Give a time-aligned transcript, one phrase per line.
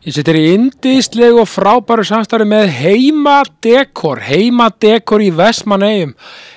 [0.00, 6.14] Ég setur í indislegu og frábæru samstarfi með Heimadekor, Heimadekor í Vestmannegjum,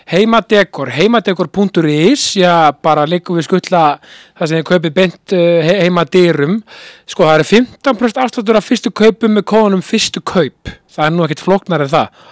[0.08, 6.56] Heimadekor, heimadekor.is, já bara líkum við skuttla það sem þið kaupið beint uh, heimadýrum,
[7.04, 11.28] sko það eru 15% afstáttur af fyrstu kaupum með kóðunum fyrstu kaup, það er nú
[11.28, 12.24] ekkit flóknar en það,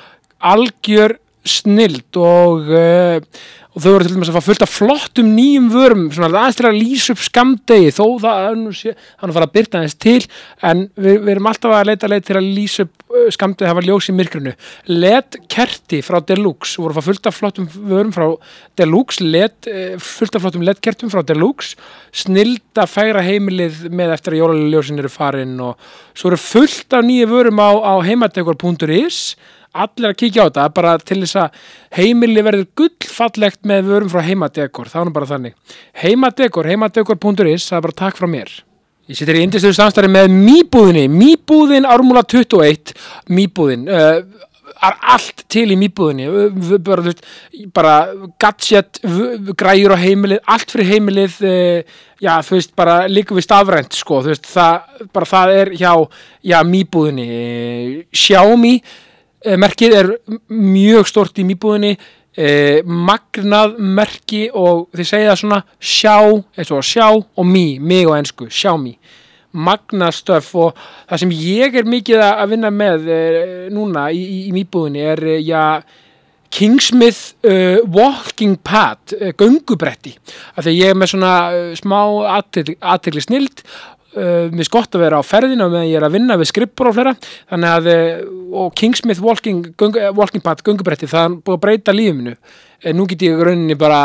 [0.53, 1.17] algjör
[1.47, 6.03] snild og, uh, og þau eru til dæmis að fá fullt af flottum nýjum vörum,
[6.13, 9.47] svona aðeins til að lýsa upp skamdegi, þó það er nú sé, hann er farið
[9.47, 10.17] að byrta aðeins til,
[10.69, 13.77] en við, við erum alltaf að leita leið til að lýsa upp uh, skamdegi, það
[13.79, 14.53] var ljós í myrkrinu.
[14.91, 18.27] LED kerti frá Deluxe, voru að fá fullt af flottum vörum frá
[18.81, 21.79] Deluxe, LED, uh, fullt af flottum LED kertum frá Deluxe,
[22.21, 27.07] snild að færa heimilið með eftir að jólaljósin eru farin og svo eru fullt af
[27.07, 29.23] nýju vörum á, á heimadekor.is
[29.71, 31.61] allir að kíkja á þetta, bara til þess að
[31.95, 35.55] heimili verður gullfallegt með vörum frá heimadekor, það er nú bara þannig.
[36.01, 38.51] Heimadekor, heimadekor.is það er bara takk frá mér.
[39.09, 41.07] Ég situr í indistöðu samstæri með Mýbúðinni.
[41.11, 42.93] Mýbúðin Ármúla 21
[43.33, 44.21] Mýbúðin uh,
[44.87, 46.27] er allt til í Mýbúðinni.
[46.29, 47.23] Uh, bara, veist,
[47.75, 47.95] bara
[48.39, 49.01] gadget
[49.59, 54.21] græjur á heimilið, allt fyrir heimilið uh, já, þú veist, bara líka við stafrænt, sko,
[54.23, 55.93] þú veist, það bara það er hjá,
[56.53, 57.29] já, Mýbúðinni.
[58.15, 59.09] Xiaomi Eh,
[59.41, 60.09] merkið er
[60.47, 61.95] mjög stort í mýbúðinni
[62.37, 68.17] eh, magnað merki og þið segja það svona sjá, og sjá og mý, mig og
[68.19, 68.95] ensku, sjá mý.
[69.51, 70.77] Magnað stöf og
[71.09, 73.41] það sem ég er mikið að vinna með eh,
[73.73, 75.81] núna í, í, í mýbúðinni er eh, já,
[76.51, 80.17] Kingsmith uh, Walking Pad uh, göngubretti.
[80.59, 81.95] Af því ég er með svona uh, smá
[82.35, 83.63] aðtegli snild
[84.15, 86.91] uh, mér er gott að vera á ferðinu meðan ég er að vinna við skrippur
[86.91, 91.63] og þannig að uh, og Kingsmith Walking, eh, walking Pad göngubretti það er búið að
[91.65, 94.01] breyta lífinu uh, nú get ég rauninni bara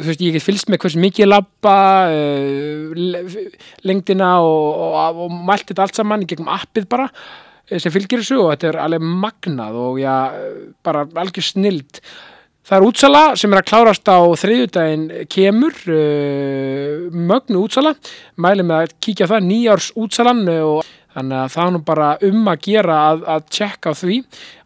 [0.00, 1.76] þú veist ég get fylgst með hversu mikið ég labba
[2.08, 3.22] uh, le-
[3.86, 7.10] lengdina og, og, og mælt þetta allt saman í gegnum appið bara
[7.68, 10.14] eh, sem fylgir þessu og þetta er alveg magnað og já,
[10.86, 12.02] bara algjör snild
[12.70, 17.96] það er útsala sem er að klárast á þriðjudaginn kemur uh, mögnu útsala.
[18.38, 22.08] Mæli með að kíkja það, nýjárs útsalan uh, og þannig að það er nú bara
[22.28, 24.18] um að gera að, að tjekka á því.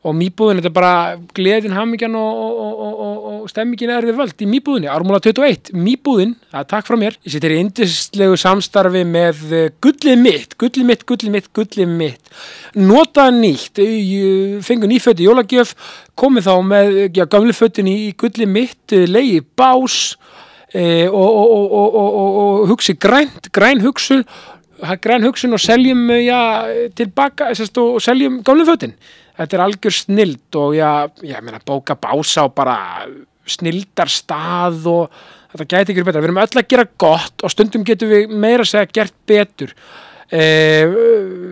[0.05, 0.97] Og mýbúðin, þetta er bara
[1.33, 6.35] gleðin, hamingjan og, og, og, og, stemmingin er við völd í mýbúðinni, Ármúla 21 mýbúðin,
[6.53, 7.17] er takk frá mér.
[7.25, 12.35] Ég situr í indislegu samstarfi með eh, gullið mitt, gullið mitt, gullið mitt gullið mitt,
[12.77, 15.73] nota nýtt eh, fengu nýföti jólagjöf
[16.21, 20.19] komið þá með já, gamli fötin í gullið mitt, eh, leiði bás
[20.75, 24.25] e, og, hugsi grænt, græn hugsun
[25.03, 26.41] græn hugsun og seljum eh, já,
[26.97, 28.95] tilbaka sérst, og, seljum gamli fötin.
[29.39, 30.91] Þetta er algjör snild og já,
[31.27, 32.79] ég meina bóka bása og bara
[33.47, 37.53] snildar stað og þetta gæti ekki verið betra, við erum öll að gera gott og
[37.53, 39.75] stundum getum við meira að segja gert betur.
[40.35, 40.89] Eh,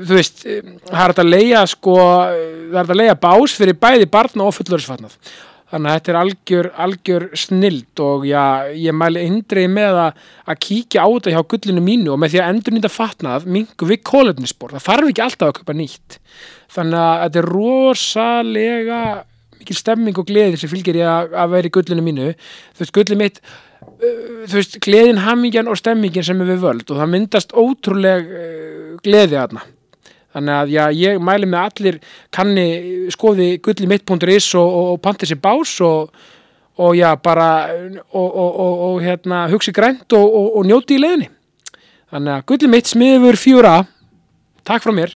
[0.06, 4.08] þú veist eh, það er að leia sko það er að leia bás fyrir bæði
[4.10, 5.18] barna og fullorðsfatnað
[5.72, 8.42] þannig að þetta er algjör, algjör snild og já,
[8.76, 10.22] ég mæli eindreið með að,
[10.52, 13.88] að kíkja á þetta hjá gullinu mínu og með því að endur nýta fatnað mingu
[13.88, 16.18] við kólefnisspor, það þarf ekki alltaf að köpa nýtt.
[16.76, 19.02] Þannig að þetta er rosalega
[19.58, 22.32] mikil stemming og gleði sem fylgir ég að, að vera í gullinu mínu.
[22.76, 26.88] Þú veist, gullið mitt uh, þú veist, gleðin, hamingjan og stemmingin sem er við völd
[26.90, 29.64] og það myndast ótrúleg uh, gleði aðna
[30.34, 31.98] þannig að já, ég mæli með allir
[32.34, 32.66] kanni
[33.14, 36.12] skoði gullimitt.is og, og, og panti sér bás og,
[36.82, 37.48] og já, bara
[38.12, 41.30] og, hérna, hugsi grænt og, njóti í leiðinni.
[42.12, 43.76] Þannig að gullimitt smiður fjóra
[44.68, 45.14] takk frá mér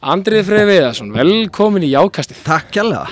[0.00, 3.04] Andrið Freyði Viðarsson, velkomin í Jákasti Takk kjærlega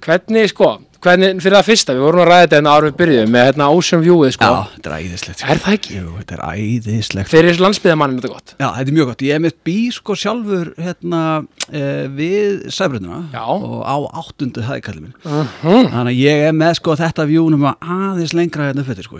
[0.00, 0.68] Hvernig, sko,
[1.02, 3.66] hvernig, fyrir það fyrsta, við vorum að ræða þetta en árum við byrjuðum með hérna
[3.74, 4.46] Ocean Viewið, sko.
[4.46, 5.42] Já, þetta er æðislegt.
[5.42, 5.96] Er það ekki?
[5.98, 7.30] Jú, þetta er æðislegt.
[7.34, 8.54] Fyrir landsbyðamannin þetta gott?
[8.54, 9.26] Já, þetta er mjög gott.
[9.26, 11.20] Ég er með bí sko sjálfur hérna
[11.68, 13.44] eh, við sæbrönduna Já.
[13.50, 15.14] og á áttundu hæðkalli minn.
[15.26, 15.92] Mhm.
[15.92, 19.18] Þannig að ég er með sko þetta vjúnum aðeins lengra hérna fyrir sko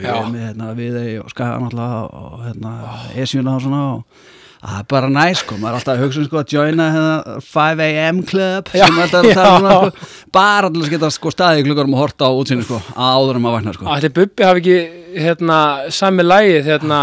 [4.60, 4.76] Ég Já.
[4.76, 6.24] er með hérna hérna Það er bara næ sko, maður er alltaf að hugsa um
[6.26, 9.90] sko að joina hérna 5am club Já, sem alltaf er að tala um já.
[9.90, 13.44] sko, bara til að geta sko staðið klukkarum og horta á útsinni sko áður en
[13.46, 14.76] maður vaknar sko Ætli Bubbi hafi ekki,
[15.24, 15.58] hérna,
[15.96, 17.00] sami lægið, hérna,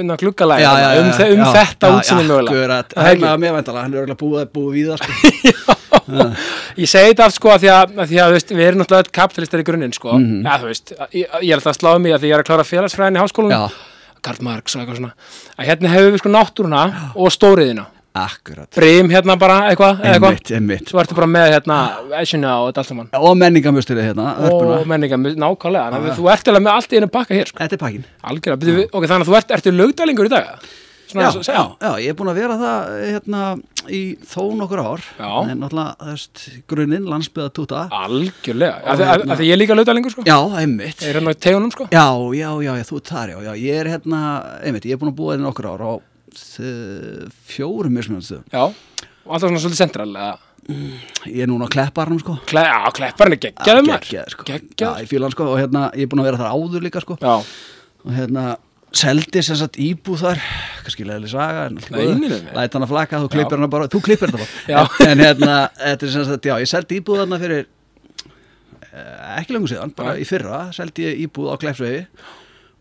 [0.00, 3.12] unna gluggalægið Já, já, já, um, þe um já, þetta já, útsinni já, mögulega Það
[3.12, 5.80] er að mér væntalega, hann er örgulega búið, búið við það sko.
[6.80, 9.12] Ég segi þetta allt sko að því að, að, því að veist, við erum náttúrulega
[9.20, 12.24] kapitalistar í grunninn sko Já, þú veist, ég, ég er alltaf að sláða mig að
[12.24, 13.93] því ég er að klára félagsfræðin í háskólanum Já.
[14.24, 15.12] Karl Marx og eitthvað svona.
[15.58, 16.84] Að hérna hefur við sko náttúruna
[17.14, 18.68] og stóriðina akkurat.
[18.76, 20.90] Brim hérna bara eitthvað, Einmitt, einmitt.
[20.90, 21.78] Svo ertu bara með hérna
[22.20, 23.08] Esjuna og þetta allt saman.
[23.18, 27.10] Og menningamjösturinn hérna, Og hörpuna menninga, nákvæmlega að þú ert alveg með allt í einu
[27.16, 27.58] pakka hér sko.
[27.64, 30.70] Þetta er pakkin Algjörlega, ok, þannig að þú ert, ertu lögdælingur í dag
[31.12, 33.42] já, já, já, ég er búin að vera það hérna
[33.92, 35.02] í þó nokkur ár.
[35.50, 36.16] En náttúrulega,
[36.70, 40.22] grunninn, landsbyða túta Algjörlega, af því- hérna- ég er líka lögdælingur sko.
[40.24, 41.02] Já, einmitt.
[41.02, 41.86] Er hérna í tegunum sko?
[41.92, 44.22] Já, já, já, þú ert þar, já, já, ég er hérna,
[44.64, 45.92] einmitt, ég er búin að búa hérna nokkur ár á
[47.48, 48.48] fjórum mismunandi stöðum.
[48.52, 48.64] Já,
[49.24, 50.32] og alltaf svona svolítið central eða?
[51.28, 52.38] Ég er núna á Klepparnum, sko.
[52.48, 54.06] Kle, Já, klepparinn er geggjaður maður.
[54.08, 54.44] Geggjaður, sko.
[54.48, 55.02] Já, Geggjaður.
[55.04, 57.18] Ég fíla hann, sko, og hérna, ég er búin að vera þar áður líka, sko.
[57.20, 57.34] Já,
[58.04, 58.42] Og hérna,
[58.94, 60.40] seldi sem sagt íbúð þar,
[60.84, 62.52] kannski leðileg saga, en allt Nei, nei, nei, nei.
[62.54, 64.84] Læt hann að flaka, þú klippir hann bara, þú klippir þetta bara.
[65.04, 67.66] En, en hérna, þetta er sem sagt, já, ég seldi íbúð þarna fyrir,
[68.92, 72.04] eh, ekki lengur síðan, bara í fyrra, seldi ég íbúð á Kleppsvegi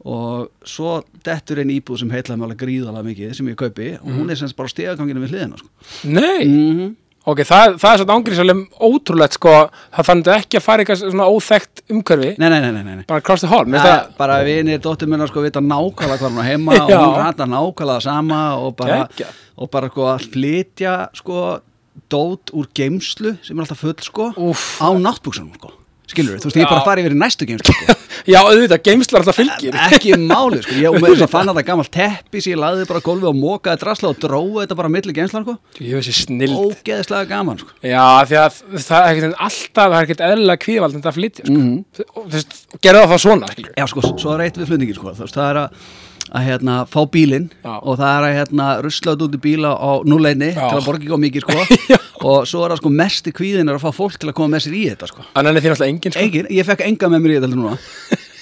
[0.03, 4.07] og svo dettur einn íbúð sem heitlaði mig alveg gríðalega mikið sem ég kaupi og
[4.09, 4.17] Mhm.
[4.19, 5.69] hún er sem sagt bara stegaganginu við hliðina, sko.
[6.03, 9.51] nei Mm Ok, það, það er svona ángrísalegum ótrúlegt sko
[9.95, 13.05] Það fannst ekki að fara eitthvað svona óþekkt umhverfi Nei, nei, nei, nei, nei.
[13.07, 16.49] Bara cross the hall það bara vinir dóttir minna sko vita nákvæmlega hvað hún er
[16.49, 19.37] heima og hún rata nákvæmlega sama og bara, Geggjað.
[19.55, 21.45] og bara sko að flytja sko
[22.11, 24.67] dót úr geimslu sem er alltaf full sko Úff.
[24.83, 25.71] á náttbúksunum sko
[26.13, 27.95] skilur þú veist, ég er bara að fara yfir í næstu geimslu sko.
[28.33, 29.75] Já, auðvitað, geimslar alltaf fylgir.
[29.89, 32.85] Ekki máli sko, ég með þess að fann að það gammal teppi sem ég laði
[32.87, 35.57] bara gólfi og mókaði drasla og dróði þetta bara milli geimslan sko.
[35.83, 37.75] Ég veist þessi snill ógeðislega gaman sko.
[37.83, 41.45] Já, því að það er ekkert alltaf Það er ekkert eðlilega kvíðvald þetta að flytja
[41.49, 41.65] sko.
[41.99, 42.55] Þú veist,
[42.85, 45.49] gerðu það svona skilur Já, sko, svo er eitt við flutningin, sko, þú veist, það
[45.49, 45.83] er að,
[46.31, 50.53] að hérna, fá bílinn og það er að hérna, rusla út í bíla á núleginni
[50.55, 51.99] til að borga ekki á mikið, sko.
[52.23, 54.55] Og svo er það, sko, mest í kvíðin er að fá fólk til að koma
[54.55, 55.25] með sér í þetta, sko.
[55.33, 56.23] Þannig er þín alltaf engin sko.
[56.23, 57.73] Engin, ég fekk enga með mér í þetta núna.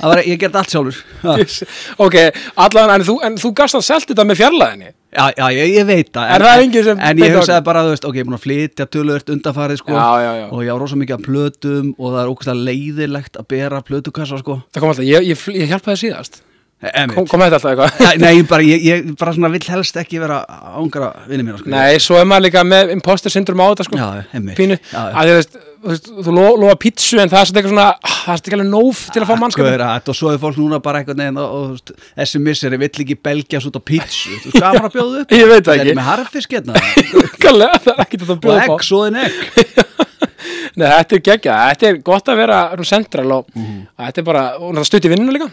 [0.02, 1.00] Það var, ég gerði allt sjálfur.
[1.26, 1.68] Já,
[2.02, 2.18] Ok,
[2.62, 5.88] allavega, en þú, en þú gafst að selta þetta með fjarlæðinni já, já ég, ég
[5.88, 6.30] veit það.
[6.36, 8.46] Er það enginn sem En ég hugsaði bara, þú veist, ok, ég er búin að
[8.46, 9.98] flytja tölvöld undanfarið, sko.
[9.98, 10.46] Já, já, já.
[10.50, 14.40] og ég á rosa mikið af plötum og það er ókvæmst leiðilegt að bera plötukassa,
[14.42, 14.62] sko.
[14.72, 16.42] Það kom alltaf, ég, ég, ég, hjálpaði síðast.
[16.82, 18.22] Kom, kom þetta alltaf eitthvað?
[18.24, 20.40] Nei, bara, ég, ég bara svona vill helst ekki vera
[20.82, 21.70] ángra vinni mína sko.
[21.70, 24.00] Nei, svo er maður líka með imposter syndrom á þetta sko.
[24.02, 24.24] Já.
[24.58, 27.76] Pínu, Já, að þú veist, þú, þú lo, lofa pítsu en það er svona eitthvað
[27.76, 30.42] svona ah, Það er ekki alveg nóf til að fá mannskap Akkurat, og svo er
[30.42, 34.34] fólk núna bara einhvern veginn og, veist, þessi misseri vill ekki belgjast út á pítsu.
[34.42, 35.34] Þú veist, hvað var að bjóða upp?
[35.42, 35.96] Ég veit það Er ekki.
[36.02, 36.82] með harfisk hérna.
[37.42, 39.90] Það er ekkert að og bjóða upp á.
[40.80, 43.82] Nei, þetta er geggja, þetta er gott að vera svona central og Mhm.
[44.00, 45.50] að þetta er bara, og það stutt í vinnuna líka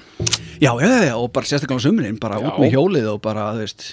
[0.59, 2.49] Já, já, já, og bara sérstaklega á sumrin bara Já.
[2.51, 3.85] út með hjólið og bara, þú veist.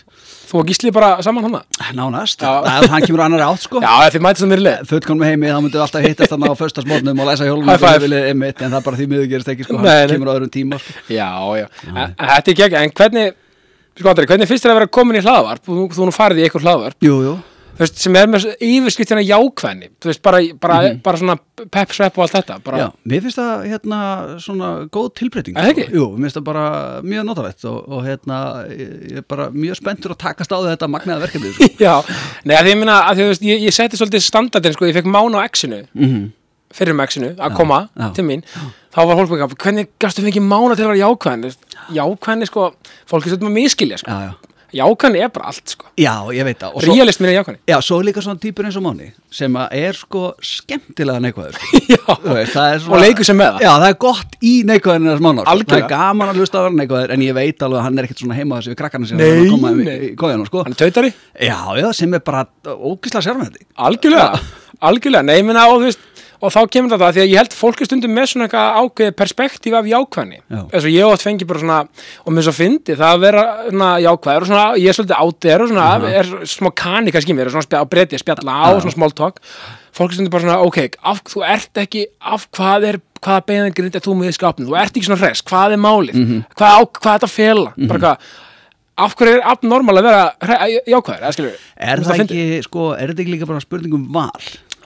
[0.50, 1.62] Þú og Gísli bara saman hana?
[1.94, 2.64] Nánast, Já.
[2.66, 3.82] að hann kemur á annari átt sko.
[3.84, 7.22] Já, þið mætist það í leið fullkomum heimi, myndum við alltaf hittast þannig á föstasmótnum
[7.22, 10.32] og læsa hjólum en það er bara því miður gerist ekki sko, Nei, hann kemur
[10.32, 10.94] á öðrum tíma sko.
[11.10, 11.30] Já,
[11.62, 13.36] já, en, þetta er geggja En hvernig,
[14.00, 15.66] sko Andri, hvernig finnst þér að vera komin í hlaðvarp?
[15.66, 16.98] Þú, þú nú farið í eitthvað hlaðvarp.
[17.06, 17.36] Jú, jú,
[17.82, 19.90] veist, sem er með yfirskriftina jákvæðni.
[20.02, 21.36] Þú veist, bara, bara, bara svona
[21.72, 22.80] pep svepp og allt þetta bara.
[22.84, 24.00] Já, mér finnst það hérna
[24.44, 25.90] svona góð tilbreyting ekki?
[25.96, 26.66] Jú, mér finnst það bara
[27.06, 28.40] mjög notalegt og, og hérna
[28.72, 31.70] ég, er bara mjög spenntur að takast á þetta magnaða verkefni sko.
[31.86, 31.94] Já,
[32.48, 34.98] nei, að því ég minna að þú veist, ég, ég setti svolítið standardin, sko, ég
[35.00, 36.26] fekk mánu á X-inu mm
[36.76, 38.10] fyrir um X-inu að koma já.
[38.16, 38.44] til mín.
[38.96, 41.52] Þá var bara, hvernig gastu fengið mánu til að vera jákvæðni?
[41.96, 42.68] Jákvæðni, sko,
[43.10, 44.12] fólk er svolítið með miskilja, sko.
[44.12, 44.34] Já,
[44.74, 45.86] já jákvæðni er bara allt, sko.
[46.00, 46.76] Já, ég veit það.
[46.86, 49.98] Realist minn er jákvæðni Já, svo er líka svona típur eins og Máni sem er
[50.00, 51.82] sko skemmtilega neikvæður sko.
[51.94, 53.66] Já, veist, það svona, og leikur sem með það.
[53.66, 55.86] Já, það er gott í neikvæðinu þess mánar Það Algjörlega.
[55.86, 58.24] er gaman að hlusta að vera neikvæður en ég veit alveg að hann er ekkert
[58.24, 60.64] svona heima þessi við krakkarna sem er að koma í, kóðinu sko.
[60.66, 64.42] hann er tautari, Já, já, sem er bara ógislega sérfændi algjörlega.
[64.86, 66.02] Algjörlega, nei, minna, og þú veist
[66.42, 69.16] og þá kemur þetta því að ég held fólk er stundum með svona eitthvað ákveðið
[69.22, 70.40] perspektíf af jákvæðni.
[70.52, 70.60] Já.
[70.66, 71.80] eins og ég átt fengi bara svona
[72.26, 75.66] og mér svo fyndi það að vera svona jákvæður og svona, ég er svolítið átir
[75.66, 79.16] og svona er smá kani kannski mér, er svona á breyti, spjalla á, svona small
[79.16, 79.42] talk.
[79.96, 83.76] Fólk er stundum bara svona, ok, af, þú ert ekki af hvað er, hvaða beðan
[83.78, 86.20] grind er þú með í skapnum, þú ert ekki svona hress, hvað er málið?
[86.52, 87.72] Hvað, á, hvað er þetta að fela?
[87.80, 88.28] Bara hvað,
[89.06, 91.24] af hverju er abnormal að vera jákvæður,
[91.76, 94.46] Er það ekki, sko, er þetta ekki líka bara spurningum val?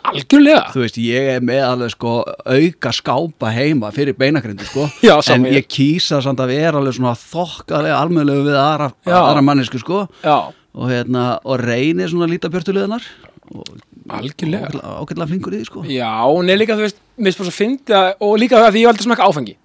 [0.09, 0.63] Algjörlega.
[0.73, 4.87] Þú veist, ég er með alveg sko auka skápa heima fyrir beinagrindu sko.
[5.07, 5.59] Já, en ég.
[5.59, 10.05] ég kýsa samt að vera alveg svona þokkalega almennilegu við aðra, aðra mannesku sko.
[10.25, 10.37] Já,
[10.79, 13.05] og hérna, og reynir svona að líta björtulegunar
[13.49, 13.71] og
[14.09, 14.69] algjörlega.
[14.73, 15.85] ágætlega- flinkur í því sko.
[15.89, 19.03] Já, og neð líka, þú veist, mér fyndi að, og líka það því ég að
[19.07, 19.55] smaka áfengi.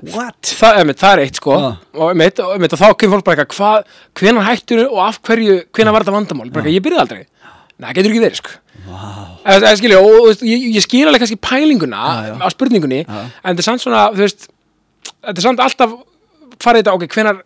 [0.00, 0.48] What?
[0.56, 1.56] það, emitt, það er eitt, sko.
[1.60, 1.72] Já.
[1.92, 5.18] og, emitt, og, emitt, og þá kemur fólk bara eitthvað hvað, hvenar hættur og af
[5.20, 7.26] hverju hvenar var þetta vandamál, bara eitthvað, ég byrjaði aldrei.
[7.80, 8.56] Nei, getur ekki verið, sko
[8.88, 9.36] Wow.
[9.44, 12.34] Eða, skilja, og, og, ég, ég skil alveg kannski pælinguna Já, já.
[12.40, 13.18] á spurningunni Já.
[13.44, 14.46] en þetta er samt svona, þú veist
[15.20, 15.94] þetta er samt alltaf
[16.60, 17.38] farið þetta, ok, hvenar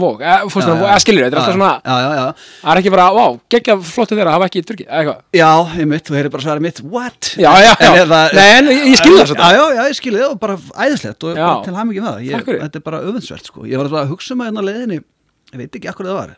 [0.00, 2.92] vók, eða fórst hann að vók, eða skilur þetta er alltaf svona, það er ekki
[2.96, 5.50] bara, vá, geggja flottu þeirra hafa ekki drukkið, eða eitthvað Já,
[5.82, 7.30] ég mitt, þú heyrir bara svarið mitt, what?
[7.38, 8.04] Já, já, En já.
[8.10, 9.54] það- Nei, en ég- ég skil það svolítið.
[9.60, 10.56] Já, já, ég skil það og bara
[10.86, 12.48] æðislegt og bara til hamingi með það ég.
[12.64, 14.98] Þetta er bara öfundsvert, sko Ég var að hugsa um að hérna á leiðinni
[15.52, 16.34] Ég veit ekki akkur það var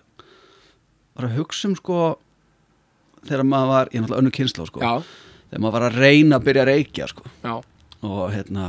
[1.17, 2.19] Var að hugsa um, sko
[3.29, 4.81] Þegar maður var, ég er náttúrulega önnu kynslu, sko.
[5.53, 7.27] Þegar maður var að reyna að byrja að reykja, sko.
[8.03, 8.69] Og hérna,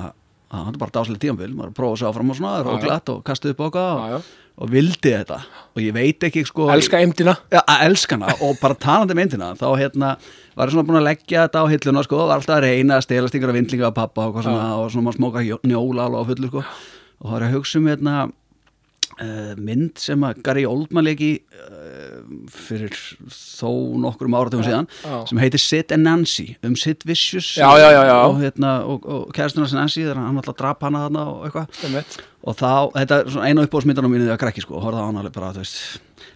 [0.53, 2.83] það var bara dáslega tíambil Maður var að prófa sig áfram og svona, Já, og
[2.83, 4.27] glatt og okkar já, og,
[4.61, 5.39] og vildi þetta.
[5.73, 9.65] Og ég veit ekki, sko elska eimdina Já, að elskana og bara talandi myndina þá
[9.81, 10.11] hérna
[10.53, 13.07] var ég svona búin að leggja þetta á hilluna sko, var alltaf að reyna að
[13.07, 16.51] stelast yngra vindlinga af pappa og svona og svona maður smóka njóla alveg á fullu
[16.51, 16.65] sko.
[17.23, 22.12] Og er ég að hugsa um hérna uh, mynd sem að Gary Oldman leiki uh,
[22.51, 22.93] fyrir
[23.31, 23.69] þó
[24.03, 25.15] nokkrum áratum síðan já.
[25.29, 27.89] sem heitir Sid and Nancy um Sid Vicious Já, já,
[28.27, 32.17] og, hérna, og, og kærastuna sem Nancy þegar hann alltaf drap hana þarna og eitthvað.
[32.43, 35.53] Og þá, þetta er svona einu uppbóðsmyndanum mínu þegar krakki sko, horfði á alveg bara,
[35.55, 35.83] þú veist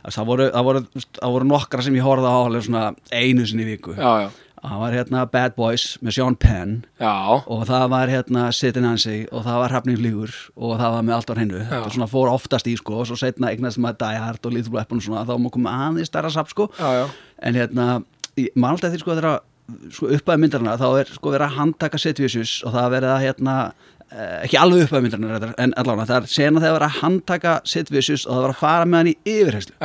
[0.08, 0.84] það voru, það, voru,
[1.18, 3.96] það voru nokkra sem ég horfði á alveg svona einu sinni viku.
[3.98, 4.30] Já, já,
[4.62, 6.74] það var hérna Bad Boys með Sean Penn.
[7.02, 7.12] Já,
[7.46, 11.06] og það var hérna Sid and Nancy og það var Hrafning Flýgur og það var
[11.08, 14.00] með allt á hennu þetta svona fór oftast í sko og svo setna eignast maður
[14.06, 16.70] Die Hard og Lethal Weapon og svona þá má koma aðeins stærra sap sko.
[16.80, 17.06] Já, já,
[17.50, 17.88] en hérna,
[18.56, 19.40] man alltaf því sko þegar
[19.92, 23.14] sko uppæði myndarna þá er sko verið að handtaka Sid Vicious og það er verið
[23.14, 23.56] að hérna
[24.08, 27.92] eh, ekki alveg uppæði myndarna en allavega það er sena þegar verið að handtaka Sid
[27.92, 29.76] Vicious og það var að fara með hann í yfirherslu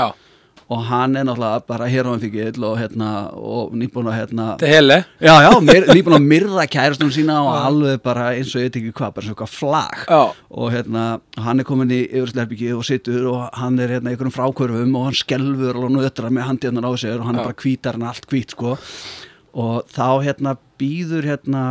[0.73, 5.35] og hann er náttúrulega bara fyrir og hérna og nýbúin að hérna þetta hele já
[5.45, 9.15] já, myr, nýbúin að myrða kærastunum sína og alveg bara eins og ég ekki hvað
[9.17, 10.05] bara svona eitthvað flag.
[10.09, 11.05] Já, og hérna
[11.47, 15.09] hann er komin í yfirhersluherbyggi og situr og hann er hérna í einhverjum frákvörfum og
[15.09, 17.43] hann skelfur og nötrar með handjarnar á sér og hann Já.
[17.43, 18.77] er bara hvítar en allt hvít sko.
[19.53, 21.65] Og þá hérna býður hérna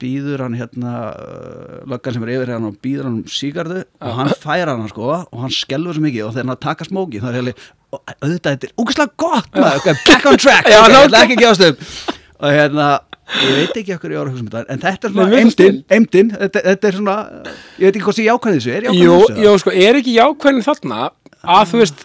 [0.00, 4.18] býður hann hérna uh, löggan sem er yfir hérna og býður hann um sígardu og
[4.18, 7.28] hann fær hann sko og hann skelfur svo mikið og þegar hann taka smóki þá
[7.30, 7.54] er hérna
[7.94, 10.68] auðvitað þetta er úkislega gott maður, back on track.
[10.72, 11.84] Já, okay, ætla ekki upp.
[12.36, 12.88] Og hérna
[13.42, 16.32] ég veit ekki okkur ég ára hugsa um þetta en þetta er svona eimdin, eimdin
[16.34, 17.16] þetta, þetta er svona,
[17.80, 18.72] ég veit ekki hvað sé jákvæð þessu.
[18.76, 19.44] Er jákvæð jú, þessu?
[19.44, 21.00] jú, sko, er ekki jákvæðin þarna
[21.56, 22.04] að þú veist,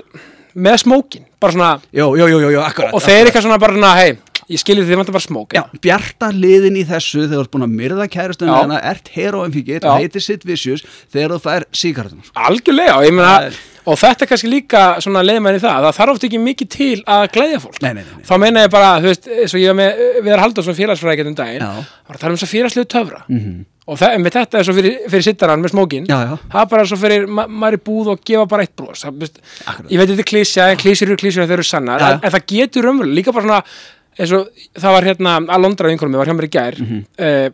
[0.55, 4.17] með smókin bara svona, jú, jú, jú, akkurat og þeir eitthvað svona bara svona, hei,
[4.51, 7.67] ég skilur því vantar bara smók Já, bjarta liðin í þessu þegar þú ert búin
[7.67, 8.61] að myrða kærastunni Já.
[8.65, 9.93] þannig ert heroin fíkir, Já.
[9.97, 14.29] heitir Sid Vicious þegar þú fær síkartun algjörlega, ég meina Það er- og þetta er
[14.29, 17.93] kannski líka svona leiðmæri það það þarf oft ekki mikið til að glæðja fólk Nei,
[17.97, 20.77] nei, nei, þá meina ég bara, þú veist, eins og ég var með Viðar Halldórsson
[20.77, 21.71] félagsfræðikett um daginn Já.
[21.71, 21.87] Mhm.
[22.11, 23.65] var að tala um þess að félagslegu töfra -hmm.
[23.91, 26.97] Og það, með þetta er svo fyrir, fyrir sittarann með smókin það er bara svo
[27.01, 29.25] fyrir, ma maður er búð og gefa bara eitt bros það,
[29.67, 29.89] Akkurat.
[29.91, 32.45] ég veit þetta er klísja, en klísjur eru klísjur þeir eru sannar, en, en það
[32.53, 33.61] getur umverulega líka bara svona,
[34.21, 34.47] eins og
[34.79, 37.01] það var hérna Alondra vinkonum, var hjá mér í gær Mhm.
[37.17, 37.49] eh,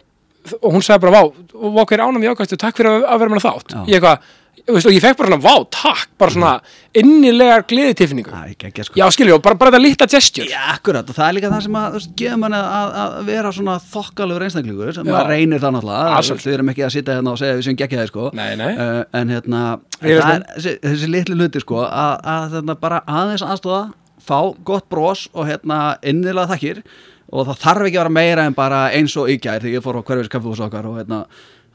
[0.64, 1.32] og hún sagði bara, vá,
[1.76, 3.80] vá hver ánum ég ákvæmstu, takk fyrir að, að vera með þátt Já.
[3.90, 4.30] ég eitthvað,
[4.76, 6.10] veist, og ég fekk bara svona, vá, takk.
[6.20, 6.52] Bara svona
[6.98, 8.98] innilegar er ekki sko.
[9.00, 10.48] Já, skilju, bara, bara þetta lítla gesture.
[10.52, 13.78] Já, akkurat, og það er líka það sem að, gefur manni að, að vera svona
[13.94, 17.58] þokkalögur einstaklingur sem maður reynir það náttúrulega við erum ekki að sitja hérna og segja
[17.60, 18.30] við séum geggja það sko.
[18.38, 18.72] Nei, nei.
[18.74, 19.64] Uh, en hérna,
[20.02, 20.26] er
[20.58, 23.84] þessi, litli hluti sko að, að þarna bara aðeins aðstóða
[24.28, 26.82] fá gott bros og hérna innilega þakkir
[27.28, 29.84] og það þarf ekki að vera meira en bara eins og í gær þegar ég
[29.84, 31.26] fór á hverfis kaffehús okkar og hérna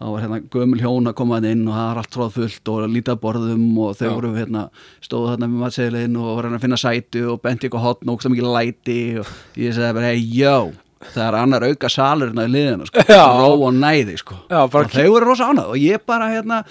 [0.02, 2.86] þá var hérna gömul hjón að koma inn og það var allt tróð fullt og
[2.90, 4.12] lítið að borðum og þau Já.
[4.16, 4.62] voru hérna
[5.04, 8.16] stóðu þarna með matseðlinn og voru hérna að finna sætu og benti eitthvað hotn og
[8.16, 9.30] ógsta mikið læti og
[9.62, 10.56] ég segi bara, hey, yo
[11.12, 13.22] það er annar auka salur hérna í liðina sko, Já.
[13.38, 16.62] ró og næði sko Já, og þau voru rosa ánað og ég bara hérna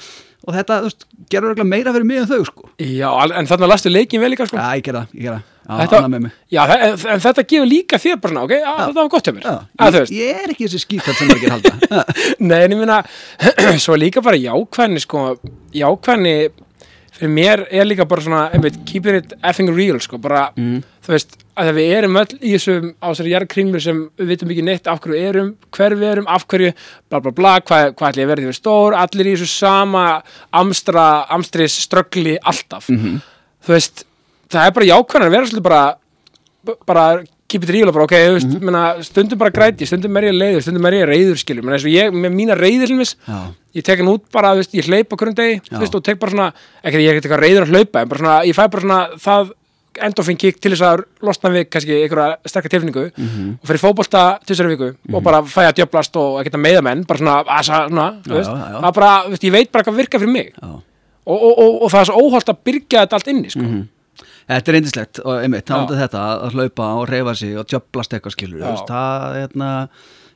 [0.42, 3.92] og þetta, þú veist, gerur meira fyrir mig en þau sko já, en þarna lastu
[3.92, 4.58] leikin vel líka sko.
[4.58, 7.68] Já, ég gera ég gera Já, Þetta- annað með mig já, en, en þetta gefur
[7.70, 9.46] líka þér bara svona, ok, já, þetta var gott hjá mér.
[9.46, 12.02] Já, ég, ég er ekki þessi skýtall sem margir halda.
[12.50, 12.98] Nei, en ég meina,
[13.86, 15.22] svo líka bara jákvæðni, sko,
[15.78, 16.36] jákvæðni
[17.22, 21.38] fyrir mér er líka bara svona, einmitt, keeping it effing real, sko, bara, þú veist,
[21.62, 25.02] að við erum öll í þessum, á þessari jarðkringlu sem við vitum ekki neitt af
[25.04, 26.72] hverju erum, hver við erum, af hverju,
[27.12, 30.06] bla bla bla, hvað, hvað ætli að verði við stór, allir í þessu sama
[30.58, 31.06] amstra,
[31.38, 34.08] amstris, ströggli, alltaf, þú veist,
[34.52, 35.84] það er bara jákvæðan að vera svolítið bara,
[36.90, 37.06] bara
[37.52, 40.36] keep it real og bara ok, þú veist, menna, stundum bara græti, stundum er ég
[40.38, 43.16] leiður, stundum er ég reyður skilur, menn eins og ég, með mína reyður til mis,
[43.28, 43.40] Já.
[43.76, 46.32] ég tek hann út bara, veist, ég hleyp á hverjum degi, veist, og tek bara
[46.32, 46.46] svona
[46.80, 49.02] ekki að ég er eitthvað reyður að hlaupa, en bara svona ég fæ bara svona
[49.26, 49.52] það
[50.08, 53.02] endorfin kick til þess að losna við kannski einhverja sterkar tilfinningu
[53.60, 57.02] og fyrir fótbolta tvisari viku og bara fæ að djöblast og ekkert að meiða menn
[57.10, 58.78] bara svona, að, svona, þú Já, veist, já, já.
[58.86, 60.54] það bara, veist, ég veit bara hvað virkar fyrir mig.
[60.64, 63.68] Og, og, og, og það er svo óholt að byrja þetta allt inni, sko
[64.48, 68.18] Þetta er eindislegt og einmitt, þá er þetta að hlaupa og reyfa sig og tjöplast
[68.18, 69.70] eitthvað skilur það, hérna,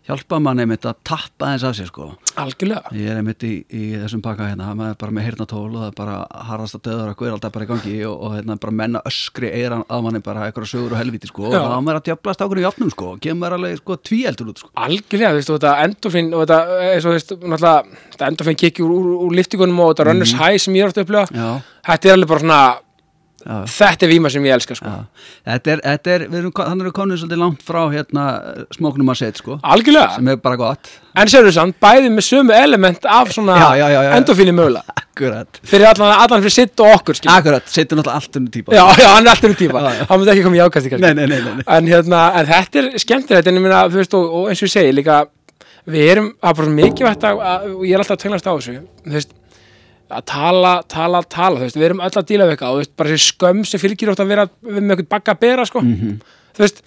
[0.05, 2.11] hjálpa mann einmitt að tappa eins af sér sko.
[2.37, 2.91] Algjörlega.
[2.93, 5.87] Ég er einmitt í, í þessum pakka hérna maður er bara með heyrnatól og það
[5.87, 6.17] er bara
[6.49, 9.49] harðast að döður að guður alltaf bara í gangi og, og hérna bara menna öskri
[9.49, 11.63] eiran að manni bara eitthvað sögur og helviti sko og Já.
[11.63, 14.61] þá á maður að djöflast ákveður í opnum sko og kemur alveg sko tvíeldur út
[14.61, 14.71] sko.
[14.85, 18.61] Algjörlega, þú veist, og þetta endorfin og þetta, eins og þú veist, náttúrulega þetta endorfin
[18.61, 21.25] kikki úr, úr, úr liftingunum og þetta runners high sem ég er að upplifa.
[21.33, 21.49] Já,
[21.89, 22.61] þetta er alveg bara svona,
[23.45, 24.91] þetta er víma sem ég elska sko.
[25.45, 28.23] Þetta er, þetta er, við erum, þannig erum við komin svolítið langt frá hérna
[28.73, 32.25] smóknum að setja sko, algjörlega, sem er bara gott, en sér þú samt bæði með
[32.25, 33.59] sömu element af svona
[34.17, 38.41] endorfini mögulega, akkurat, fyrir allan, allan fyrir sitt og okkur, skilur akkurat, setjum náttúrulega allt
[38.41, 38.73] unni típa.
[38.73, 40.09] já, já, hann er alltaf um já.
[40.09, 41.01] hann myndi ekki koma í kannski.
[41.05, 44.37] Nei, nei, nei, en hérna, en þetta er skemmtilegt en ég meina, þú veist, og,
[44.41, 45.21] og eins og ég segi líka,
[45.85, 49.43] við erum, það er bara svo mikilvægt að, að, og ég er alltaf að
[50.09, 53.31] að tala, tala, tala veist, við erum öll að díla við eitthvað og bara þessi
[53.33, 55.81] skömm sem fylgir ótt að vera við með eitthvað bagga að bera, sko.
[56.55, 56.81] Þú veist,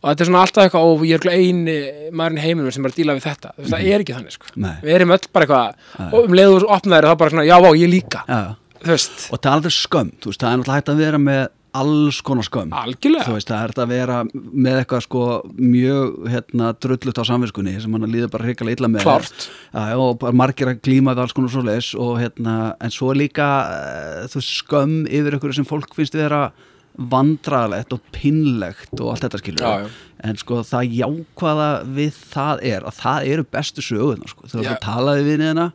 [0.00, 1.76] og þetta er svona alltaf eitthvað og ég er eini
[2.12, 4.52] maðurinn heiminum sem er að díla við þetta, veist, það er ekki þannig, sko.
[4.84, 7.70] Við erum öll bara eitthvað, og um leiðu og opnaðir þá bara svona, já, vá,
[7.78, 8.40] ég líka, Já,
[8.84, 9.28] veist.
[9.32, 12.74] Og talandi um skömm, það er náttúrulega hægt að vera með alls konar skömm.
[12.74, 15.22] algjörlega, Þú veist, það er þetta að vera með eitthvað sko
[15.58, 19.06] mjög hérna drullut á samvinskunni sem hann líður bara hrikalega illa með.
[19.08, 19.48] Klárt.
[19.72, 23.10] Já, já, og margir að glíma við alls konar svo leis og hérna, en svo
[23.16, 26.46] líka uh, þú veist, skömm yfir ykkur sem fólk finnst vera
[26.94, 29.88] vandralegt og pinnlegt og allt þetta skilur Já, já.
[30.28, 34.46] en sko það jákvæða við það er að það eru bestu sögurnar sko.
[34.46, 35.72] þú veist að talaði við hérna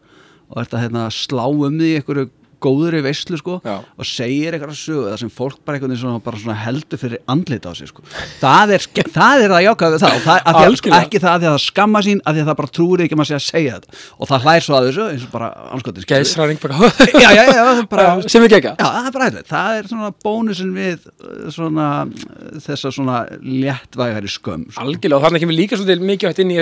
[0.49, 2.29] og að hérna, slá um því í
[2.59, 3.75] einhverju góðri veislu sko Já.
[3.83, 7.19] og segir eitthvað sögu það sem fólk bara, einhvern veginn svona, bara svona heldur fyrir
[7.29, 8.03] andlita á sig sko.
[8.39, 11.55] það, er, það er það við það það, að að, ekki það að því að
[11.55, 13.77] það skamma sín að því að það bara trúir ekki að maður sé að segja
[13.79, 16.07] þetta og það hlæðir svo að þessu eins og bara anskotin
[16.63, 16.75] bara
[17.19, 18.75] já, já, bara, sem við gegja
[19.49, 21.87] það er er svona bónusin við uh, svona
[22.63, 24.67] þessa svona léttvægari skömm.
[24.69, 24.83] Sko.
[24.83, 26.59] Algjörlega og þarna kemur líka svolítið mikið hægt inn í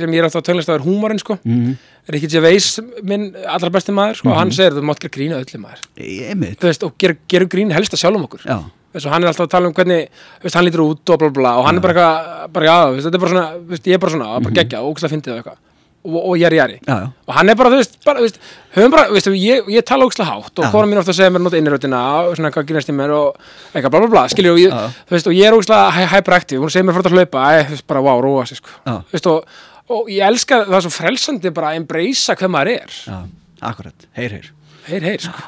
[0.00, 1.74] sem ég er alltaf að tölast að er húmorinn sko Mhm.
[2.10, 5.82] Ricky Gervais minn allra besti maður sko hann segir þú gera grína öllu maður.
[5.96, 6.58] Ég mitt.
[6.60, 8.46] þú veist og gerum gera grín helst að sjálfum okkur.
[8.48, 8.58] Já,
[8.94, 10.08] þess og hann er alltaf að tala um hvernig
[10.42, 13.22] veist, hann lítur út og bla bla og hann er bara eitthvað veist, þetta er
[13.26, 15.60] bara svona veist, ég er bara svona bara geggja og ógæslega fyndið og eitthvað.
[16.02, 17.10] Og, jæri jæri Mhm.
[17.28, 20.32] og hann er bara þú veist bara þú veist bara veist ég, ég tala ógæslega
[20.34, 23.12] hátt og kona mín ofta segir mér nota innirötina og svona hvað grínast í mér
[23.14, 23.36] og
[23.72, 26.70] eitthvað bla bla bla skilju og ég þú veist og ég er ógæslega hyperaktiv hún
[26.74, 28.68] segir mér fyrir að hlaupa æ, þú veist bara wow róa sig sko.
[28.84, 29.44] Þú veist og,
[29.94, 32.90] og ég elska það svo frelsandi bara að embracea hver maður er.
[33.06, 33.22] Já,
[33.62, 33.94] akkurat.
[34.18, 34.50] Heyr, heyr.
[34.88, 35.42] Heyr, heyr, sko.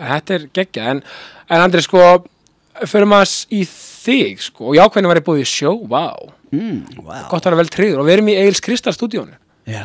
[0.00, 1.02] Þetta er geggja, en,
[1.50, 2.04] en Andri, sko,
[2.88, 6.06] fyrir maður í þig, sko, og jákvæðin var ég búið í sjó, vá,
[6.50, 7.28] Mm, wow.
[7.30, 9.36] gott að vera vel tryggður, og við erum í Eils Kristal stúdíónu,
[9.70, 9.84] Já,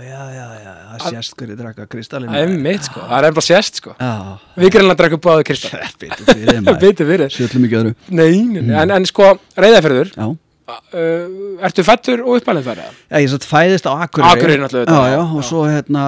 [0.00, 0.72] já, já, já.
[0.96, 2.32] Það sést hverju drakka kristallinu.
[2.32, 4.38] það er mitt, sko, það er ennbla sérst, sko, Já.
[4.56, 7.92] við gerum að drakka báðu Kristal, Bitur fyrir bitur fyrir, Sjöllum ekki öðru.
[8.08, 10.30] nei, nei, nei, en, en sko, reyðafyrður, Já.
[10.66, 12.80] Uh, ertu fættur og uppalinn þar?
[13.10, 14.32] Já, ég satt fæðist á Akureyri.
[14.32, 15.36] Akureyri náttúrulega, Já, já, já, já.
[15.38, 16.04] og svo hérna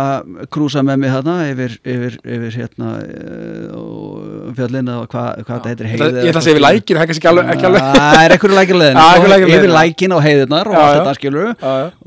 [0.55, 5.91] krúsa með mig hérna yfir, yfir, yfir hérna uh, fjallinu og hvað hva þetta heitir
[5.93, 6.09] heiði.
[6.25, 8.81] ég ætla að segja við lækir, það er kannski ekki alveg, Það er einhverju lækir
[8.83, 11.51] leðin Já, einhverju lækir Yfir lækin og heiðirnar og allt þetta skilur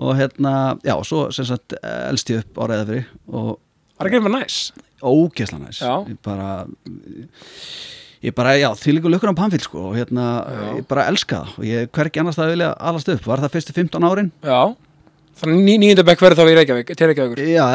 [0.08, 0.54] Og hérna,
[0.88, 4.60] já, svo sem sagt elst ég upp á reyðafri Og það er ekki með næs,
[5.02, 5.82] ógesla næs.
[5.86, 6.52] Ég bara
[8.22, 10.66] Ég bara, já, því líka lukkur á pannfíl sko Og hérna, Já.
[10.78, 11.54] ég bara elska það.
[11.58, 13.24] Og ég hvergi annars það vilja alast upp?
[13.26, 14.32] Var það fyrstu 15 árin?
[14.46, 14.60] já,
[15.42, 17.66] þannig ný, nýjunda bekk verður þá í Reykjavík, til Reykjavíkur, Já,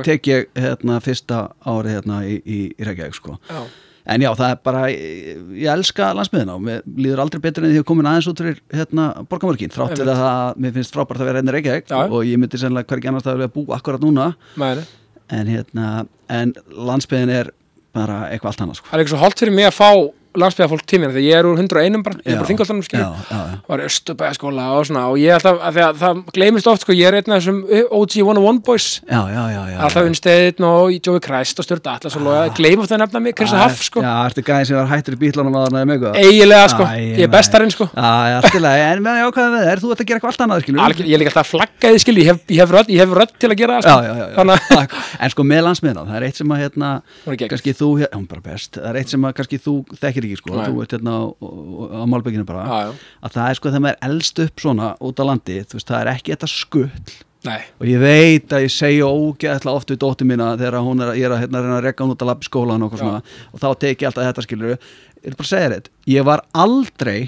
[0.00, 0.04] bekk.
[0.08, 3.38] tek ég hérna fyrsta árið hérna í, í, í Reykjavík sko.
[3.50, 3.62] Já,
[4.10, 7.70] En já, það er bara, ég, ég elska landsmiðina og mér líður aldrei betur en
[7.70, 11.20] því að komin aðeins út fyrir hérna, borgamörkin, þrátt fyrir að það, mér finnst frábært
[11.20, 11.92] að vera hérna í Reykjavík.
[12.10, 14.26] Og ég myndi sennilega hvergi annars það vilja búa akkurat núna.
[15.30, 15.90] En hérna,
[16.32, 17.52] en landsmiðin er
[17.96, 18.90] bara eitthvað allt annað sko.
[18.92, 19.90] Það er svo holdt fyrir mig að fá
[20.38, 23.10] landsbyggðarfólk tímina þegar ég er úr 101 bara, ég er bara þingoltanum já.
[23.66, 27.34] var östubæðaskóla og svona og ég alltaf, að það gleymist oft sko, ég er einn
[27.34, 27.58] af þessum
[27.98, 28.86] OG 101 boys.
[29.02, 32.94] Já, já, já, alltaf unnsteðin og Jói Kræst og Stjórn Atlas og loga, gleym oft
[32.94, 35.66] að nefna mig, Krista Haff sko, Já, ertu gæðin sem var hættur í bílunum að
[35.66, 36.84] það er mjög eiginlega sko.
[37.00, 37.88] Ég er bestarinn sko.
[37.90, 39.82] Já, já, alltilega, en meðan ég ákvæði með er það
[43.82, 44.86] sko.
[45.24, 46.24] en sko með það er
[46.60, 46.90] hérna,
[47.30, 48.14] er þú, er
[48.80, 49.00] það er
[49.40, 50.68] að þú þekkir ekki sko, Nei.
[50.68, 52.66] þú ert hérna á, á, málbygginu bara.
[52.66, 53.10] Já, já.
[53.24, 56.00] að það er sko þegar maður er elst upp svona út á landi, veist, það
[56.00, 57.18] er ekki þetta skull.
[57.40, 61.14] Nei, og ég veit að ég segja ógeðslega oft við dóttir mína þegar hún er,
[61.16, 63.68] er að, hérna, að rekka hún út að lappa í skólan og, svona, og þá
[63.80, 67.18] teki alltaf þetta skilur ég er bara að segja þetta, ég var aldrei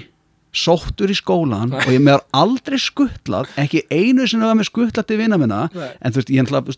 [0.53, 5.07] sóttur í skólan og ég með har aldrei skuttlað ekki einu sinni var með skuttlað
[5.09, 5.63] til vina minna.
[5.73, 5.89] Nei.
[5.97, 6.75] en þú veist, ég að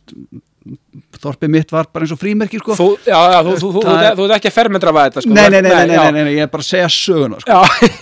[1.21, 2.75] þorpið mitt var bara eins og frímerki sko.
[2.77, 5.35] Þú, já, já, þú, þú, þú, er- ert ekki að fermetra þetta sko.
[5.37, 7.59] nei, nei, nei, nei, nei, nei, nei, ég er bara að segja söguna sko.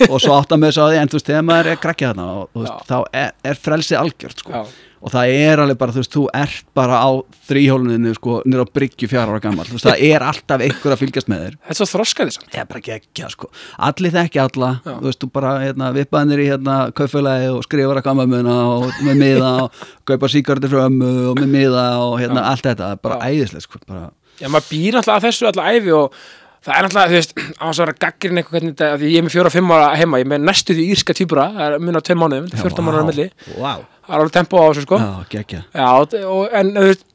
[0.09, 2.27] Og svo átt að með þess að en þú veist, þegar maður er krakkið þarna
[2.39, 2.73] og, Já.
[2.89, 4.51] þá er, er frelsið algjört sko.
[4.55, 4.63] já,
[5.03, 7.09] og það er alveg bara, þú veist, þú ert bara á
[7.49, 11.01] þrýhóluninu, sko, nýra á bryggju fjara ára gammal, þú veist, það er alltaf einhver að
[11.03, 13.49] fylgjast með þér þetta er svo þroskaði samt Það er bara geggja, sko.
[13.89, 14.93] Allir þekki alla, Já.
[14.93, 19.19] þú veist, þú bara hérna, vippaðinir í hérna kaufélagi og skrifar að kamamuna og með
[19.25, 22.47] miða og kaupa síkartir frá ömmu og með miða og hérna Já.
[22.53, 23.27] allt þetta, það er bara Já.
[23.33, 23.83] æðislegt, sko.
[23.89, 24.07] Bara,
[24.39, 26.15] Já, maður býr að þessu alltaf æfi og
[26.63, 29.19] það er náttúrulega, þú veist, á þess að vera gaggrin eitthvað hvernig þetta, því ég
[29.19, 31.65] er með fjóra og fimm ára heima, ég er með næstu því írska týpura, það
[31.75, 33.25] er mun á tveim mánuðum, þetta 14 mánuður á milli,
[33.59, 33.73] Vá.
[34.03, 34.97] Það er alveg tempo á þessu, sko.
[34.99, 35.61] Já, geggja.
[35.73, 35.87] Já,
[36.27, 37.05] og, en veist,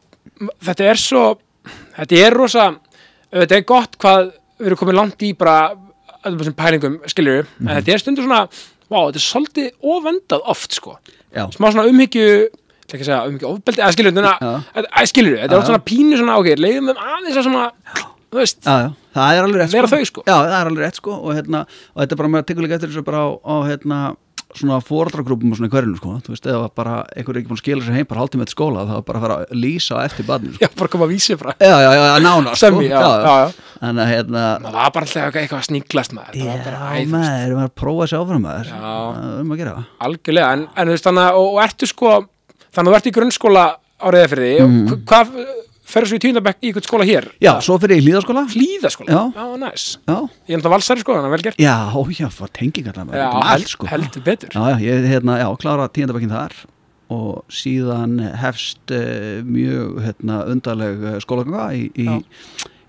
[0.64, 1.24] þetta er svo,
[1.98, 2.66] þetta er rosa,
[3.32, 5.58] þetta er gott hvað við erum komið langt í bara
[6.24, 7.68] öllum þessum pælingum, skiljur Mhm.
[7.68, 8.48] en þetta er stundur svona,
[8.90, 10.98] vá, þetta er svolítið ofendað oft, sko.
[11.34, 11.46] Já.
[11.52, 12.48] Smá svona umhyggju,
[12.88, 14.12] ekki að segja umhyggju ofbeldi, eða skiljur,
[15.06, 17.72] skiljur, þetta er oft svona pínu svona, ok, leiðum þeim aðeins að svona,
[18.32, 19.86] þú veist, Já, já, það er alveg rétt, sko.
[19.92, 20.22] þau, sko.
[20.26, 21.60] Já, það er alveg rétt, sko, og hérna,
[21.94, 23.98] og þetta er bara með að tekur líka eftir þessu bara á, á hérna,
[24.56, 27.58] svona fóraldragrúpum og svona í hverjunu, sko, þú veist, eða bara einhver er ekki búin
[27.58, 29.98] að skila sér heim bara hálftíma eftir skóla, það er bara að fara að lýsa
[30.06, 30.62] eftir badninu, sko.
[30.64, 31.50] já, bara koma að vísi frá.
[31.60, 32.60] Já, já, já, nána, sko.
[32.62, 33.68] Semmi, já, já, já.
[33.78, 37.62] Þannig að, hérna, Það var bara alltaf eitthvað, að sníklast maður, var Já, maður, erum
[37.62, 38.80] að prófa þessi áfram maður Já.
[38.80, 39.76] Það er um að gera
[40.08, 42.14] algjörlega, en, en þú veist, þannig að, og, ertu sko,
[42.72, 43.66] þannig að þú ert í grunnskóla
[44.08, 45.36] áriðið fyrir því, og hvað,
[45.88, 47.28] ferðu svo í tíundabekk í eitthvað skóla hér?
[47.42, 49.08] Já, svo fyrir ég í hlýðaskóla Hlíðaskóla?
[49.08, 49.20] Já.
[49.34, 49.84] Já, næs.
[50.04, 51.60] Já, Ég er náttúrulega valsari sko, þannig að vel gert.
[51.62, 52.48] já, ó, já, það
[52.92, 53.88] allar maður Já, held, sko.
[53.92, 54.50] heldur betur.
[54.54, 56.58] Já, já, ég hérna, já, klára tíundabekkin þar
[57.08, 62.08] og síðan hefst uh, mjög hérna, undarleg uh, skólaganga í, í,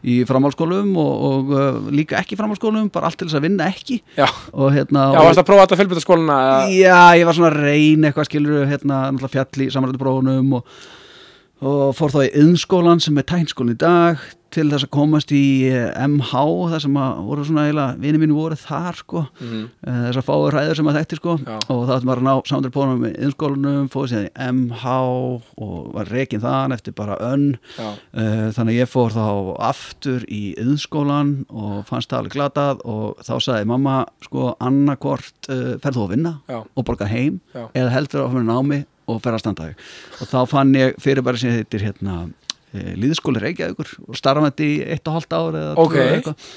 [0.04, 4.02] í framhalskólum og, og uh, líka ekki framhalskólum, bara allt til þess að vinna ekki
[4.20, 6.40] Já, og hérna já, og, varst að prófa þetta fjölbyrtaskóluna?
[6.76, 10.76] Já, ég var svona að reyna eitthvað skilur hérna, náttúrulega fjall í samanrættu prófunum og,
[11.60, 15.42] og fór þá í yðnskólan sem er tæknskólin í dag til þess að komast í
[15.70, 16.32] eh, MH
[16.72, 19.66] þar sem að voru svona eiginlega vini mínu voru þar sko Mm.
[19.86, 21.58] Eh, þessar fáur ræður sem að þekkti sko Já.
[21.72, 24.96] og það bara að ná samanrættu prófunum í yðnskólanum, fóð síðan í MH
[25.64, 27.46] og var rekin þaðan eftir bara önn
[27.78, 29.26] Já, Uh, þannig að ég fór þá
[29.70, 35.76] aftur í yðnskólan og fannst það alveg glatað og þá sagði mamma sko annarkvort uh,
[35.84, 36.60] ferð þú að vinna Já.
[36.66, 39.86] og borga heim eða heldur að fyrir námi og fer að standa þig
[40.24, 44.82] og þá fann ég fyrir bara sem þetta hérna uh, líðskóli Reykjavíkur og starfandi í
[44.96, 45.96] eitt og hálft ár eða Ok.
[45.96, 46.50] tvö eða eitthvað.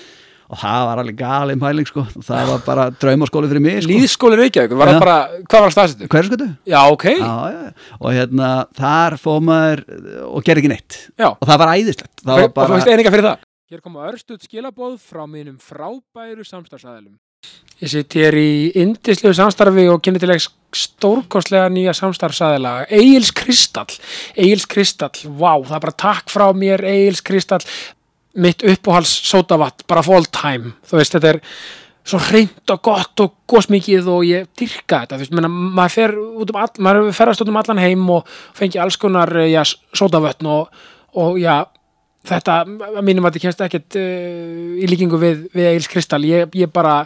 [0.52, 3.92] og það var alveg galið pæling sko það var bara draumaskóli fyrir mig sko.
[3.94, 5.14] Lýðskóli Reykjavík, var það bara,
[5.48, 6.08] hvað var staðsettu?
[6.12, 6.48] hverju skoðu?
[6.68, 7.62] Já, ok, Já, já,
[8.00, 9.84] og hérna þar fóð maður
[10.28, 12.76] og gerði ekki neitt já, og það var æðislegt það Hver- var og þú bara
[12.76, 13.48] veist eininga fyrir það.
[13.72, 17.14] Hér koma örstuð skilabóð frá mínum frábæru samstarfsæðilum.
[17.82, 22.74] Ég sitt hér í indislegu samstarfi og kynni til ekki stórkostlega nýja samstarfsæðila.
[22.94, 23.90] Egil's Kristall.
[24.38, 27.66] Egil's Kristall, vá, það er bara takk frá mér, Egil's Kristall.
[28.38, 30.76] Mitt uppáhals sótavatt, bara for all time.
[30.86, 31.42] Þú veist, þetta er
[32.06, 36.16] svo hreint og gott og gósmikið og ég dyrka þetta, þú veist, menna, maður fer
[36.22, 39.62] út um all, maður ferðast út um allan heim og fengi alls konar, já,
[39.94, 40.82] sótavötn og,
[41.18, 41.64] og já,
[42.28, 42.56] þetta,
[42.92, 46.22] að mínum að þetta kemst ekkert uh, í líkingu við, við Eils Kristall.
[46.28, 47.00] Ég, ég bara,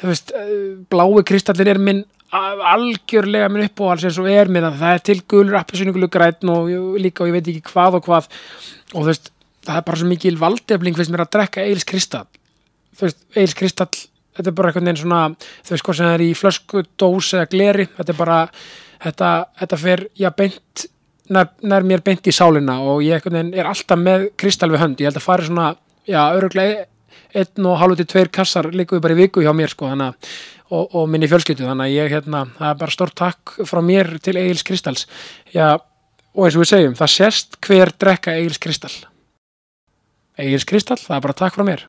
[0.00, 0.52] þú veist uh,
[0.92, 2.04] blái kristallin er minn
[2.36, 6.66] algjörlega minn uppáhals eins og er minn að það er til gulur appisyningulu græn og
[6.72, 8.26] ég- líka og ég veit ekki hvað og hvað.
[8.94, 9.30] Og þú veist,
[9.66, 12.26] það er bara svo mikil valdefling finnst mér að drekka Eils Kristall.
[12.98, 13.94] Þú veist, Eils Kristall
[14.36, 17.30] þetta er bara einhvern veginn svona þú veist hvað sem það er í flösku, dós
[17.38, 18.40] eða gleri þetta er bara,
[19.06, 19.30] þetta,
[19.62, 20.86] þetta fer já beint
[21.32, 25.10] nær, nær mér beint í sálina og ég er alltaf með kristall við hönd, ég
[25.10, 25.70] held að fara svona
[26.06, 26.86] já, öruglega
[27.36, 30.14] einn og hálfu til tveir kassar líka bara í viku hjá mér sko að
[30.70, 34.16] og, og minni fjölskyldu, þannig að ég hérna það er bara stórt takk frá mér
[34.22, 35.06] til Egil's Kristalls.
[35.54, 35.76] Já,
[36.34, 38.96] og eins og við segjum það sést hver drekka Egil's Kristall.
[40.42, 41.86] Egil's Kristall, það er bara takk frá mér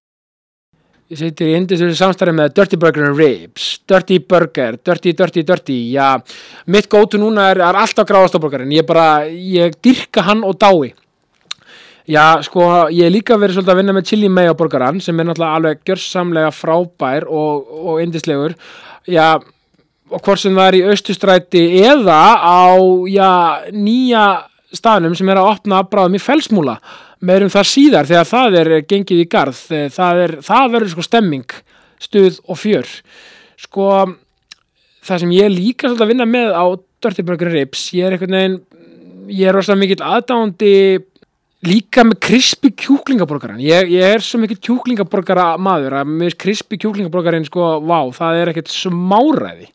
[1.08, 5.78] Ég seti í indislega samstæri með Dirty Burger and Ribs, Dirty Burger, Dirty, Dirty, Dirty,
[5.94, 6.18] já,
[6.68, 10.92] mitt gótu núna er, er alltaf gráðastofburgarinn, ég bara, ég dyrka hann og dái.
[12.12, 15.30] Já, sko, ég hef líka verið svolítið að vinna með chili mayo burgaran sem er
[15.30, 18.60] náttúrulega alveg gjörsamlega frábær og, og indislegur.
[19.08, 19.40] Já,
[20.12, 22.68] og hvort sem það er í austustræti eða á,
[23.08, 23.32] já,
[23.72, 24.28] nýja
[24.76, 26.82] staðnum sem er að opna bráðum í felsmúla
[27.26, 29.64] meirum það síðar þegar það er gengið í garð.
[29.94, 31.58] Það, er, það verður sko stemming
[32.02, 32.96] stuð og fjör.
[33.58, 33.90] Sko
[35.08, 36.66] það sem ég líka svolítið að vinna með á
[37.04, 38.58] Dirty Burger Ribs ég er einhvern veginn
[39.32, 40.74] ég er rosalega mikill aðdándi
[41.68, 47.48] líka með krispi kjúklingaborgaran ég, ég er svo mikið kjúklingaborgara maður að með krispi kjúklingaborgarin
[47.48, 49.72] sko, vá, það er ekkert smáræði.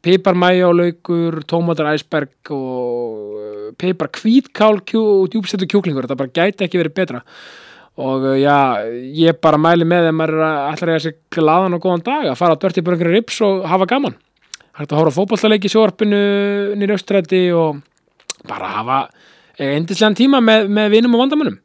[0.00, 3.29] Pipar mæjálaugur tómatar æsberg og
[3.78, 7.22] pipar hvítkál kjú, og djúbstættu kjúklingur, þetta bara gæti ekki verið betra.
[8.00, 8.86] Og uh, já,
[9.18, 12.56] ég bara mæli með þeim að allar eiga sér glaðan og góðan dag að fara
[12.56, 14.18] að dörti bara einhverju rips og hafa gaman.
[14.78, 16.20] Hægt að hóra fótballtaleiki í sjóarpinu
[16.78, 17.82] nýri austrætti og
[18.48, 19.00] bara hafa
[19.60, 21.58] eindislegan tíma með, með vinum og vandamunum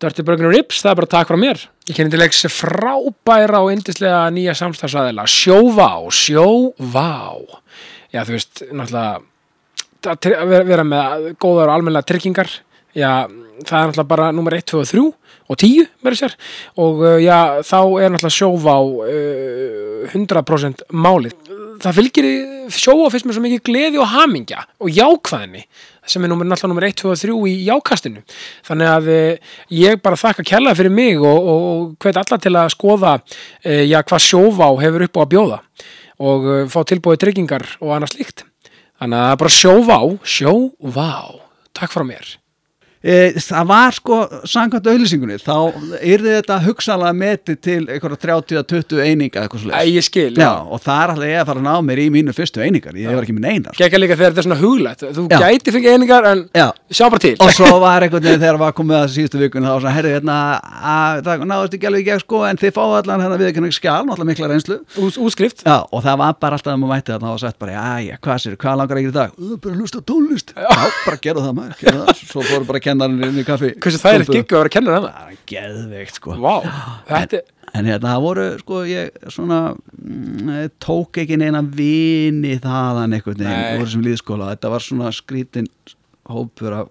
[0.00, 1.58] Dirty Burger Rips, það er bara takk frá mér.
[1.90, 7.10] Ég kenni til leiks frábæra og eindislega nýja samstagsæðila Sjóvá, Sjóvá.
[8.08, 9.20] Já þú veist, náttúrulega
[10.08, 12.50] að að vera, með góðar og almennilega tryggingar.
[12.96, 13.28] Já,
[13.62, 15.02] það er náttúrulega bara nummer 1, 2 og 3
[15.50, 16.34] og 10 verður sér
[16.82, 17.36] og uh, já,
[17.66, 21.36] þá er náttúrulega sjóvá uh, 100% málið.
[21.80, 22.34] Það fylgir í
[22.74, 25.64] sjóvá fyrst með svo mikið gleði og hamingja og jákvæðinni
[26.10, 28.24] sem er náttúrulega nummer 1, 2 og 3 í jákastinu.
[28.66, 32.56] Þannig að uh, ég bara þakka kella fyrir mig og, og, og hvet alla til
[32.58, 35.64] að skoða uh, já, hvað sjóvá hefur upp á að bjóða
[36.20, 38.49] og uh, fá tilbúið tryggingar og annað slíkt
[39.00, 41.10] þannig að bara sjóvá sjóvá,
[41.76, 42.36] takk frá mér
[43.00, 45.54] E, það var sko, samkvæmt auðlýsingunni þá
[46.04, 50.52] yrði þetta hugsalega metið til einhverja 30-20 eininga eitthvað Æ, ég skil, Já, já.
[50.68, 53.08] og það er alltaf ég að fara að ná mér í mínu fyrstu einingar, ég
[53.16, 53.72] var ekki með neinar.
[53.72, 53.80] Sko.
[53.80, 55.38] Gekka líka þegar þetta er svona huglætt Þú Já.
[55.46, 57.36] gæti fengið einingar en Já, sjá bara til.
[57.40, 60.36] Og svo var veginn þegar var komið að síðustu vikun þá var svona, herri, hérna,
[60.92, 64.04] að, það náðust ekki alveg gegn sko, en þið fáu allan hérna við ekki skjál,
[64.04, 64.76] náttúrulega mikla reynslu
[72.90, 72.98] Ús, Útskrift Já, og það var bara alltaf að maður mætti þarna og sagt bara,
[72.98, 72.98] já, já, hvað sér, hvað langar ekki í dag?
[72.98, 72.98] "Ö, Bara hlusta á tónlist Já, bara gera það maður, gera það Svo fóru bara
[73.10, 73.70] kennarinn inn í kaffi.
[73.80, 76.36] Hversu það er eitt giggu að vera kennur en það er geðveikt, sko.
[76.40, 76.54] Vá,
[77.08, 79.58] þetta En hérna, það voru, sko, ég svona
[80.02, 83.20] mm, tók ekki neina vini þaðan Nei.
[83.20, 85.68] það voru sem líðskóla þetta var svona skrítin
[86.26, 86.88] hópur af,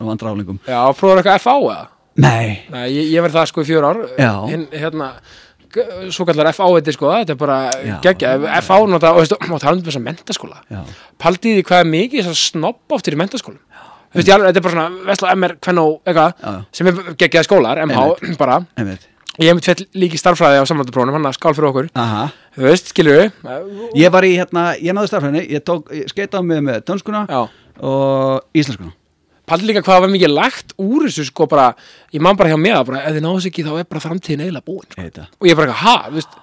[0.00, 1.88] af vandrálingum Já, prófaðu eitthvað FA eða?
[2.16, 4.00] Nei, Nei, ég, ég verð það sko í fjör ár.
[4.48, 5.10] Hinn, hérna
[6.08, 7.56] Svo kallar FA þetta sko, þetta er bara
[8.00, 8.30] geggja
[8.64, 10.80] FA nota, og veistu, má tala um þess að mentaskóla já,
[11.20, 13.60] Paldið í hvað er mikið þess að snobb oftir í mentaskólum
[14.16, 17.48] Þú veist, ég alveg, þetta er bara svona Vesla MR, Kvennó, eitthvað sem er geggjaði
[17.50, 18.56] skólar, MH, bara.
[19.36, 21.88] Ég hef mitt fell líki starffræði á samlanduprónum hann að skál fyrir okkur.
[22.00, 22.22] Aha.
[22.56, 23.26] Þú veist, skilur við
[24.00, 27.26] Ég var í, hérna, ég náði starfræðinni, ég tók, skeitaði mig með dönskuna
[27.84, 28.94] og íslenskuna.
[29.46, 31.68] Paldi líka hvað var mikið lagt úr þessu sko bara,
[32.16, 34.46] ég man bara hjá mér að bara, ef þið náðs ekki þá er bara framtíðin
[34.46, 35.26] eiginlega búin sko.
[35.36, 36.40] Og ég er bara eitthvað, ha, þú veist,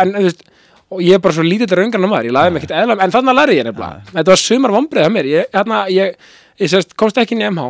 [0.00, 0.42] en þú veist
[0.88, 3.12] og ég er bara svo lítið til raungarnar maður, ég laði mig ekkert eðla en
[3.12, 6.14] þannig að læri ég nefnilega, þetta var sumar vombrið að mér, ég, hérna, ég,
[6.58, 7.68] ég sérst, komst ekki inn í MH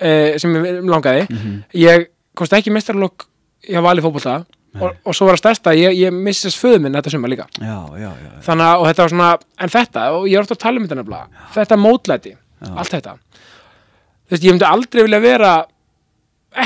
[0.00, 1.26] eh, sem ég langaði.
[1.76, 3.26] Ég komst ekki í mestarlokk
[3.66, 4.42] hjá Vali fótbolta
[4.76, 7.46] og, og svo var að stærsta, ég, ég missist föðu minn þetta sumar líka.
[7.56, 9.30] Já, já, já, þannig að, þetta var svona,
[9.64, 12.34] en þetta og ég er ofta að tala um þetta nefnilega, þetta mótlæti
[12.66, 13.16] allt þetta.
[14.26, 15.54] Þú veist, ég myndi aldrei vilja vera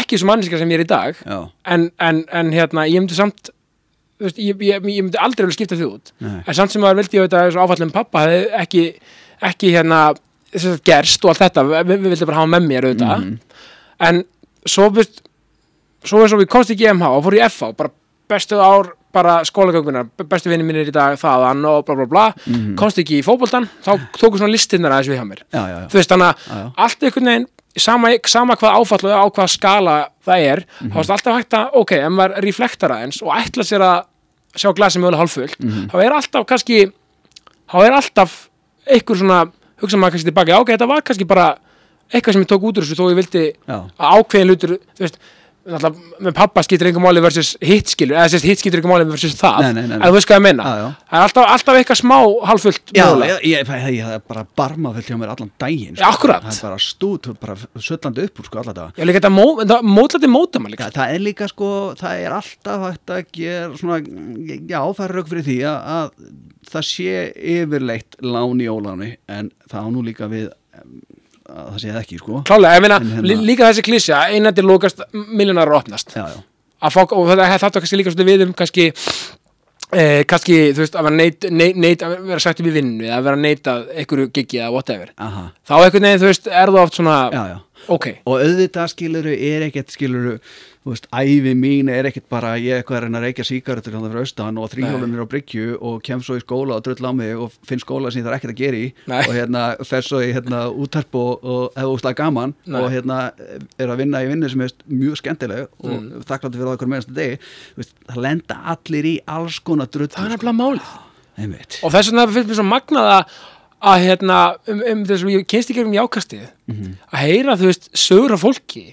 [0.00, 3.50] ekki svo manniska sem ég er í dag en, en, en hérna, ég myndi samt
[3.50, 6.12] þú veist, ég, ég, ég myndi aldrei vilja skipta því út.
[6.22, 6.40] Nei.
[6.44, 8.84] en samt sem að vildi ég þetta þessu áfallum pappa hefði ekki,
[9.50, 10.00] ekki hérna
[10.84, 13.26] gerst og allt þetta við, við vildum bara hafa með mér auðvitað.
[14.08, 14.22] En
[14.66, 15.22] svo, veist
[16.08, 17.92] svo eins og við komst í MH og fór í FH bara
[18.30, 22.26] bestu ár bara skólagöngunar, bestu vinni mínir í dag þaðan og bla bla bla,
[22.78, 25.40] komst ekki í fótboltan þá tóku svona listinnar aðeins við hjá mér.
[25.50, 25.86] Já, já, já.
[25.90, 29.96] þú veist þannig að allt einhvern veginn sama, sama hvað áfall og á hvað skala
[30.26, 33.84] það er, þá er alltaf hægt að ok, ef maður reflektar aðeins og ætla sér
[33.88, 33.98] að
[34.62, 35.58] sjá glasið mögulega hálffullt
[35.90, 36.78] þá er alltaf kannski
[37.70, 38.38] þá er alltaf
[38.86, 39.40] einhver svona
[39.80, 41.48] hugsa maður kannski tilbaka, ok, þetta var kannski bara
[42.10, 43.76] eitthvað sem ég tók út úr þessu þó ég vildi Já.
[43.78, 45.20] að ákveðin hlutur, þú veist
[45.60, 49.06] náttúrulega með pappa skýtur einhver máli versus hitt skilur, eða sérst hitt skýtur einhver máli
[49.10, 50.86] versus það, Nei, nei, nei, en þú veist hvað ég meina Já, já.
[51.10, 52.16] það er alltaf, alltaf eitthvað smá
[52.50, 53.36] hálffullt Já, mögulega.
[53.36, 56.46] ég, ég, ég, ég, það er bara barmafullt hjá mér allan daginn Já, akkúrat.
[56.48, 57.56] Það er bara stút, bara
[57.90, 60.88] söllandi upp úr sko allan dag Já, líka þetta mó, þetta mótlæti móta maður líka
[60.88, 61.70] Það, það er líka sko,
[62.00, 64.00] það er alltaf hægt að gera svona,
[64.72, 66.32] já það er rauk fyrir því að, að
[66.70, 67.14] það sé
[67.58, 71.00] yfirleitt lán í óláni en það á nú líka við em,
[71.56, 72.42] það sé ekki sko.
[72.48, 76.40] Klálega, ég meina, hérna- lí- líka þessi klísja einandi lókast, miljonar rótnast Já, já,
[76.82, 78.86] að fá, og þetta þetta kannski líka svolítið við um kannski
[79.92, 83.08] eh, kannski, þú veist, að vera neit, neit, neit að vera sagt upp í vinnu
[83.08, 85.10] eða að vera neitað einhverju gigi eða whatever.
[85.18, 87.42] Aha, þá einhvern veginn, þú veist, er það oft svona já,
[87.86, 90.34] já ok, og auðvitað skiluru er ekkert skiluru
[90.80, 93.92] þú veist, ævi mín er ekkert bara ég er eitthvað að reyna að reykja sígarettur
[93.98, 97.04] hann fyrir austan og þrýhjólun er á bryggju og kem svo í skóla og drull
[97.04, 99.18] á mig og finn skóla sem ég þarf ekkert að gera í Nei.
[99.26, 102.80] og hérna fer svo í hérna útarp og, og hefur úslega gaman Nei.
[102.80, 103.18] og hérna
[103.76, 106.22] er að vinna í vinnu sem er mjög skemmtileg og Mm.
[106.24, 107.38] þakkláttu fyrir það okkur meðanstu degi
[107.76, 110.90] veist, það lenda allir í alls konar drull það er nefnilega málið
[111.84, 113.34] og þess vegna finnst mér svo magnað að
[113.80, 114.38] að hérna,
[114.68, 116.46] um, um þess að ég kynst ekki um jákastið
[117.10, 118.86] að heyra, þú veist, sögur af fólki.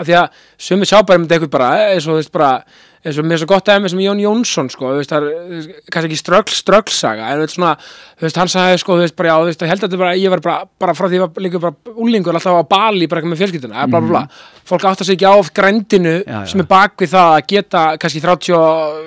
[0.00, 2.52] Af því að sumi sjá bara um þetta eitthvað bara, eins og þú veist, bara
[3.00, 5.54] eins og mér er svo gott aðeins sem Jón Jónsson sko, þú veist, það er
[5.56, 7.70] eh, kannski ekki strögl, ströglsaga en þú veist svona,
[8.18, 10.10] þú veist, hann sagði sko, þú veist, bara já, þú veist, ég held að bara,
[10.20, 13.22] ég var bara, bara frá því ég var líka bara úlingur alltaf á Bali bara
[13.22, 14.22] eitthvað með fjölskylduna, bla bla bla.
[14.68, 16.44] Fólk átt að ekki á grændinu Já, já.
[16.52, 19.00] sem er bak við það að geta kannski 30 og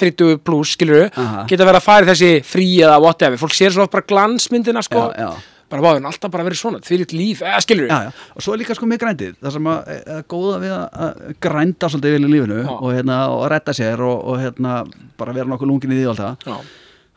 [0.00, 1.08] 30 pluss, skilur
[1.48, 5.24] geta verið að fara þessi frí eða whatever, fólk sér svo bara glansmyndina sko, Já,
[5.24, 5.64] já.
[5.72, 8.62] bara hann alltaf bara verið svona því litt líf, eða skilur Já, og svo er
[8.62, 12.32] líka sko með grændið það sem að, að góða við að- grænda svolítið vel í
[12.36, 14.78] lífinu og, hérna, og redda sér og, og hérna,
[15.18, 16.48] bara vera nokkuð lungin í því og allt það.
[16.50, 16.56] Já,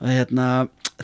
[0.02, 0.48] að, hérna,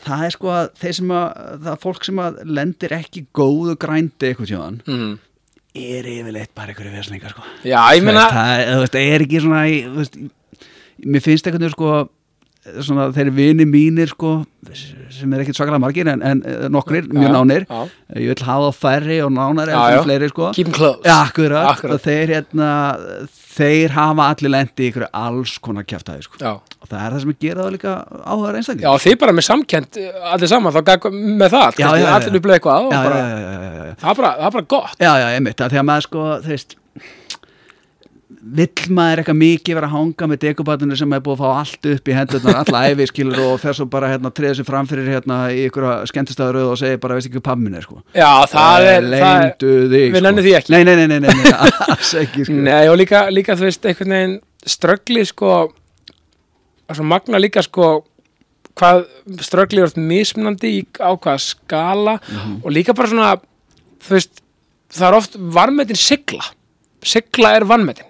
[0.02, 1.28] það er sko að þeir sem að
[1.66, 5.12] það er fólk sem að lendir ekki góðu grændi eitthvað tjóðan mm.
[5.84, 7.46] er yfirleitt bara einhverju veslingar sko.
[7.68, 10.18] já, ég meina það það er ekki svona þú veist,
[11.06, 11.94] mér finnst einhvern veginn sko
[12.84, 14.38] svona þeir vini mínir sko
[15.14, 17.80] sem er ekkert svakalega margir en, en eh, nokkrir, mjög Já, nánir já.
[18.16, 20.04] ég vil hafa færri og nánari Já, já.
[20.06, 22.04] fleiri sko keep them close Já, akkurat, Akkurat.
[22.06, 22.70] þeir hérna
[23.54, 26.40] þeir hafa allir lendi í ykkur alls konar kjaftaði sko.
[26.40, 26.54] já.
[26.56, 30.00] og það er það sem gera það líka áhugaður einstakling já, þið bara með samkend
[30.32, 32.40] allir saman, þá með það Já, já, já, allir já.
[32.40, 33.94] upplega eitthvað já, já, já, já, já, já.
[34.00, 36.78] Það, er bara, það er bara gott já, já, einmitt, að maður sko þú veist
[38.44, 41.86] vill maður eitthvað mikið vera að hanga með dekobatinu sem er búið að fá allt
[41.94, 45.38] upp í hendurnar alla æfi skilur og fer svo bara hérna treða sér framfyrir hérna
[45.56, 49.08] í ykkur skemmtistæðuröð og segir bara veist ekki hvað pammin er sko já, það er,
[49.08, 50.24] það leyndu þig við sko.
[50.28, 50.74] nennum því ekki.
[50.76, 51.54] nei, nei, nei, nei, nei,
[51.94, 54.36] alls ekki sko Nei, og líka, líka þú veist, einhvern veginn
[54.76, 55.54] ströggli sko
[56.94, 57.94] svo magna líka sko
[58.78, 59.06] hvað
[59.46, 62.60] ströggli er mismunandi í á hvaða skala Mhm.
[62.66, 63.32] og líka bara svona
[64.04, 64.44] þú veist,
[64.92, 66.44] það er oft varmetin sigla
[67.06, 68.06] sigla er vannmetin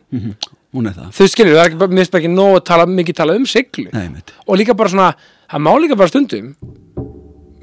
[0.73, 1.09] hún er það.
[1.13, 3.35] Þú skilur, það er ekki bara, mér finnst bara ekki nóg að tala, mikið tala
[3.37, 3.89] um siglu.
[3.93, 4.07] Nei,
[4.47, 5.09] og líka bara svona,
[5.51, 6.55] það má líka bara stundum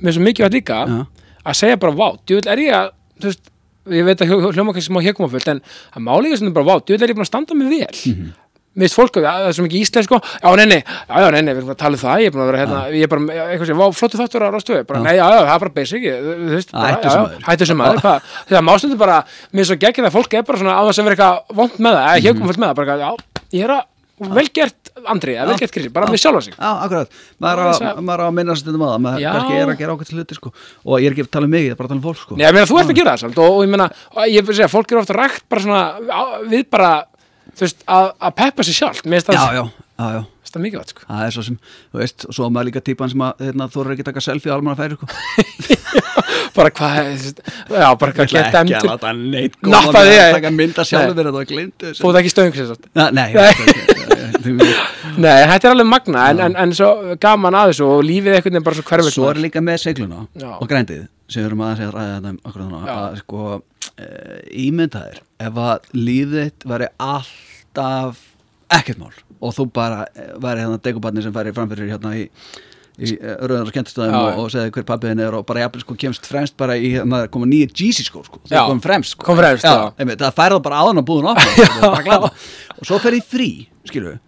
[0.00, 0.98] mér svo mikið að líka Já.
[1.44, 2.90] að segja bara, vá, djúvill er ég að
[3.20, 3.50] þú veist,
[3.90, 5.60] ég veit að hljó- hljóma kannski smá hégumafullt en
[5.94, 7.96] það má líka stundum bara, vá, djúvill er ég búin að standa mig vel.
[8.06, 8.32] Mm Mhm.
[8.78, 11.52] Finnst fólk, að það er svo mikið íslensk sko, já, nei, nei, já, nei, nei,
[11.52, 13.38] við erum að tala um það ég er búin að vera hérna, ég er bara,
[13.50, 16.50] eitthvað sem, flottu þáttur að rástu, bara, nei, já, já, það er bara basic þú
[16.54, 20.16] veist, bara, Hættu sem sem hvað, það má stundum bara mér er svo geggið að
[20.16, 22.70] fólk er bara svona á þess að vera eitthvað vond með það, eða hégumafullt með
[22.70, 23.10] það, bara, já,
[23.58, 23.88] ég er að,
[24.20, 24.76] vel gert
[25.08, 26.54] Andri, vel gert Krissi, bara með sjálfa sig.
[26.58, 29.78] Já, akkurat, maður á, Þess að- á að minna stundum á það, maður er að
[29.80, 30.52] gera ákveðt hluti sko.
[30.84, 32.20] og ég er ekki að tala um mig, ég er bara að tala um fólk
[32.20, 32.36] sko.
[32.36, 33.86] Nei, ég meina, þú ert að gera það samt og, og ég meina,
[34.28, 36.20] ég vil segja, fólk eru ofta rægt bara svona, á,
[36.52, 36.90] við bara
[37.60, 39.64] þú veist, að, að peppa sér sjálft mér finnst það, já,
[40.00, 41.06] já, já, finnst það mikið átt, sko.
[41.10, 41.58] Það er svo sem,
[41.92, 44.10] þú veist, og svo er maður líka típan sem að hérna, þú eru ekki að
[44.10, 45.10] taka selfie á almanna færi sko.
[46.56, 47.10] bara hvað,
[47.70, 50.86] já, bara hvað geta ekki að emtur, láta neitt góða því, með að taka mynda
[50.88, 53.28] sjálfur að það glindu ert ekki stöðung sér sátt Nei,
[55.20, 58.56] nei, þetta er alveg magna, en, en, en svo gaman að þessu og lífið einhvern
[58.56, 60.24] veginn bara svo hverfitt Svo er líka með segluna
[60.56, 63.44] og grændið sem við erum að þetta að sko
[63.94, 64.08] e,
[64.66, 66.90] ímyndaðir ef að lífið væri
[67.70, 68.18] alltaf
[68.70, 72.26] ekkert mál og þú bara eh, væri hérna degubarni sem færi framfyrir hérna í
[73.00, 76.26] í rauðar og skemmtistöðum og, og segði hver pappiðin er og bara jafnvel sko kemst
[76.28, 78.50] fremst bara í hérna koma nýja Jeezy sko, Já.
[78.50, 79.24] þeir kom fremst sko.
[79.24, 79.86] Kom fremst, já.
[79.96, 82.30] einmitt, það færða bara áðan á búðun sko, það glata.
[82.76, 83.48] og svo fer í frí,
[83.88, 84.18] skilur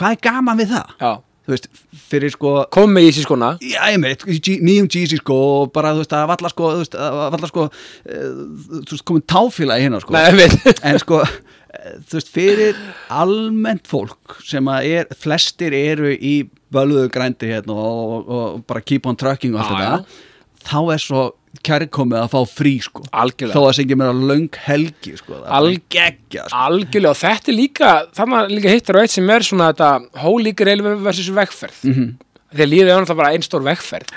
[0.00, 0.96] hvað er gaman við það?
[0.98, 1.12] Já,
[1.48, 1.68] þú veist,
[2.10, 5.94] fyrir sko kom með í sér skona Já, ég meit, nýjum Jeezy sko og bara,
[5.96, 8.26] þú veist, að valla sko þú veist, að valla sko eh,
[8.74, 10.12] þú veist, komin táfíla í hérna sko.
[10.12, 10.48] Nei,
[10.90, 12.84] en sko, eh, þú veist, fyrir
[13.22, 16.36] almennt fólk sem að er, flestir eru í
[16.74, 20.24] bölvuðu grændi hérna og, og, og bara keep on trucking og allt þetta
[20.68, 21.22] þá er svo
[21.66, 23.02] kærkomið að fá frí sko.
[23.12, 23.54] Algjörlega.
[23.56, 26.60] þó að sé ekki meira löng helgi sko það Alg- bara geggja sko.
[26.66, 30.52] Algjörlega, og þetta er líka þannig líka hittar á eitt sem er svona þetta holy
[30.52, 31.80] grail versus vegferð.
[31.84, 32.12] Mm -hmm.
[32.54, 34.14] að lífið er náttúrulega bara einn stór vegferð.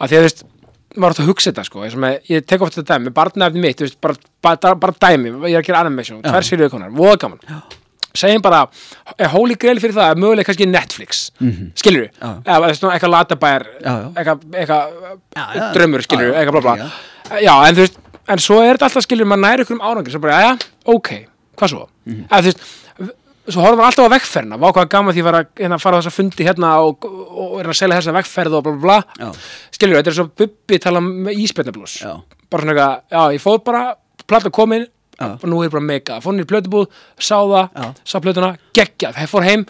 [0.00, 0.44] Og því að þú veist,
[0.96, 3.80] maður átt að hugsa þetta sko, og með, ég tek ofta þetta dæmi barnafni mitt,
[3.80, 7.38] veist, bara, bara, bara dæmi ég er að gera animation, tvær sér viðkonar, voða gaman
[8.14, 8.64] segjum bara,
[9.32, 11.70] holy grail fyrir það er mögulega kannski Netflix mm -hmm.
[11.78, 12.10] skilur við,
[12.44, 13.66] eða eitthvað latabær
[14.16, 16.90] eitthvað, drömmur, skilur við, eitthvað bla bla
[17.40, 17.54] Já.
[17.68, 20.20] en þú veist, en svo er þetta alltaf skilur maður næri ykkur um árangri, svo
[20.20, 21.10] bara, já, ok
[21.56, 22.24] hvað svo, Mhm.
[22.30, 22.60] eða þú veist
[23.50, 26.10] svo horfum við alltaf á vegferðina, vá hvað gaman því að hérna, fara á þessa
[26.14, 29.32] fundi hérna og, og, og selja þessa vegferð og bla bla Já.
[29.70, 32.20] skilur við, þetta er svo bubbi tala um íspjarnablús Já.
[32.50, 33.94] bara svona eitthvað, já, ég fóð bara
[34.26, 34.86] plata komin.
[35.20, 36.18] Og nú er bara mega.
[36.24, 39.66] Fór niður í plötubúð, sá það, sá plötuna geggjað, hef fór heim,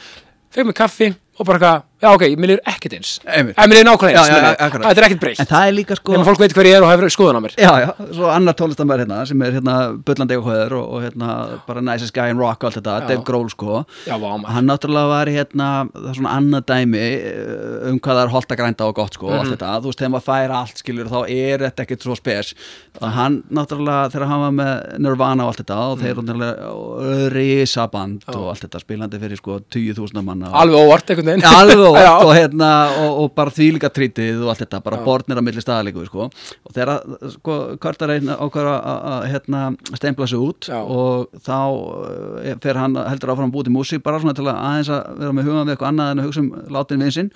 [0.54, 3.10] fekk mér kaffi og bara eitthvað, já ok, mér líður ekkert eins.
[3.26, 3.56] Einmitt.
[3.58, 5.40] en mér líður nákvæmlega Já, eins já, já, þetta er ekkert breytt.
[5.40, 7.42] En það er líka sko nema fólk veit hver ég er og hefur skoðun á
[7.44, 7.54] mér.
[7.60, 9.74] Já, já, svo annar tónlistamæður hérna sem er hérna
[10.06, 11.30] Bullandi og Höður og, og hérna
[11.66, 13.84] bara Nicest Guy in Rock og allt þetta, Dave Grohl sko.
[14.08, 14.48] Já, vá maður.
[14.56, 18.54] Hann náttúrulega var hérna það er svona annað dæmi eh, um hvað það er holdt
[18.56, 19.40] að grænda og gott sko og Mhm.
[19.40, 22.54] allt þetta, þú veist, þegar maður fær allt skilur þá er þetta ekkert svo spes.
[23.00, 28.24] Og hann náttúrulega þegar hann var með Nirvana og allt þetta og þeir náttúrulega risaband
[28.34, 30.50] og allt þetta spilandi fyrir sko 20.000 manna.
[30.60, 31.44] Alveg óvart einhvern veginn.
[31.44, 31.52] Já,
[31.90, 32.70] og, og, hérna,
[33.02, 36.28] og, og bara því líka trítið og allt þetta, bara borðnir á milli staðalíku sko.
[36.30, 36.94] og þegar
[37.34, 39.62] sko, Kvartar einn ákvæður að hérna,
[39.92, 40.78] stempla sig út Já.
[40.80, 44.92] og þá uh, fer hann heldur áfram að búti músík bara svona til að aðeins
[44.94, 47.32] að vera með hugan við eitthvað annað en að hugsa um látin við sinn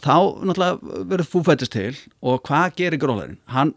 [0.00, 1.92] þá náttúrulega verður fúfættist til
[2.24, 3.40] og hvað gerir grólarinn?
[3.52, 3.74] Hann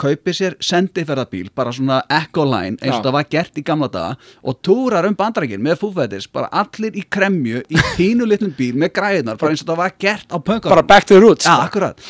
[0.00, 4.58] kaupir sér sendiferðarbíl bara svona Echo-line eins og það var gert í gamla daga og
[4.64, 9.40] túrar um bandarækinn með fúfættis bara allir í kremju í pínu litlum bíl með græðinar
[9.40, 11.48] bara eins og það var gert á pöngar bara back to the roots.
[11.50, 12.00] Akkurat.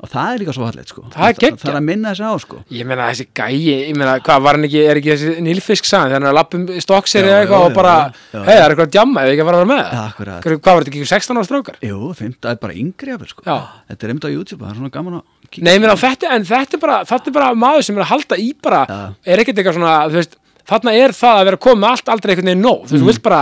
[0.00, 1.02] Og það er líka svo hallið sko.
[1.12, 2.60] Það það er að minna þessi á sko.
[2.72, 6.08] Ég meina þessi gæi, ég meina hvað var hann ekki, er ekki þessi nýlfisk sagan
[6.08, 7.92] þegar hann er að lappa um stokkseri Já, eða eitthvað og bara,
[8.32, 9.84] hei það er eitthvað að jamma eða ekki að fara með.
[9.90, 11.78] Hvað var þetta ekki 16 ára strákar?
[11.84, 13.44] Jú, fimm, það er bara yngri jafnvel sko.
[13.44, 15.28] Þetta er einmitt á YouTube, það er svona gaman að
[15.58, 18.36] Nei, meina þetta, en þetta er bara, þetta er bara maður sem er að halda
[18.38, 18.98] í bara, Já.
[19.34, 20.36] er ekkert eitthvað svona, þú veist,
[20.70, 23.08] þarna er það að vera komið með allt aldrei einhvern veginn nóg, þú veist, þú
[23.10, 23.40] vilt bara,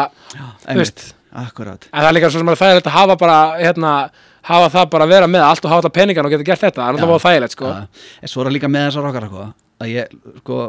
[0.64, 1.04] þú veist,
[1.44, 1.88] akkurat.
[1.92, 3.92] En það er líka svo sem að það er að hafa bara, hérna,
[4.48, 6.86] hafa það bara að vera með allt og hafa þetta peningan og geta gert þetta,
[6.88, 7.74] það er bara þægilegt, sko.
[8.22, 9.48] En svo er það líka með þessar okkar sko,
[9.84, 10.61] að ég, sko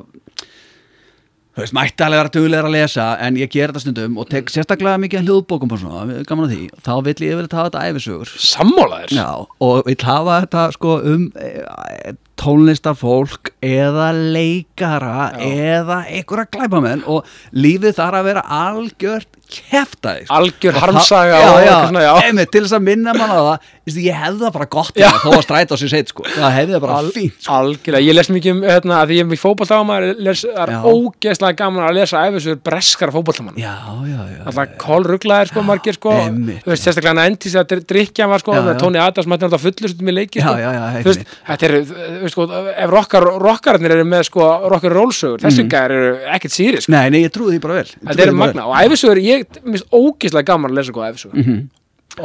[1.60, 4.52] þú veist, mætti alveg vera duglegar að lesa en ég ger þetta stundum og tek
[4.54, 6.68] sérstaklega mikið hljóðbókum og svona, gaman að því.
[6.86, 9.16] Þá vill ég yfirleitt hafa þetta æfisugur Sammálaðir.
[9.18, 9.30] Já,
[9.68, 11.52] og vill hafa þetta sko um e,
[12.40, 20.36] tónlistarfólk eða leikara eða einhverja glæpamenn og lífið þarf að vera algjört keftaði sko.
[20.40, 22.10] Algjör harmsaga já, eitthvað svona, já.
[22.10, 23.58] já, einmitt, til þess að minna mann á það
[23.90, 25.10] veistu, ég hefði það bara gott Já.
[25.24, 26.24] þó að stræta á sér seitt sko.
[26.30, 27.54] það hefði það bara Al- fínt sko.
[27.60, 30.80] Algjörlega, ég les mikið um hérna, því ég er mikið fótballtámaður það er Já.
[30.94, 33.74] ógeðslega gaman að lesa æfisur breskara fótballtáman já,
[34.06, 38.40] já, já, alltaf kólruglaðir sko margir sko þú veist sérstaklega hann endis að drikja var
[38.44, 38.78] sko Já, já.
[38.80, 40.54] Tony Adams mætti alltaf fullur stundum í leiki Já, sko.
[40.62, 41.74] já, já, Þú veist, þetta er,
[42.30, 42.42] sko,
[42.86, 45.70] ef rockar, rockarnir eru með sko rockar rólsögur, þessi Mhm.
[45.74, 46.14] gæðir eru
[49.40, 51.44] nei, nei, ég minnst ógeðslega gaman að lesa sko æfisögur vel.
[51.46, 51.70] Mhm.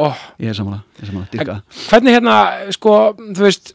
[0.01, 2.37] oh, ég er samanlega, ég er samanlega, dyrka hvernig hérna
[2.75, 2.93] sko,
[3.37, 3.75] þú veist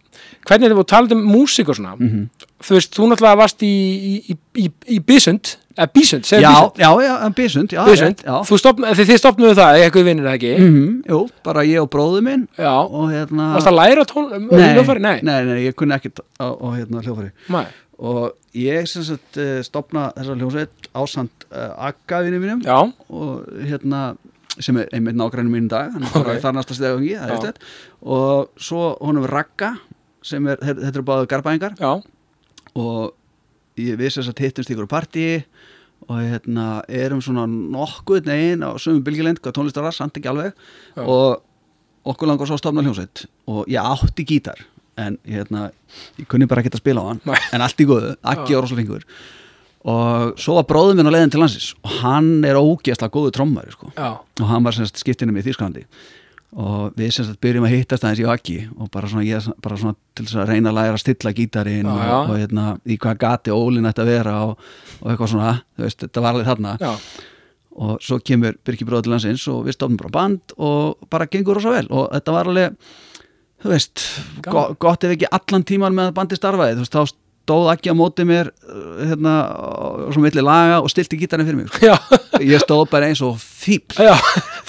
[0.49, 2.29] hvernig þetta búið talað um músík og svona Mhm.
[2.59, 6.39] þú veist, þú náttúrulega varst í í, í, í, í Bísund, eða Bísund já,
[6.75, 8.23] já, já, Bísund já, Bísund.
[8.25, 8.35] já.
[8.43, 11.89] Þú stopn, þið, þið stopnuðu það, eitthvað vinnir það ekki Mhm, jú, bara ég og
[11.89, 14.99] bróðu minn já, og hérna varst að læra tón nei, hljóðfæri?
[15.01, 17.65] nei, nei, nei, ég kunni ekkert á, á hérna hljófari nei.
[17.99, 22.77] og ég sem sagt uh, stopna þessa hljómsveit ásand uh, aggavinni mínum já,
[23.09, 24.15] og hérna
[24.59, 26.09] sem er einmitt nágrænum mín í dag Ok.
[26.13, 26.39] bara okay.
[26.41, 27.39] það er Já.
[27.43, 27.59] slett
[28.01, 29.75] og svo honum Ragga
[30.25, 31.75] sem er, þe- þetta eru báðu garbaðingar
[32.75, 33.13] og
[33.79, 35.27] ég vissi þess að hittumst ykkur partí
[36.09, 40.51] og hérna erum svona nokkuð negin á sömum bylgjulend hvað tónlistar var, samt ekki alveg
[40.97, 41.03] Já.
[41.05, 41.43] og
[42.09, 44.65] okkur langar svo að stofna hljómsveit og ég átti gítar
[44.99, 45.67] en hérna,
[46.19, 47.37] ég kunni bara ekki að spila á hann Nei.
[47.55, 49.01] en allt í góðu, ekki og rosalega
[49.89, 53.71] og svo var bróðum minn á leiðin til landsins og hann er ógeðslega góðu trommari
[53.71, 53.93] sko.
[53.95, 55.85] og hann var semst skiptinu með Þýskalandi.
[56.59, 59.95] Og við semst byrjum að hittast aðeins í Aki og bara svona, ég, bara svona
[60.17, 62.15] til þess að reyna að læra að stilla gítarinn Já, og, já.
[62.19, 65.99] og hérna, í hvað gati ólinn ætti að vera og, og eitthvað svona, þú veist,
[66.07, 66.73] þetta var alveg þarna.
[66.81, 66.95] Já,
[67.79, 71.55] og svo kemur Birki bróður til landsins og við stofnum bara band og bara gengur
[71.55, 71.85] rosa vel.
[71.87, 72.97] Og þetta var alveg
[73.63, 74.05] þú veist,
[74.45, 74.75] Gaman.
[74.77, 77.15] go gott ef ekki allan tíman með bandi starfaði, þú veist, þá
[77.49, 81.63] stóð ekki á móti mér uh, hérna, og svo milli laga og stilti gítarinn fyrir
[81.63, 81.89] mig sko.
[81.89, 81.95] já,
[82.45, 84.03] ég stóð bara eins og fíbl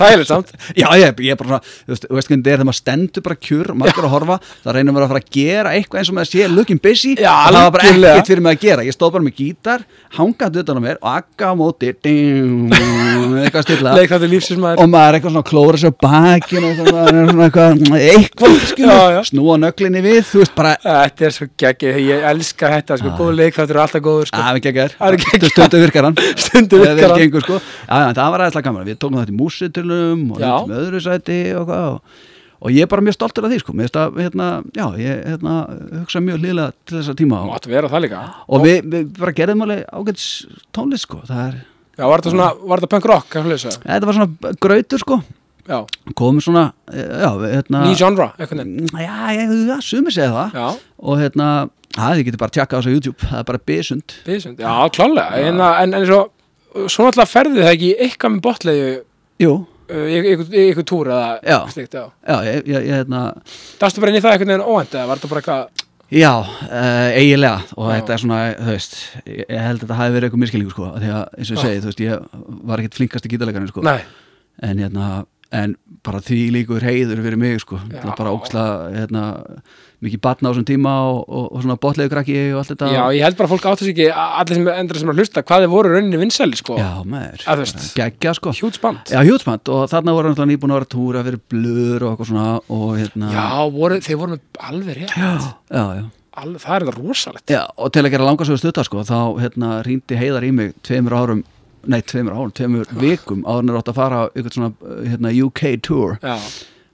[0.09, 0.51] er samt.
[0.77, 2.81] Já, ég, ég er bara svona, þú veist, þú veist hvernig þetta er þegar maður
[2.81, 6.11] stendur bara kjur, margur að horfa það reynir maður að fara að gera eitthvað eins
[6.11, 8.87] og með að sé looking busy, Já, það var bara ekkert fyrir mig að gera,
[8.89, 9.85] ég stóð bara með gítar
[10.17, 12.73] hangandi utan á mér og akka á móti ding,
[13.45, 13.95] eitthvað stilla.
[14.61, 14.81] Maður.
[14.83, 17.05] Og maður er eitthvað svona klóra sér á bakinu og svona,
[17.47, 17.71] eitthvað,
[18.01, 18.51] eitthvað
[19.31, 23.33] snúa nöglinni við þú veist bara, þetta er svo geggið, ég elska þetta sko, góð
[23.39, 24.41] leikþáttur er alltaf góður sko.
[24.51, 25.21] við er
[25.55, 26.19] stundu virkar hann.
[27.47, 27.61] Sko.
[28.17, 28.67] það var aðeinslega
[29.91, 31.99] músitilum og með öðru sæti og, hvað,
[32.61, 33.74] og, ég er bara mjög stoltur af því sko.
[33.88, 35.57] Að, hérna, já, ég hérna,
[36.03, 37.99] hugsa mjög hlýlega til þessa tíma og,
[38.47, 40.30] og við, við bara gerðum alveg ágæts
[40.76, 41.20] tónlist sko.
[41.28, 41.59] það er,
[41.97, 43.36] já, var þetta svona, var þetta punk rock
[43.84, 45.20] þetta var svona grautur sko.
[45.70, 45.78] já,
[46.18, 50.59] komum svona við, hérna, ný genre, já, sumi segja það.
[50.59, 51.53] Já, og hérna,
[51.97, 55.41] þið getur bara tjekka á þessu YouTube það er bara bísund, já, klálega.
[55.41, 56.20] En, en, en svo,
[56.86, 58.91] svo náttúrulega ferði það ekki eitthvað með botleiðu
[59.41, 59.55] Jú,
[59.91, 61.59] ykkur túr eða Já.
[61.74, 62.05] slíkt, já.
[62.26, 63.22] Já, ég, ég, hérna
[63.80, 67.09] Dastu bara inn í það einhvern veginn óvænt eða var þetta bara eitthvað Já, uh,
[67.14, 67.93] eiginlega og Já.
[68.01, 68.97] þetta er svona, þú veist
[69.30, 71.82] ég, held að þetta hafi verið eitthvað miskilningu sko því að eins og ég segi,
[71.84, 72.24] þú veist, ég
[72.72, 74.01] var ekkit flinkasti gítarleikarinn sko Nei,
[74.66, 75.11] en hérna,
[75.53, 75.77] en
[76.07, 77.99] bara því líkur heiður fyrir mig sko, Já.
[78.05, 79.23] er bara óksla hérna,
[80.01, 82.91] mikið batna á þessum tíma og, og, og svona botlegu krakki og allt þetta.
[82.95, 85.43] Já, ég held bara fólk áttu sig ekki allir sem endur sem er að hlusta
[85.45, 88.55] hvað þið voru rauninni vinsæli sko, Já, maður, geggja sko.
[88.57, 89.03] hjúts band.
[89.11, 92.47] Já, hjútsmand og þarna voru náttúrulega nýbúin að vera túra fyrir blur og eitthvað svona
[92.79, 93.45] og hérna Já,
[93.77, 95.15] voru, þeir voru með alveg rétt.
[95.19, 95.31] Já,
[95.75, 96.05] já, já.
[96.41, 97.53] alveg, það er þetta rosalegt.
[97.59, 101.19] Já, og til að gera langarsögur stutta sko, þá hérna rýndi heiðar í mig tveimur
[101.19, 101.45] árum,
[101.89, 105.35] nei tveimur árum, tveimur vikum áður en er átt að fara eitthvað svona uh, hérna,
[105.47, 106.18] UK tour.
[106.22, 106.37] Já,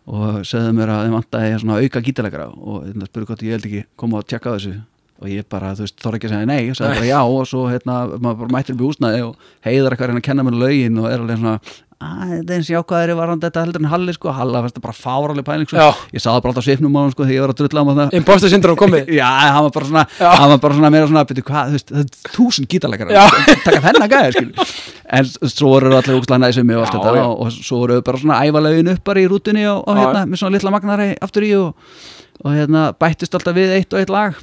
[0.06, 3.66] og segðu mér að þeim vantaði svona auka gítalegara og hérna, spurði hvort ég held
[3.70, 4.76] ekki koma að tjekka þessu.
[5.16, 7.46] Og ég bara, þú veist, þorði ekki að segja nei, ég sagði bara já og
[7.48, 11.00] svo hérna, maður bara mættir upp í húsnaði og heiðar eitthvað að kenna mér lögin
[11.00, 11.54] og er alveg svona
[11.96, 14.96] að þetta er eins jákvæðari varandi þetta heldur en Halli sko, Halla fannst það bara
[14.98, 15.86] fáraleg pæling sko.
[16.12, 18.16] Ég sagði bara alltaf svipnum á hann sko þegar ég var að drulla á hann
[18.18, 21.44] imposter syndrom komið Já, hann var bara svona, hann var bara svona meira svona, byrju,
[21.48, 23.56] hvað, þú veist, það er þúsund gítarleikara, Já.
[23.64, 24.84] taka þennan gæði, skil.
[25.16, 28.38] En svo voru þau allir úkslega næsum og og, og svo voru þau bara svona
[28.42, 32.00] ævalegin upp bara í rútunni og, og hérna, með svona litla magnari aftur í og,
[32.42, 34.40] og hérna, bættist alltaf við eitt og eitt lag.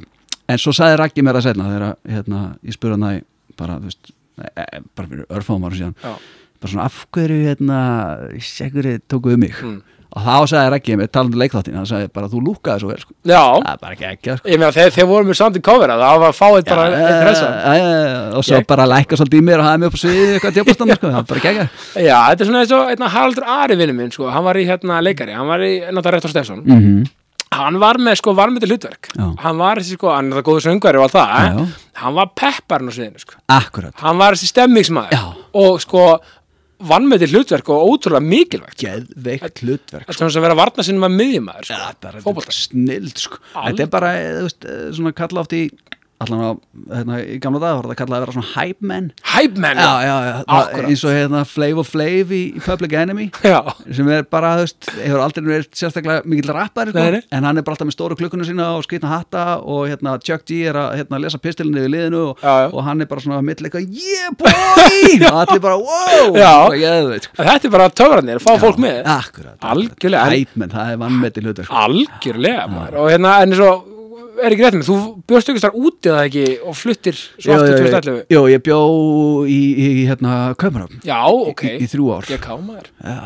[0.48, 3.20] En svo sagði Raggi mér að setna þegar, hérna, ég spurði hann það
[3.60, 6.16] bara, þú veist, e, e, bara fyrir örfáum árum síðan, Já,
[6.64, 7.80] bara svona, af hverju, hérna,
[8.40, 9.60] sekkur tókuðu mig.
[9.62, 9.82] Mm.
[10.14, 12.98] Og þá sagði Raggi mér, talandi um leikþáttin, hann sagði bara, þú lúkkaði svo vel,
[13.02, 13.16] sko.
[13.26, 13.40] já.
[13.64, 14.50] Það er bara ekki ekki, sko.
[14.52, 17.24] ég meina þeir, þeir voru með sound in cover það var fáið bara Já, eitt
[17.26, 19.88] resa já, já, já, og svo Ég- bara lækka svolítið í mér og hafa mig
[19.90, 21.66] upp á sviði eitthvað djópastann sko, það er bara gegja
[21.98, 24.68] Já, þetta er svona eins og einna Haraldur Ari vinnu minn sko, hann var í
[24.70, 27.10] hérna leikari, hann var í náttúrulega Rektor Stefson mm -hmm.
[27.58, 29.34] hann var með sko varmyndi hlutverk Já.
[29.42, 31.68] hann var þessi sko, hann er það góður söngari og allt það Já, já.
[32.04, 36.20] hann var pepparinn á sviðinu sko Akkurat, hann var þessi stemmingsmaður og sko
[36.90, 38.86] vannmeti hlutverk og ótrúlega mikilvægt sko.
[38.88, 41.80] geðveikt hlutverk þetta er svona sem vera varna sinni með miðjumæður sko.
[41.80, 42.56] Já, bara Fótbolta.
[42.58, 43.40] snild sko.
[43.54, 45.64] Þetta er bara, eh, þú veist, eh, svona kalla oft í
[46.24, 46.52] allan á,
[46.98, 49.92] hérna, í gamla dag var þetta kallað að vera svona hype men Hype man Já,
[50.08, 53.60] já, já, það- eins og hérna Flav Flav í, í Public Enemy já.
[53.94, 57.06] sem er bara, þú veist, hefur aldrei verið sérstaklega mikill rappari, sko,
[57.38, 60.46] en hann er bara alltaf með stóru klukkuna sína og skritna hatta og hérna Chuck
[60.50, 62.70] G er að hérna, lesa pistilinni við liðinu og, Já, já.
[62.74, 64.50] og hann er bara svona mitt eitthvað, yeah boy!
[65.34, 66.34] Og allir bara, wow!
[66.34, 67.38] Og ég sko.
[67.44, 69.02] þetta er bara töfrarnir, fá fólk með.
[69.14, 71.82] Akkurat, Algjörlega, en- Hæpmenn, það er vannmeti hlutur sko.
[71.86, 72.68] algjörlega
[73.00, 73.90] og hérna, en eins og
[74.44, 74.98] er ekki rétt með, þú
[75.30, 78.80] bjóst ykkur þar úti eða ekki og fluttir svo aftur 2011 Jó, ég bjó
[79.48, 82.30] í, í hérna Kaupmannhöfn já, ok, í, í þrjú ár.
[82.34, 82.92] Ég kámaður.
[83.00, 83.18] Já,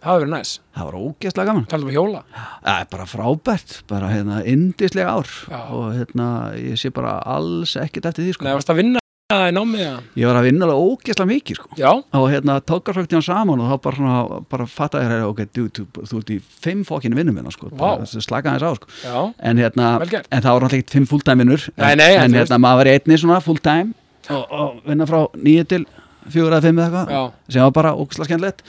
[0.00, 1.68] það hefur verið næs, það var ógeðslega gaman.
[1.74, 2.24] Talað um hjóla?
[2.64, 5.32] Það er bara frábært, bara hérna indislega ár.
[5.52, 5.60] Já.
[5.68, 6.28] og hérna
[6.60, 8.48] ég sé bara alls ekkert eftir því sko.
[8.48, 10.00] Nei, varst að vinna það í námið eða?
[10.20, 11.68] Ég var að vinna alveg ógeðslega mikið sko.
[11.80, 15.62] Já, og hérna tókarflökti hann saman og þá bara svona, bara fattaði þér ok, du,
[15.78, 18.90] du, þú ert í fimm fokkinu vinnum minna sko, bara slaka hans á sko.
[19.00, 19.16] já,
[19.48, 21.64] en hérna, en það var náttúrulega ekkert fimm fulltime vinnur.
[21.80, 23.94] Nei, nei, en en hérna, maður var í einni svona fulltime
[24.28, 25.82] og, og vinna frá nýju til
[26.28, 27.24] fjögur eða fimm eða Já.
[27.24, 28.64] eitthvað sem var bara ógeðslega skemmtilegt.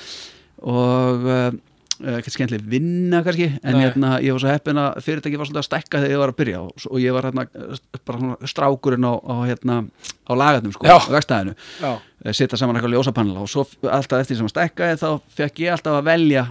[0.64, 1.50] Og uh,
[2.02, 5.68] ekkert skemmtileg vinna kannski en hérna ég var svo heppin að fyrirtæki var svolítið að
[5.70, 9.08] stækka þegar ég var að byrja og, og ég var hérna eh, bara svona strákurinn
[9.08, 9.78] á, á hérna
[10.28, 11.92] á lagarnum sko, á vegstæðinu já,
[12.32, 16.00] setja saman eitthvað ljósapanela og svo alltaf eftir sem að stækkaði þá fekk ég alltaf
[16.02, 16.46] að velja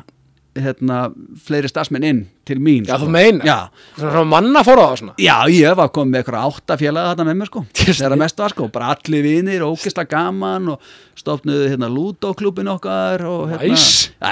[0.54, 0.98] hérna,
[1.46, 3.06] fleiri stafsmenn inn til mín Já, sko.
[3.06, 3.46] þú meinar?
[3.48, 3.56] Já,
[3.98, 5.14] svona svona manna fór á það svona?
[5.18, 7.62] Já, ég var komið með eitthvað átta félaga þarna með mér sko.
[7.80, 13.24] Þegar að mest var sko, bara allir vinir ógislega gaman og stofnuðu hérna Ludo-klubin okkar
[13.26, 13.78] og hérna,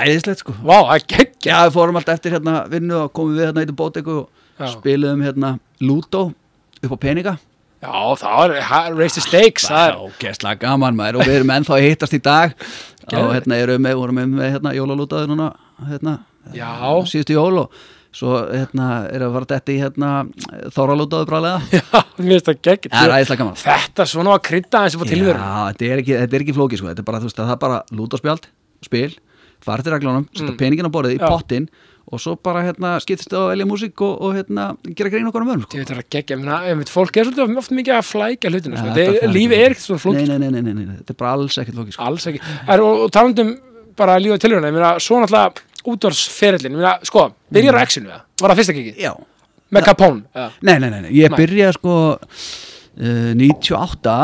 [0.03, 0.55] æðislegt sko.
[0.63, 3.65] Vá, það er gegg Já, við fórum alltaf eftir hérna vinnu og komum við hérna
[3.67, 4.29] í bóteku og
[4.61, 4.69] Já.
[4.77, 6.29] spiluðum hérna Ludo
[6.83, 7.39] upp á peninga.
[7.83, 11.51] Já, það er ha- raise the stakes það er, ógeðslega gaman maður og við erum
[11.51, 12.55] ennþá að hittast í dag.
[13.13, 15.49] Og hérna erum við, vorum við hérna jólalútaður núna
[15.91, 16.15] hérna,
[16.55, 16.71] Já.
[17.11, 20.09] síðustu jól og svo hérna við að fara þetta í hérna
[20.75, 24.83] þóralútaður brálega Já, mér finnst það gegg það er æðislega gaman Þetta svona að krydda
[24.85, 26.91] eins og fá tilveru Já, þetta er ekki, þetta er ekki flóki sko.
[26.93, 28.51] þetta er bara, veist, það er bara lútaspjald
[28.85, 29.09] spil,
[29.65, 31.33] farið til reglunum setja peningin á borðið í Mm.
[31.33, 31.71] Pottin
[32.13, 34.65] og svo bara hérna skiptist það að velja músík og, og hérna
[34.99, 35.79] gera grein okkur um öðrum sko.
[35.87, 36.01] Það er
[36.35, 38.89] ég meina, ég veit, fólk er svolítið oft mikið að flækja hlutinu, sko.
[38.91, 41.19] Ja, Þetta er- lífið er ekkert svona flókið, nei, nei, nei, nei, nei, þetta er
[41.23, 42.03] bara alls ekkert flóki sko.
[42.11, 43.53] alls ekki er, og, og talandum
[44.03, 46.77] bara lífið tilhöruna, ég meina, svo náttúrulega útvarsferillin,
[47.09, 49.13] sko, byrjar á X-inu það, var það fyrsta kikið, Já,
[49.73, 50.49] með Capone eða?
[50.63, 51.13] Nei, nei, nei, nei.
[51.17, 51.39] ég Nei.
[51.43, 54.17] byrjaði sko uh, 98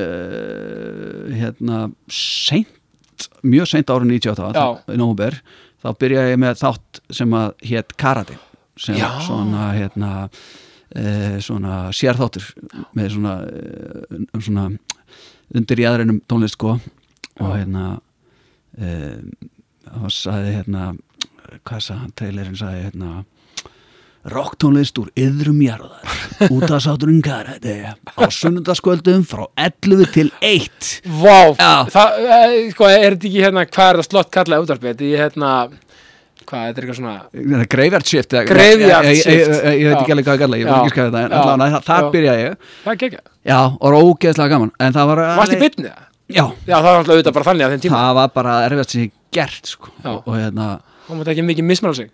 [0.00, 4.64] uh, hérna seint, mjög seint árið 98 Já.
[4.86, 5.36] þá- í nómber,
[5.82, 8.38] þá byrjaði ég með þátt sem að hétt Karate
[8.80, 9.08] sem Já.
[9.26, 12.46] svona hérna uh, svona sérþáttur
[12.96, 13.34] með svona,
[14.34, 14.68] um svona
[15.54, 16.76] undir í aðreinum tónlist sko
[17.40, 17.98] og hérna
[18.78, 19.18] uh,
[19.98, 20.92] og sagði hérna
[21.66, 23.12] hvað sagði hann, trailerinn sagði hérna
[24.30, 26.10] rocktónlist úr yðrum jarðar
[26.54, 30.90] út af sáturinn karate á sunnundaskvöldum frá 11 til 1
[31.22, 31.70] Vá, Já.
[31.94, 34.90] það, eh, sko, er þetta ekki hérna, hvað er það slott kallaði útvarpið?
[34.92, 35.52] Þetta er hérna,
[36.44, 37.14] hvað, þetta er eitthvað svona,
[37.72, 39.64] Graveyard shift ég, ég, ég, shift.
[39.64, 41.86] ég veit ekki alveg hvað það kalla, ég veit ekki skæða þetta en allavega, það,
[41.88, 42.10] það Já.
[42.18, 43.24] byrja ég það geggjað.
[43.54, 46.04] já, og var ógeðslega gaman en það var Varst í bytni það?
[46.28, 48.04] já, Já, það var alltaf auðvitað bara þannig að þeim tíma.
[48.04, 49.92] það var bara erfiðast sem ég gert sko.
[50.04, 52.10] Og, hérna Það mátti ekki mikið mismæla sig.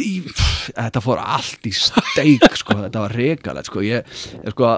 [0.00, 3.80] í, pff, þetta fór allt í steik sko, þetta var regalegt sko.
[3.82, 4.06] ég,
[4.38, 4.68] ég sko,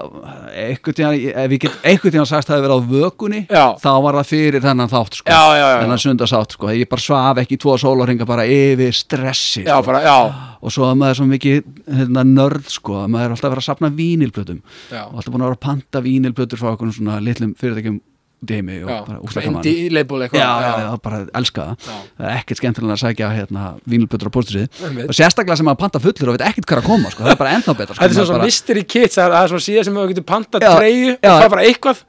[0.57, 3.65] einhvern tíðan ef ég get einhvern tíðan sagst að það hefði verið á vökunni Já.
[3.83, 5.81] þá var það fyrir þennan þátt sko, Já, já, já, já.
[5.83, 9.91] þennan sundarsátt sko, ég bara svaf ekki tvo sólarhinga bara yfir stressi Já, sko.
[9.91, 10.15] bara,
[10.63, 11.61] og svo að maður er svo mikið
[11.99, 15.03] hérna, nörd sko, að maður er alltaf að vera að sapna vínilplötum já.
[15.05, 18.01] og alltaf búin að vera að panta vínilplötur frá okkur svona litlum fyrirtækjum
[18.43, 20.43] út í heimi og bara úslega gaman indie label eitthvað.
[20.43, 21.87] já, já, já, bara elska það.
[22.17, 25.07] Það er ekkert skemmtilega að sækja hérna, vínilplötur á Einmitt.
[25.09, 27.41] og sérstaklega sem að panta fullur og veit ekkert hvað að koma sko, það er
[27.41, 29.97] bara ennþá betra sko, Þetta er svona bara, mystery kits, það er- svona síðan sem
[29.97, 32.03] þú getur pantað Já, treyju og það er bara eitthvað.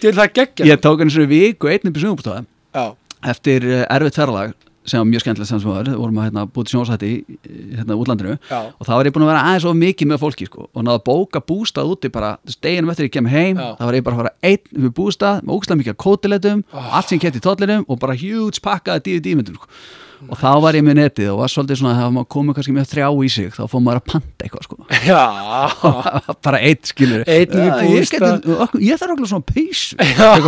[0.00, 0.68] Til það geggja.
[0.70, 2.84] ég tók einu svona viku einn upp í sumabústofa Já,
[3.34, 4.54] eftir uh, erfitt ferðalag
[4.84, 7.16] sem var mjög skemmtilegt sem sem var, vorum að hérna, búið til sjónsætti í
[7.78, 10.48] hérna, útlandinu já, og þá var ég búin að vera aðeins of mikið með fólki
[10.50, 13.70] sko, og náða að bóka bústað úti bara deginum eftir ég kem heim Já.
[13.80, 16.88] þá var ég bara að fara einn við bústað með ógstlega mikið kótiletum Oh.
[16.98, 19.68] allt sem ég kætti í tollinum og bara huge pakkaði DVD-myndum sko.
[20.28, 22.88] Og þá var ég með netið og var svolítið svona þegar maður komið kannski með
[22.92, 24.78] þrjá í sig þá fór maður að panta eitthvað sko.
[25.10, 25.22] já,
[26.46, 27.32] bara eitt skilur við
[27.64, 28.58] Já, ég, geti,
[28.88, 29.48] ég þarf okkur svona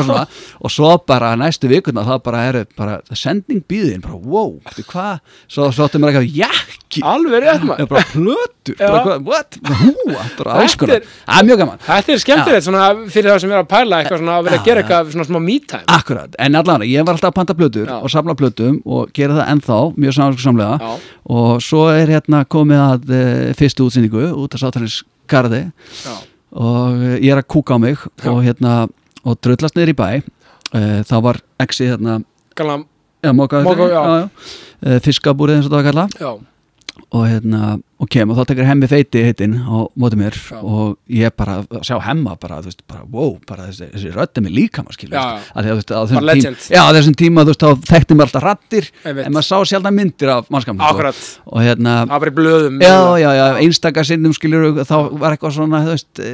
[0.08, 0.26] svona.
[0.60, 4.56] og svo bara næstu vikuna þá bara er bara sending býðin bara wow,
[4.90, 5.22] hvað?
[5.50, 6.32] Svo sáttum mér eitthvað
[6.96, 7.88] jakki alveg rétt maður.
[7.90, 11.80] bara plötur, bara hvað, what, húa, bara alls konar Það er mjög gaman.
[11.86, 14.64] Þetta er skemmtilegt svona fyrir það sem er að pæla eitthvað svona að vera að
[14.70, 15.82] gera eitthvað svona smá me time.
[15.96, 19.52] Akkurat, en allan, ég var alltaf að panta plötur og safna plötum og gera það
[19.54, 20.16] ennþá mjög
[20.46, 20.94] samlega
[21.36, 23.22] og svo er hérna komið að e,
[23.58, 25.64] fyrstu útsendingu út af sátarins garði
[26.04, 26.14] já,
[26.54, 28.86] og e, ég er að kúka á mig og hérna,
[29.26, 30.08] og drullast niður í bæ.
[30.74, 32.20] E, þá var exi hérna
[32.56, 32.84] galan,
[33.24, 34.02] Já, móka, Moka, já.
[34.06, 36.30] já, fiskabúrið eins og það var kalla já,
[37.14, 40.58] og hérna, og kem og þá tekur hemmi feiti hittin á móti mér Já.
[40.58, 44.54] og ég bara, sjá hemma bara, þú veist, bara, wow, bara þessi, þessi er mér
[44.56, 47.44] líka maður veist, að því að þú veist, á þessum tíma, já, á þessum tíma,
[47.46, 50.90] þú veist, þá þekkti mér alltaf rattir, en maður sá sjálf myndir af mannskapnum, sko.
[50.96, 51.22] akkurat.
[51.46, 52.80] og hérna Það var bara í blöðum.
[52.82, 56.32] Já, já, já, einstaka sinnum skilur þá var eitthvað svona, þú veist e,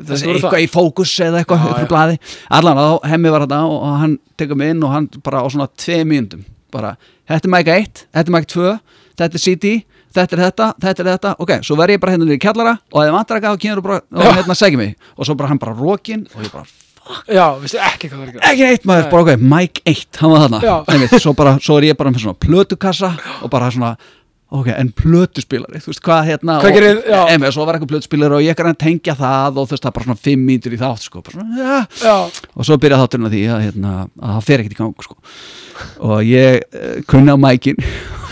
[0.00, 0.62] Þessi þessi, eitthvað það.
[0.64, 2.20] í fókus eða eitthvað í blaði
[2.60, 5.46] allan, þá hemmi var þetta og, og hann tekur mig inn og hann bara á
[5.50, 6.94] svona tvei mínúndum bara,
[7.28, 8.72] þetta er mæk 1, þetta er mæk 2
[9.20, 9.72] þetta er CD,
[10.16, 12.76] þetta er þetta þetta er þetta, ok, svo verð ég bara hérna niður í kjallara
[12.90, 15.36] og ef þið vantar eitthvað, þá kemur þú bara og hérna segja mig, og svo
[15.40, 16.66] bara hann bara rókin og ég bara,
[17.26, 18.50] Já, veistu ekki hvað það er að gera.
[18.52, 19.10] ekki neitt maður, Nei.
[19.10, 20.60] bara ok, mæk 1 hann var þarna.
[20.94, 23.08] Einmitt, svo, bara, svo er ég bara með svona plötukassa
[23.42, 23.96] og bara svona
[24.50, 27.18] ok, en plötuspilari, þú veist hvað hérna Hvað og- gerir- já.
[27.32, 29.90] Einmitt, svo var eitthvað plötuspilari og ég kann að tengja það og þú veist það
[29.90, 31.80] er bara svona fimm mítur í þátt sko, bara svona, ja.
[32.04, 34.94] Já, og svo byrja þátturinn að því að, hérna, að það fer ekkert í gang
[35.08, 35.16] sko.
[36.10, 37.78] og ég uh, kunni á mækin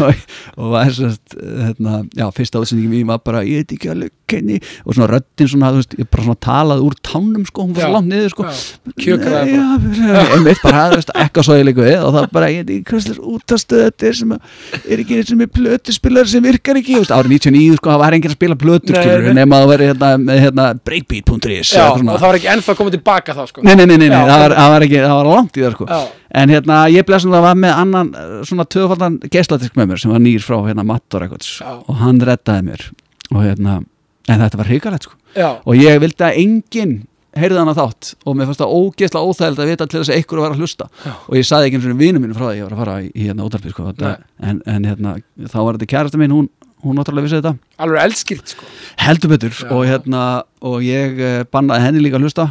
[0.07, 4.59] og, var sérst, hérna, já, fyrsta átsendingin mín var bara ég veit ekki alveg kenni
[4.85, 7.87] og svona röddin svona, þú veist, ég bara svona talaði úr tánum sko, hún var
[7.87, 8.47] svo langt niður sko
[8.99, 10.25] kjökraði bara.
[10.37, 13.23] einmitt bara, þú veist, ekka svo ég líka við og það bara, ég hvað slags
[13.35, 14.53] útastöð þetta er sem að,
[14.85, 18.03] er ekki eins og með plötuspilar sem virkar ekki, þú veist, árið 99 sko, það
[18.05, 22.01] var enginn að spila plötur, skilur, nema að veri hérna, með hérna, breakbeat.is Já, og
[22.03, 22.17] svona.
[22.19, 23.67] það var ekki ennþá komið tilbaka þá, sko.
[23.67, 25.77] Nei, nei, nei, nei, Já, það, var, það, var ekki, það var langt í það
[25.79, 25.89] sko.
[25.89, 26.01] Já,
[26.39, 28.09] En hérna, ég bleið sem það var með annan
[28.45, 32.67] svona töðfaldan geisladisk með mér sem var nýr frá hérna Mattor eitthvað og hann reddaði
[32.67, 32.85] mér
[33.33, 33.79] og hérna,
[34.29, 35.17] en þetta var hrikalegt sko.
[35.37, 36.99] Já, og ég vildi að enginn
[37.39, 40.19] heyrði hann að þátt og mér fannst það ógeðslega óþægild að vita til þess að
[40.19, 40.89] einhver var að hlusta.
[41.05, 41.13] Já.
[41.29, 42.97] og ég saði ekki eins og vinnu mínu frá því að ég var að fara
[43.05, 43.93] í, hérna útarpið sko,
[44.49, 45.15] en, en hérna,
[45.45, 46.49] þá var þetta kærasta mín hún,
[46.85, 47.55] hún náttúrulega vissi þetta.
[47.85, 48.73] Alveg eldskýrt, sko.
[49.05, 49.63] heldur betur.
[49.75, 50.25] Og hérna
[50.67, 52.51] og ég eh, bannaði henni líka að hlusta.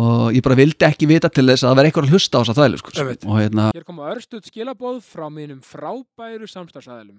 [0.00, 2.40] Og ég bara vildi ekki vita til þess að það veri eitthvað að hlusta á
[2.40, 3.06] þess að þvælu sko.
[3.26, 7.18] Og hérna, Hér koma örstuð skilabóð frá mínum frábæru samstagsæðilum.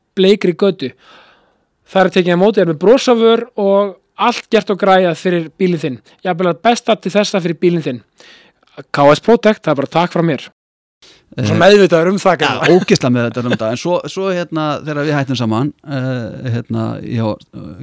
[0.21, 0.93] bleikri götu.
[1.91, 5.81] Það er tekið að mótið er með brosafur og allt gert og græjað fyrir bílinn
[5.81, 5.99] þinn.
[6.21, 8.01] Ég er bara besta til þessa fyrir bílinn þinn.
[8.93, 10.47] KS Protect, það er bara takk frá mér.
[11.31, 13.67] Og svo meðvitaður um það Já, ógisla með þetta um það.
[13.69, 17.25] En svo, svo hérna þegar við hættum saman uh, hérna, já,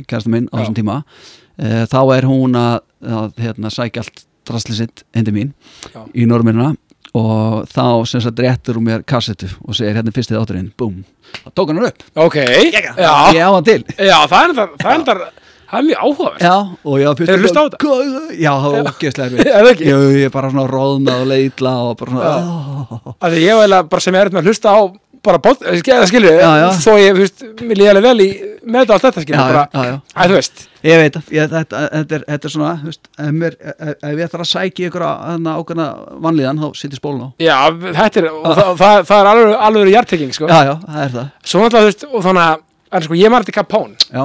[0.05, 2.75] kærastu minn á þessum tíma uh, þá er hún að,
[3.09, 5.55] að hérna, sækja allt drasli sitt hindi mín
[5.93, 6.05] Já.
[6.13, 6.73] í norminna
[7.17, 11.03] og þá sem sagt réttur hún mér kassetu og segir hérna er fyrstið átturinn, búm
[11.45, 13.83] þá tók hann hann upp, ok, já, ég á hann til.
[13.97, 15.23] Já það er það, það er það
[15.69, 16.41] það er mjög áhugavert.
[16.41, 16.55] Já,
[16.89, 17.79] og ég var fyrst Hefurðu hlustað á þetta?
[17.79, 18.39] þetta?
[18.39, 19.83] Já, það var ógeðslega Er það?
[19.85, 23.91] Jú, ég er bara svona róðna og leitla og bara svona að því ég var
[23.93, 24.81] bara sem er með að hlusta á
[25.25, 26.69] bara bótt, skilju, Já, já.
[26.83, 28.29] þó ég, þú veist, mér líði alveg vel í
[28.69, 30.65] með þetta allt þetta, skilju, bara, æ, þú veist.
[30.87, 34.23] Ég veit, ég, þetta, þetta, er, þetta er svona þú veist, ef, mér, ef, ég
[34.29, 35.87] ætlar að sækja ykkur að ákveðna
[36.27, 37.57] vanlíðan þá sitt ég spólun á já,
[37.99, 41.13] þetta er, og það, það, það er alveg, alveg hjarteking, sko, Já, já, það er
[41.17, 41.27] það.
[41.51, 42.63] Svo náttúrulega, þú veist, og þannig að,
[42.99, 44.23] en sko, ég marði Capone, Já,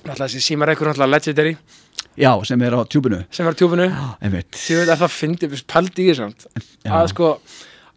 [0.00, 1.54] náttúrulega þessi símar ekkur náttúrulega legendary,
[2.18, 3.86] já sem er á tjúbinu sem var á tjúbunu,
[4.22, 4.58] Einmitt.
[6.54, 6.98] Að Já.
[7.00, 7.08] að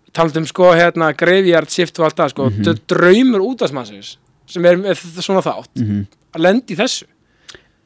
[0.07, 2.79] sko, talað um, sko, hérna, graveyard shift og allt það, sko, Mhm.
[2.87, 6.07] draumur útastmannsins, sem er með svona þátt, Mhm.
[6.35, 7.03] að lendi í þessu,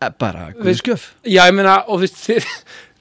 [0.04, 2.46] Eh, Bara guðskjöf Já, ég meina, og þú veist, þið,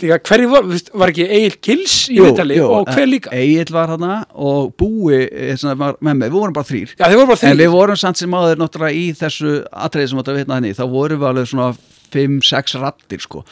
[0.02, 3.32] líka, hverju var, þú veist, var ekki Egil Kills í Vitali og hver líka?
[3.32, 5.22] Egil var hana og Búi
[5.56, 8.18] svona, var með mig, við vorum bara þrýr Já, voru bara En við vorum samt
[8.18, 11.70] sem áður náttúrulega í þessu atriði sem að vitna henni, þá vorum við alveg svona
[12.12, 13.44] 5-6 rattir sko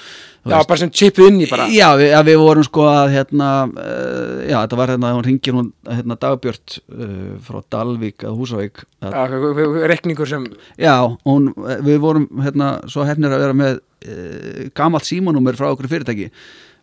[0.49, 0.69] Já, veist.
[0.71, 1.67] bara sem chipuð inn í bara.
[1.73, 5.57] Já, við, að við vorum sko að hérna, uh, já þetta var hérna, hún ringir
[5.59, 10.47] hún hérna Dagbjört uh, frá Dalvík að Húsavík að, Já, rekningur sem,
[10.81, 10.95] Já,
[11.29, 11.51] hún,
[11.85, 16.31] við vorum hérna svo hefnir að vera með uh, gamalt símanúmer frá okkur fyrirtæki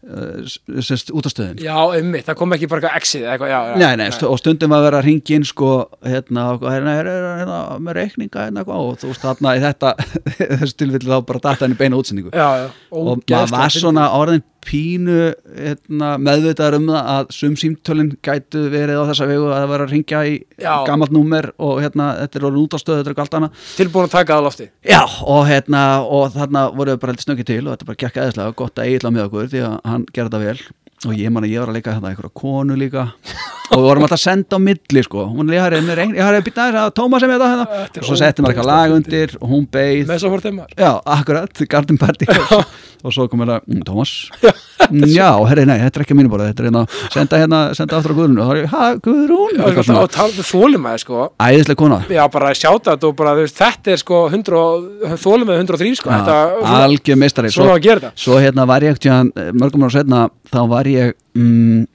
[0.06, 3.76] uh, sérst útastöðin já, ummitt, það kom ekki bara eitthvað exið, eitthvað, já, já.
[3.82, 5.72] Nei, nei, stu, og stundum að vera inn sko,
[6.06, 9.64] hérna, og hérna, er, er, hérna með reikninga, hérna, eitthvað, og þú veist, þarna í
[9.66, 9.94] þetta,
[10.62, 12.68] þessu tilfelli þá bara data henni beina útsendingu Já, já.
[12.92, 15.18] og maður var svona orðin pínu
[15.56, 19.88] hérna, meðvitaður um það að sum símtölin gætu verið á þessa vegu að það vera
[19.88, 20.72] að ringja í Já.
[20.88, 23.68] gammalt númer og hérna, þetta er orðin út á stöðu, þetta er eitthvað allt annað.
[23.76, 24.70] Tilbúin að taka það á lofti.
[24.86, 25.02] Já,
[25.36, 28.58] og hérna, og þarna voru við bara heldur snöggið til og þetta bara gekk eðislega,
[28.64, 30.74] gott að eiginlega með okkur því að hann gerði þetta vel.
[31.06, 33.10] Og ég man að ég var að leika þetta einhverja konu líka.
[33.74, 36.68] Og við vorum alltaf að senda á milli sko, hún er, ég har að bytta
[36.70, 39.34] þess að Tómas sem ég þetta hérna er og svo settum við eitthvað lag undir
[39.40, 40.04] og hún beið.
[40.12, 40.60] Með svo fór þeim.
[40.78, 42.30] Já, akkurat, Garden Party
[43.06, 46.50] og svo kom hérna, mm, mm, Já, herri, nei, þetta er ekki að mínu bara
[46.50, 46.84] þetta er hérna,
[47.14, 49.56] senda hérna, senda aftur á Guðrún og þá er ha, Guðrún?
[49.62, 51.24] Eitthvað og svona, talað þólum að sko.
[51.46, 52.00] æðislega kona.
[52.10, 55.96] Já, bara sjáta þetta og bara, veist, þetta er sko 100, og- þólum með 103,
[56.02, 56.14] sko.
[56.16, 58.14] Algjör að gera þetta.
[58.26, 61.86] svo hérna var ég ekkert mörgum ára setna þá var ég mm,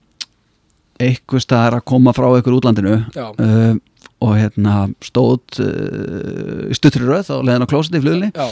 [1.00, 3.78] eitthvað staðar að koma frá einhver útlandinu uh,
[4.20, 8.48] og hérna stóð uh, í stuttri röð á leiðin á klósiti í flugli Já,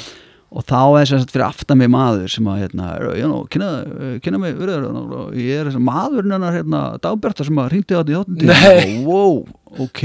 [0.49, 2.89] og þá er sem sagt fyrir aftan mig maður sem að hérna,
[3.29, 3.71] nú, kynna,
[4.25, 8.01] kynna mig virður, og ég er þessi maður hennar hérna, dagbjörta sem að hringdi á
[8.01, 8.95] þetta í þáttum Nei.
[9.05, 9.43] wow,
[9.85, 10.05] ok.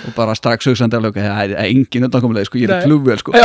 [0.00, 3.36] Og bara strax alveg, ok, það er engin undankomuleg, sko, ég er flugvél, sko.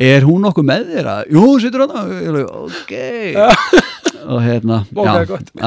[0.00, 5.10] Er hún nokkuð með þér að, jú, hún situr hann ok og hérna, já,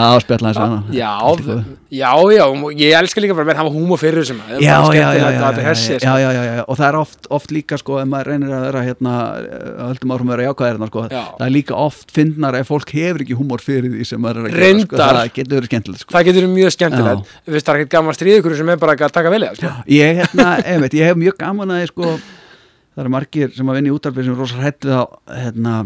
[0.03, 1.11] að spjalla þessu hana Já,
[1.93, 4.77] já, já, og ég elska líka bara að menn hafa húmó fyrir þessum já, já,
[4.93, 7.99] já, já, að já, já, já, já, já, og það er oft, oft líka sko,
[8.01, 11.23] ef maður reynir að vera hérna, að höldum árum að vera jákvæðir sko, Já.
[11.39, 14.49] það er líka oft finnar ef fólk hefur ekki húmor fyrir því sem maður er
[14.49, 16.15] að gera, sko, það getur verið skemmtilegt, sko.
[16.15, 17.33] það getur verið mjög skemmtilegt.
[17.43, 19.49] Þú veist, það er ekkert gaman stríð ykkur sem er bara að taka vel í
[19.49, 19.73] það, sko.
[19.93, 22.13] Ég, hérna, einmitt, ég hef mjög gaman að sko,
[22.93, 25.77] það eru margir sem að vinna í útarfið sem er rosa hrætt við að hérna,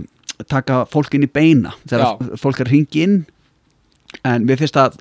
[0.45, 3.17] taka fólk inn í beina þegar fólk er hringi inn
[4.27, 4.95] en mér finnst það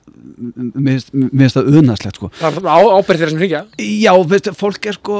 [0.75, 2.31] mér finnst, mér finnst það unaðslegt sko.
[2.41, 5.19] það er ábyrð þeirra sem hringja Já, veist, fólk er sko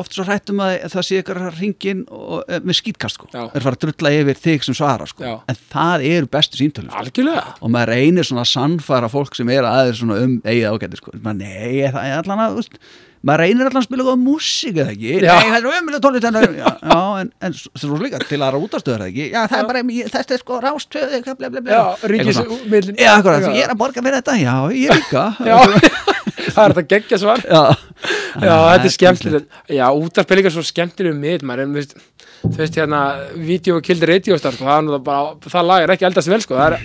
[0.00, 3.28] oft svo hrætt um að það sé ykkur hringin og, eh, með skýtkast sko.
[3.34, 3.42] Já.
[3.52, 5.24] er fara að drulla yfir þig sem svara sko.
[5.24, 5.34] Já.
[5.44, 7.26] en það eru bestu síntölu sko.
[7.60, 11.12] og maður reynir svona að sannfæra fólk sem er aðeins svona um eigið ágæti sko.
[11.20, 12.80] maður, nei, það er allan að veist,
[13.28, 15.32] maður reynir allan að spila góða músík eða ekki, Já.
[15.34, 16.26] nei, það er umjölu tónlist
[16.58, 19.82] já, já, en, en svo líka til aðra útastöður eða ekki, já, það er bara
[20.16, 21.18] þetta er sko rástöðu.
[21.18, 22.60] Já, Eitthvað ríkis svona.
[22.74, 25.24] miðlun Já, akkurat, ég er að borga fyrir þetta, já, ég líka.
[25.48, 25.56] Já,
[26.54, 27.42] það er þetta geggja svar.
[27.44, 27.62] Já,
[28.38, 29.58] Já, þetta er skemmtilegt.
[29.74, 31.94] Já, útarp er svo skemmtileg mið maður, en veist,
[32.42, 33.00] þú veist hérna
[33.34, 36.66] Video Killed Radio Star, sko, það, bara, það lag er ekki eldast vel, sko það
[36.68, 36.76] er,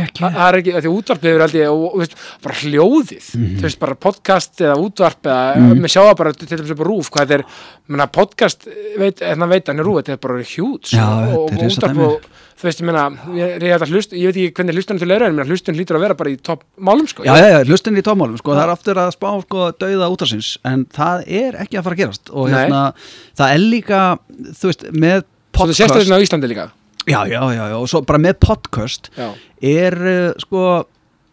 [0.00, 0.22] ekki.
[0.22, 3.56] það, er ekki, því útvarp hefur aldrei, og, og veist, bara hljóðið Mhm.
[3.58, 7.10] þú veist, bara podcast eða útvarp eða með sjáða bara til þess að bara rúf
[7.10, 7.44] hvað þetta er,
[7.88, 11.98] menna podcast veit, hérna veit hann er rúf, þetta er bara hjút og, og útvarp
[12.08, 12.30] og
[12.64, 13.02] þú veist, ég meina,
[13.36, 16.16] ég, ég, hlust, ég veit ekki hvernig hlustunum til er, en hlustun lítur að vera
[16.16, 17.26] bara í topp málum, sko.
[17.28, 20.54] Já, já, já, hlustin í tómálum sko, það er aftur að spá sko dauða útarsins
[20.64, 22.32] en það er ekki að fara að gerast.
[22.32, 22.80] Og hérna,
[23.36, 24.00] það er líka
[24.56, 25.20] þú veist, með
[25.54, 26.64] Svo þú sést podcast þetta á Íslandi líka?
[27.04, 29.26] Já, já, já, já, og svo bara með podcast Já,
[29.60, 30.62] er uh, sko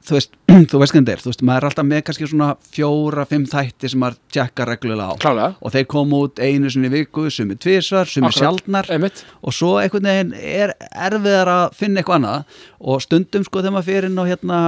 [0.07, 0.35] þú veist,
[0.71, 3.47] þú veist hvernig þetta er þú veist, maður er alltaf með kannski svona fjóra, fimm
[3.49, 5.21] þætti sem maður tjekka reglulega á.
[5.21, 5.49] Klálega.
[5.61, 8.89] Og þeir koma út einu í viku sumi tvisvar, sumi sjaldnar.
[8.91, 9.25] Einmitt.
[9.41, 12.61] og svo einhvern veginn er erfiðar að finna eitthvað annað.
[12.81, 14.61] Og stundum sko þegar maður fyrir inn á hérna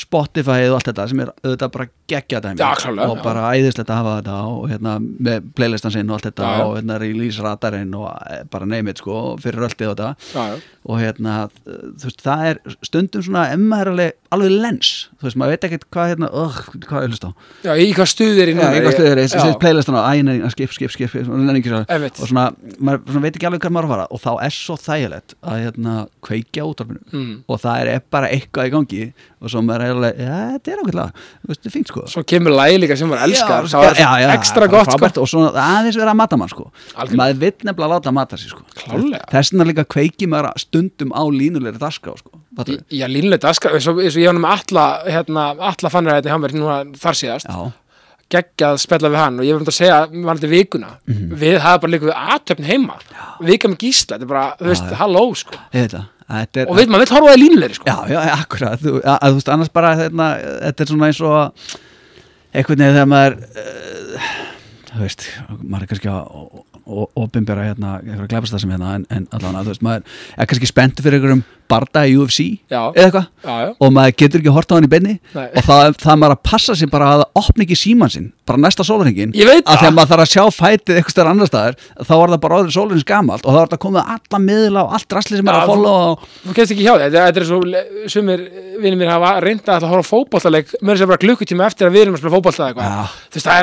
[0.00, 2.62] Spotify og allt þetta sem er auðvitað bara geggja dæmi
[3.06, 6.56] og bara æðislegt að hafa þetta og hérna með playlistan sinn og allt þetta Já,
[6.60, 6.64] já.
[6.68, 10.60] og hérna release radarinn og eh, bara neymit sko fyrir röltið og þetta Já, já.
[10.86, 11.36] og hérna
[11.66, 15.88] þú veist það er stundum svona emma er alveg, lens þú veist maður veit ekkert
[15.96, 17.30] hvað hérna uh, hvað er hlust á
[17.66, 18.70] Já, í hvað stuð er í Já, núna?
[18.76, 19.42] eitthvað stöður, þessi Já.
[19.46, 22.46] þessi playlistan á æna, skip, skip, skip, skip og, svona,
[22.78, 25.60] maður svona veit ekki alveg hvað maður að fara og þá er svo þægilegt að
[25.66, 27.36] hérna kveikja útvarpinu Mm.
[27.48, 29.02] og það er bara eitthvað í gangi
[29.46, 32.02] og svo maður er alveg, já, þetta er þú veist, þetta er fínt sko.
[32.12, 35.10] Svo kemur lægi líka sem maður elskar já, já, já, ekstra gott sko.
[35.22, 36.68] og svona aðeins vera að mata mann sko.
[36.94, 37.20] Algjörlega.
[37.22, 38.66] maður vill nefnilega láta mata sig sko.
[39.30, 42.42] Þess vegna líka kveiki maður stundum á línulegri dagskrá sko?
[42.90, 46.56] Já, línlega daskar, eins og ég var með alla hérna, alla fannir þetta hjá mér
[46.56, 47.50] núna þar síðast,
[48.32, 50.88] geggjað spjalla við hann og ég var um að segja, varum þetta vikuna.
[51.06, 51.36] Mhm.
[51.38, 52.96] við hafði bara líka við aðtöfn heima.
[53.46, 55.60] Vika með gísla, þetta er bara, þú veist, halló sko.
[56.66, 57.86] Og veit, maður á það í línulegri sko.
[57.86, 60.30] Já, já, akkurat, þú, að, að, þú veist, annars bara þetta,
[60.66, 61.36] þetta er svona eins og
[62.56, 64.30] einhvern veginn þegar maður uh,
[64.90, 65.26] þú veist,
[65.60, 66.24] maður er kannski að
[67.18, 70.50] opinbera hérna, eitthvað glæpast það sem hérna en, en allan að þú veist, maður er
[70.50, 72.40] kannski spenntur fyrir einhverjum barda í UFC
[72.70, 72.82] Já.
[72.92, 73.26] eða eitthvað.
[73.46, 75.46] Já, já, og maður getur ekki horta á hann í benni Nei.
[75.46, 78.82] og það, það maður að passa sig bara að opna ekki síman sinn, bara næsta
[79.46, 79.80] veit að það.
[79.82, 82.76] þegar maður þarf að sjá fætið eitthvað stær annar staðar, þá er það bara orðið
[82.76, 85.70] sólrings gamalt og þá er það komið alla miðla og allt drasli sem er að
[85.70, 87.58] follow og þú kemst ekki hjá þetta, þetta er svo,
[88.12, 88.40] sumir
[88.82, 92.02] vinnir mér hafa reynda að horfa á fótbollaleik mér sem bara klukkutíma eftir að við
[92.06, 92.34] erum að spila
[92.76, 93.04] Já.
[93.30, 93.56] þú veist, það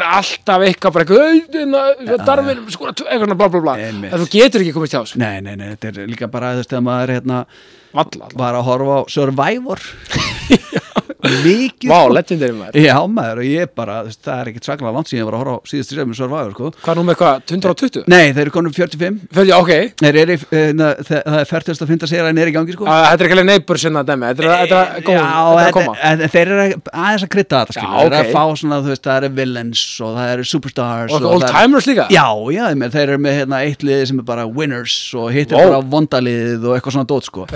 [7.93, 9.81] valla, var að horfa á Survivor
[11.23, 12.13] mikið vá, sko.
[12.17, 12.77] legendary maður.
[12.83, 15.55] Já, maður, og ég bara, það er ekkit svaklega langt síðan ég var að horfa
[15.55, 16.71] á síðustu sem Survivor, sko.
[16.83, 18.03] Hvað er nú með eitthvað, 120?
[18.11, 19.71] Nei, þeir eru konum 45 Fyrir, ok,
[20.03, 20.73] Þeir eru, eh,
[21.07, 22.07] það er 40.
[22.11, 22.85] serien er í gangi, sko.
[22.85, 25.23] Að, þetta er ekki alveg neighbor sinna dæmi, þetta er, þetta er Já,
[25.63, 25.95] að koma.
[26.03, 29.03] en þeir eru aðeins að krydda þetta, Já, Þeir eru að fá svona, þú veist,
[29.07, 32.07] það eru villains og það eru superstars og og old er- timers líka?
[32.11, 35.57] Já, já, þeir eru með hérna eitt liði sem er bara winners og hitt Vó.
[35.63, 37.47] bara vondaliðið og eitthvað svona dót, sko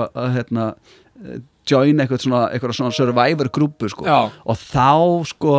[0.00, 2.94] það að Já, þetta ekki ekki hérna, var að, hérna, join eitthvað svona, eitthvað svona
[2.96, 4.04] survivor grúpu sko.
[4.08, 4.30] Já.
[4.44, 4.86] og þá
[5.30, 5.52] sko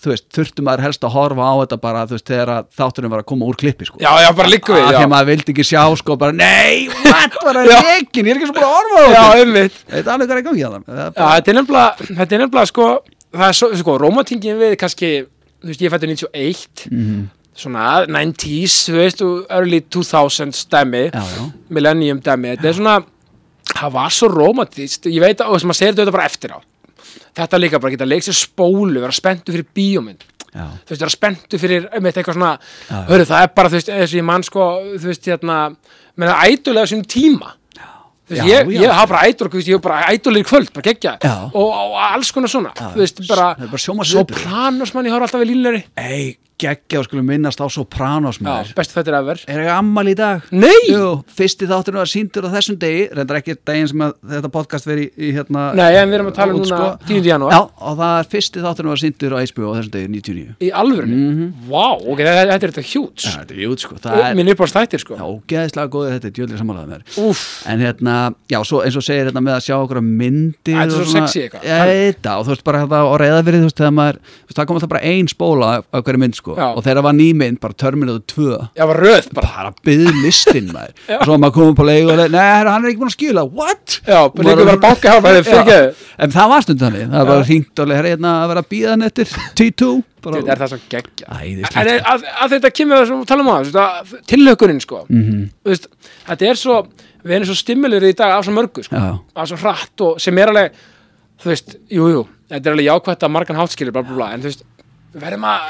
[0.00, 3.22] þú veist, þurftu maður helst að horfa á þetta bara þú veist, þegar þátturinn var
[3.22, 4.00] að koma úr klippi sko.
[4.02, 7.36] já, já, bara líka við já, að maður vildi ekki sjá sko bara, nei, what,
[7.44, 7.78] bara Já.
[7.84, 10.26] reikin ég er ekki svo bara að horfa á já, þetta einmitt þetta er alveg
[10.26, 12.36] hvað er í gangi að það Það Já, þetta er nefnilega, þetta
[12.72, 12.88] sko,
[13.36, 15.12] það er svo, sko, romantingin við kannski,
[15.62, 17.24] þú veist, ég fættu 91, Mhm.
[17.56, 22.96] svona 90s, þú veist, early 2000s dæmi, já, já, millennium dæmi, þetta er svona,
[23.72, 26.58] það var svo romantist, ég veit að, og sem maður segir þetta bara eftir á,
[27.36, 30.24] þetta líka bara geta leik sér spólu, vera spenntu fyrir bíómynd,
[30.56, 30.64] Já.
[30.86, 32.54] þú veist, vera spenntu fyrir einmitt eitthvað svona,
[32.88, 32.96] Já.
[33.10, 35.58] hörru, það er bara þú veist, eins og ég mann sko, þú veist, hérna
[36.16, 37.52] menna ædulega sínum tíma
[38.26, 38.80] þú veist, Já, ég, já.
[38.86, 41.34] ég hafa bara ædul, þú veist, ég hef bara ædulir í kvöld, bara gegja Já.
[41.52, 44.40] og, og alls konar svona, þú veist, bara bara sjónvarpsviðburður.
[44.46, 48.44] Sopranos mann, ég horf alltaf við línulegri Ei, geggja og skulum minnast á Sopranos Já,
[48.46, 48.70] maður.
[48.78, 49.38] bestu þetta er ever.
[49.46, 50.40] Er ekki ammal í dag?
[50.50, 50.72] Nei!
[50.88, 54.00] Jú, fyrsti þátturinn var síndur á þessum degi reyndar ekki daginn sem
[54.32, 56.86] þetta podcast veri í, í hérna Nei, en við erum að tala um núna sko.
[57.10, 57.28] 10.
[57.28, 57.52] janúar.
[57.52, 60.68] Já, og það er fyrsti þátturinn var síndur á HBO á þessum degi 99 í
[60.72, 64.34] alvörunni, vá, ok, þetta, þetta er þetta hjúts Já, þetta er jút sko, það er
[64.38, 67.06] minn uppáðst þættir, sko ógeðislega góðið þetta er djöðlega samanlega með
[76.54, 76.62] já, að.
[76.62, 76.76] Já, á sko, Já.
[76.76, 78.46] og þegar það var ný mynd, bara Terminator 2,
[78.78, 82.18] ég var röð bara bara byggð listin, maður, og svo maður komið på leik og
[82.20, 83.96] leik, nei, hann er ekki búin að skila, what?
[84.06, 85.42] Já, bara líka bara Já.
[85.50, 85.94] fyrirgeðu.
[86.22, 88.92] En það var stundin þannig, það var hringt og herra, hérna, að vera að býða
[88.94, 89.90] hann eftir T2,
[90.22, 91.26] bara, Þetta er það svo geggja
[91.76, 94.80] En er- að, að þetta kemur það sem við talum á þú veist, að tilhökunin
[94.82, 95.42] sko Mhm.
[95.64, 95.86] Þú veist,
[96.26, 96.78] Þetta er svo,
[97.26, 99.18] við erum svo stimulir í dag af svo mörgu sko, Já.
[99.36, 100.70] af svo hratt og sem er alveg,
[101.42, 104.40] þú veist, jú, jú þetta er alveg jákvætt að margan hátskilir bla, bla, bla, en
[104.42, 104.62] þú veist,
[105.22, 105.62] verðum að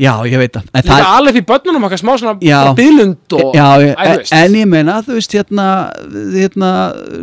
[0.00, 3.92] já, ég veit það, líka alveg í börnunum okkar smá svona biðlund og Já, ég,
[3.94, 4.32] Æ, þú veist.
[4.38, 5.66] en ég meina, þú veist, hérna,
[6.36, 6.70] hérna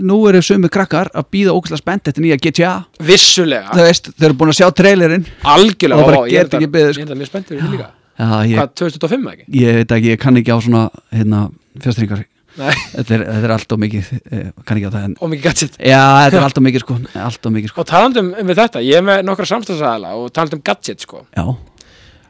[0.06, 2.74] nú eru sömu krakkar að býða ógæslega spennt eftir nýja GTA,
[3.10, 5.26] vissulega, þú veist, þau eru búin að sjá trailerinn.
[5.56, 7.66] Algjörlega Og bara og ég er get ekki beðið, ég er þetta mjög spenntur fyrir
[7.66, 7.90] því líka.
[8.16, 9.46] Já, ég, Hvað, 2025 ekki?
[9.66, 11.42] ég veit ekki, ég kann ekki á svona hérna,
[11.84, 12.24] fjastringar
[12.56, 15.46] þetta er, þetta er allt og mikið eh, kann ekki á það en og mikið
[15.50, 15.78] gadget.
[15.80, 16.98] Já, þetta er allt og mikið sko,
[17.28, 17.84] allt og mikið sko.
[17.84, 21.26] Og talandum um þetta, ég er með nokkra samstæðsæðala og talandum gadget sko.
[21.36, 21.46] Já,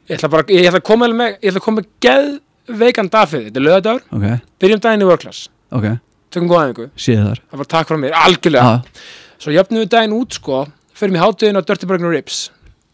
[0.05, 3.29] Ég ætla bara, ég ætla að koma með, ég ætla að koma með geðveikan dag
[3.31, 4.25] fyrir þetta er lögadagur, ok,
[4.61, 5.39] byrjum daginn í workclass,
[5.73, 5.87] ok,
[6.29, 7.39] tökum góða einhver, séð þar.
[7.41, 8.75] Það er bara takk frá mér, algjörlega.
[8.75, 9.07] Já,
[9.41, 10.59] Svo jöfnum við daginn út sko,
[10.93, 12.37] fyrir mig hátuðin á Dirty Burger Ribs,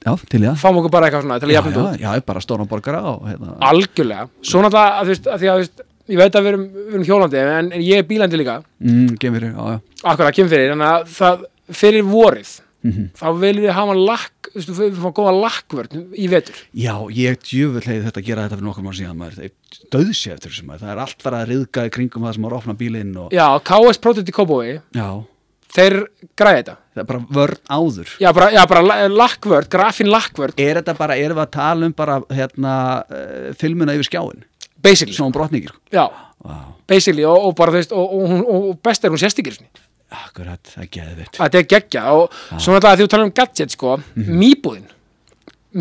[0.08, 0.56] já, til í það.
[0.64, 2.72] Fáum okkur bara eitthvað svona til að Já, jöfnum já, þetta út, já, bara stóran
[2.72, 3.58] borgara og hérna.
[3.74, 4.30] Algjörlega.
[4.40, 6.66] Svo náttúrulega, að þú veist, að því að þú veist, ég veit að við erum,
[6.74, 9.80] við erum hjólandi, en, en ég er bílandi líka, mm, Gemur, já, já.
[10.04, 11.48] Akkur að kemur fyrir, þannig að það,
[11.82, 13.12] fyrir vorið, Mhm.
[13.14, 16.56] þá viljum við hafa lakk, þú veist, við hafa góða lakkvörn í vetur.
[16.74, 19.52] Já, ég djöfull heiði þetta að gera þetta fyrir nokkur mann síðan maður,
[19.94, 22.58] döðsi eftir þessu maður, það er allt farið að riðga í kringum það sem maður
[22.58, 25.24] opna bílinn og Já, KS Protect í já,
[25.72, 26.76] þeir græði þetta.
[26.96, 28.10] það er bara vörn áður.
[28.20, 31.86] Já, bara, já, bara la- lakkvörn, grafín lakkvörn, Er þetta bara, erum við að tala
[31.86, 34.44] um bara hérna, uh, filmuna yfir skjáin
[34.84, 35.16] basically.
[35.18, 36.08] svona brotningir, Já,
[36.44, 36.76] wow.
[36.88, 39.22] basically, og, og bara, þú veist, og, og, og, best er hún
[39.58, 39.70] svona.
[40.12, 43.72] akkurat, það er geðvitt Þetta er geggja og svo náttúrulega því þú talar um gadget,
[43.78, 44.88] sko, mýbúðin,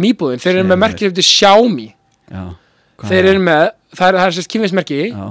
[0.05, 1.89] mýbúðin, þeir eru með merkið eftir Xiaomi,
[2.31, 5.25] þeir er- eru með, það er, það er sérst kynvinsmerki, já,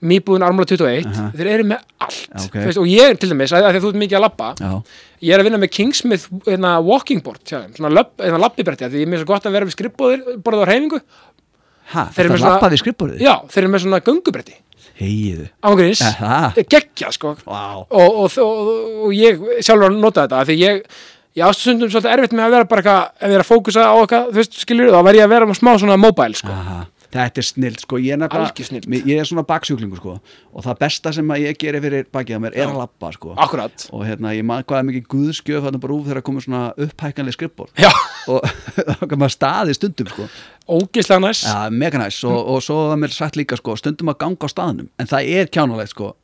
[0.00, 1.26] mýbúðin Armula 21, Aha.
[1.36, 2.54] þeir eru með allt, Já, ok.
[2.56, 4.24] þú veist, og ég til dæmis, að, að að þú ert mikið að
[4.64, 4.70] já,
[5.28, 9.04] ég er að vinna með Kingsmith hérna, walking board, svona hérna, labbibretti, af því ég
[9.04, 11.02] er mér svo gott að vera við skrippbóðir, borðið á reyfingu,
[11.94, 14.56] eru þetta lappaði skrippborðið já, þeir eru með svona göngubretti,
[15.00, 16.04] heiðu, ángurins,
[16.70, 17.86] geggja, sko, wow.
[17.88, 18.70] og, og, og,
[19.06, 20.80] og ég sjálfur nota þetta því ég,
[21.38, 23.94] ég ástundum svolítið erfitt með að vera bara eitthvað, ef ég er að fókusa á
[23.98, 26.54] eitthvað þú veist, skilur, þá verð ég að vera smá svona mobile sko.
[26.54, 26.80] Aha.
[27.10, 30.12] Þetta er snill, sko, ég er nefnilega ég er svona baksjúklingur, sko.
[30.54, 33.34] Og það besta sem ég gerir fyrir bakið á mér er að lappa, sko.
[33.34, 36.62] Akkurat, og hérna, ég maður hvað er mikið guðskjöf þarna bara úr þegar komið svona
[36.86, 37.90] upphækkanlega skrippbor já,
[38.30, 38.46] og
[39.10, 40.28] kan maður staði stundum, sko.
[40.70, 41.42] Ógislega næs.
[41.48, 41.66] Ja,
[42.30, 45.34] og, og svo var mér sagt líka, sko stundum að ganga á staðnum, en það
[45.34, 46.14] er kjánulegt, sko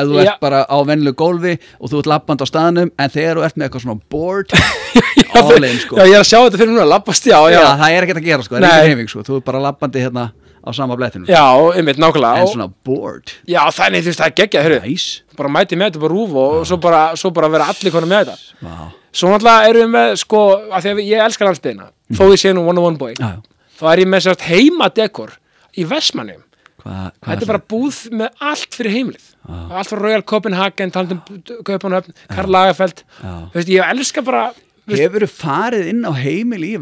[0.00, 0.22] ef þú Já.
[0.26, 3.56] ert bara á venlu gólfi og þú ert lappand á staðnum en þegar þú ert
[3.58, 4.54] með eitthvað svona board
[5.20, 5.98] já, all in, sko.
[5.98, 8.06] já, ég er að sjá þetta fyrir núna, lappast já, já, Já, já, það er
[8.06, 10.30] ekkert að gera sko, það er ekki heiming sko, þú er bara lappandi hérna
[10.60, 12.36] á sama blettinu einmitt, nákvæmlega.
[12.36, 15.06] En og, svona board, já, þannig, þú veist, það er geggjað, hörru næs
[15.40, 18.28] bara mæti með þetta bara rúf og svo bara, svo bara vera allir konar með
[18.28, 18.58] þetta.
[18.66, 22.42] Vá, svo náttúrulega erum við með, sko, að því að ég elskar landsbyðina, þó ég
[22.42, 23.40] sé nú one on one boy já, já,
[23.80, 25.32] þá er ég með sérst heimadekor
[25.80, 26.44] í Vestmannum
[26.82, 29.26] hvað, hvað Þetta er bara búð með allt fyrir heimilið.
[29.50, 33.04] Allt frá Royal Copenhagen, talandum Kaupanöfn, Karl Lagerfeld.
[33.20, 33.34] Já.
[33.52, 34.48] Þú veist, ég elska bara
[34.90, 36.72] Hefur þú farið inn á heimil í?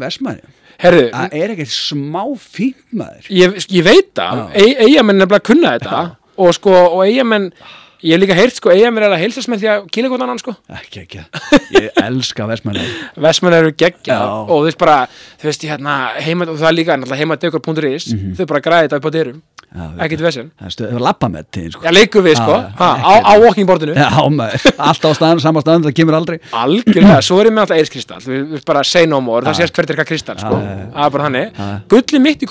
[0.79, 3.27] Herðu, Það er ekkert smá fínt maður.
[3.35, 4.45] Ég, ég veit það.
[4.55, 6.01] Eyjamenn er bara að kunna þetta.
[6.39, 7.51] Og sko, og Eyjamenn
[7.99, 10.39] Ég hef líka heyrt sko, Eyjamenn er að heilsast með því að kýla hvort annan
[10.39, 10.53] sko.
[10.71, 11.23] Ekki, ekki,
[11.75, 12.85] ég elska Vestmanni
[13.25, 14.95] Vestmenn eru geggja og þú veist bara,
[15.41, 18.07] þú veist, hérna, heima, og það er líka náttúrulega heimadegur.is,
[18.39, 19.41] þau bara græði þetta upp á dyrum,
[20.05, 20.51] ekkert vesinn.
[20.59, 21.83] Það stöð, það lappa með tíðin sko.
[21.85, 23.25] Já, leikum við sko, á, ekkert.
[23.29, 23.93] á walking boardinu.
[23.97, 26.37] Já, maður, alltaf á staðan, sama staðan, það kemur aldrei.
[26.63, 29.75] Algjörlega, svo er ég með alltaf eirskristall Við við bara say no more, það sést
[29.77, 30.61] hvert er eitthvað kristall sko.
[30.61, 31.51] Það er bara þannig.
[31.59, 31.67] Já.
[31.95, 32.49] Gulli mitt í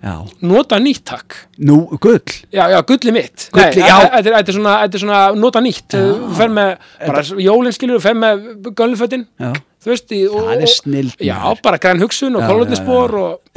[0.00, 0.14] Já,
[0.48, 1.34] nota nýtt takk.
[1.68, 2.22] Nú, gull?
[2.48, 3.50] Já, já, gulli mitt.
[3.52, 4.54] Þetta er-
[5.02, 5.92] svona, nota nýtt.
[5.92, 6.70] Þú fer með,
[7.04, 8.46] bara jólinn skilur Þú fer með
[8.78, 9.50] gölnfötin Já,
[9.80, 13.56] þú veist, í, og, Það er snilld, Já, bara græn hugsun og Já, kólöfnisspor og,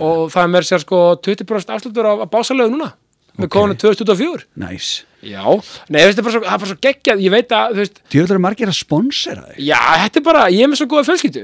[0.00, 2.92] og það er mér sér sko 20% afslutur af, af básalegu núna
[3.40, 3.54] með Ok.
[3.54, 4.90] konu 2024 næs
[5.20, 5.44] Já,
[5.92, 7.18] nei, þú veist, það er bara svo, er svo geggjað.
[7.20, 9.58] Ég veit að, þú veist, Djöfull eru margir að sponsera þig.
[9.68, 11.42] Já, þetta er bara ég er með svo góða fjölskyldu.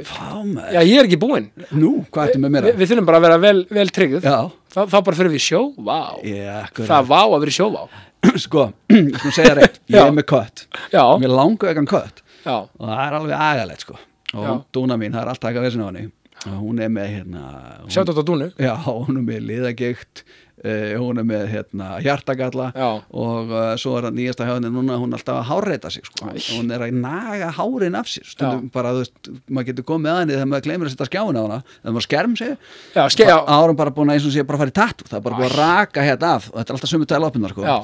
[0.73, 1.51] Já, ég er ekki búinn.
[1.77, 4.29] Nú, hvað ertu með mér Vi, Við þurfum bara að vera vel, vel tryggð.
[4.73, 5.99] Þá, bara fyrir við sjó, vá.
[6.25, 7.85] Ég, Það vá að vera sjó, vá.
[8.47, 8.65] Sko,
[8.97, 10.65] ég sko segja reitt Ég er með kött.
[10.89, 13.99] Já, Mér langu ekki kött já, Og það er alveg agalegt sko.
[14.37, 14.55] Og Já.
[14.75, 16.09] dúna mín, það er alltaf ekki að vesina á henni.
[16.47, 17.45] Og hún er með hérna
[17.81, 18.51] hún, sjátt á dúnu.
[18.61, 20.21] Já, hún er með liðagikt
[20.67, 22.67] uh, Hún er með hérna hjartagalla.
[22.77, 22.89] Já.
[23.17, 26.05] Og uh, svo er það nýjasta hjá henni núna Hún er alltaf að hárreita sig
[26.07, 26.29] sko.
[26.29, 28.29] Hún er að naga hárin af sér.
[28.29, 31.41] Stundum bara, þú veist, maður getur komið að henni Þegar maður gleymir að setja skjáin
[31.41, 32.53] á hana Þegar maður skerm sig.
[32.99, 35.09] Já, ske, já, árum bara búin að eins og sé bara að fara í tattu
[35.09, 36.51] það er bara búin að raka hérna af.
[36.53, 37.65] Og þetta er alltaf sömu tæla sko.
[37.65, 37.79] Já.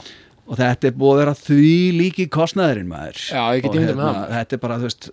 [0.52, 3.42] Og þetta er búið að vera því líki kostnaðurinn maður Já,
[4.02, 4.18] það.
[4.36, 5.08] þetta er bara, þú veist,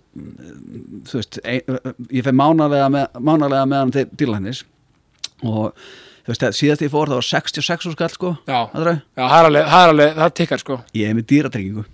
[1.08, 1.78] þú veist ein,
[2.18, 4.60] ég fer mánalega með, mánalega með hann til dýrlæknis
[5.40, 5.70] og
[6.26, 8.58] þú veist, síðast ég fór það var 66 úr skall sko Já.
[9.16, 11.86] Já, er alveg, það tikkar sko ég er með dýratryggingu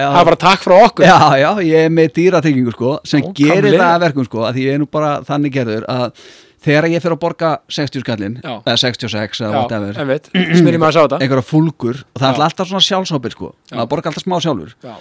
[0.00, 0.06] já.
[0.10, 3.58] Það er bara takk frá okkur já, já, ég er með dýratryggingu sko sem Nákvæmlega.
[3.58, 6.24] gerir það að verkum sko að því ég er nú bara þannig gerður að
[6.64, 10.28] þegar ég fer að borga 60 skallin eða 66 eða whatever en veit,
[10.60, 11.20] smyrjum maður að sjá þetta.
[11.24, 14.74] einhverja fúlgur og það er alltaf svona sjálfsábyrg sko, maður borgar alltaf smá sjálfur.
[14.84, 14.94] Já,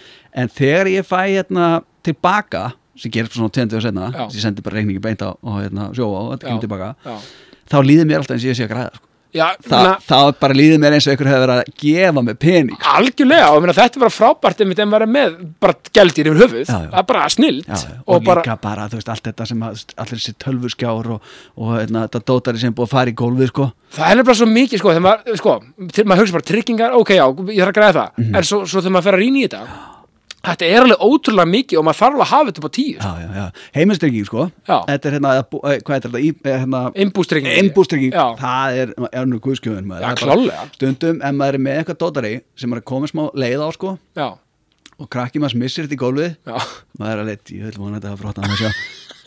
[0.43, 1.67] en þegar ég fæ hérna
[2.07, 2.63] tilbaka
[2.99, 5.89] sem gerir svona 20 og senna sem ég sendi bara reikningi beint á og hérna,
[5.95, 7.15] sjóa og þetta kemur tilbaka já.
[7.71, 9.08] þá líður mér alltaf eins og ég sé að græða sko.
[9.29, 12.37] Já, Þa, na, þá bara líður mér eins og einhver hefur verið að gefa mig
[12.41, 12.77] pening.
[12.95, 16.63] Algjörlega og þetta er bara frábært ef þeim verið með bara gældir yfir höfuð.
[16.71, 19.61] Það er bara snilt Já, já, og, og bara, líka bara, veist, allt þetta sem
[19.67, 21.29] allir þessi tölvuskjár og,
[21.61, 23.69] og hérna, þetta dótari sem er búið að fara í gólfið sko.
[23.99, 25.55] það er nefnilega svo mikið sko, þegar maður, sko,
[26.09, 28.11] maður hugsa bara tryggingar, ok, já, ég þarf að græða það.
[28.17, 28.35] Mhm.
[28.35, 29.98] en svo, svo þegar maður fer að rýna í þetta
[30.45, 32.97] þetta er alveg ótrúlega mikið og maður þarf að hafa þetta upp á tíu,
[33.35, 33.45] já.
[33.75, 34.45] heimilstrygging sko.
[34.69, 34.77] Já.
[34.87, 38.25] þetta er hérna, eh, hvað er þetta eh, hérna, innbústrygging, Já.
[38.39, 40.05] það er, er nú guðskjöfun maður.
[40.05, 40.67] Já, er klálega.
[40.77, 43.97] stundum, ef maður er með eitthvað dótari sem er að koma smá leið á sko,
[44.15, 44.27] já,
[44.99, 46.33] og krakki maður missir þetta í gólfið
[46.99, 48.71] maður er alveg, ég vil vona þetta að fróta að sjá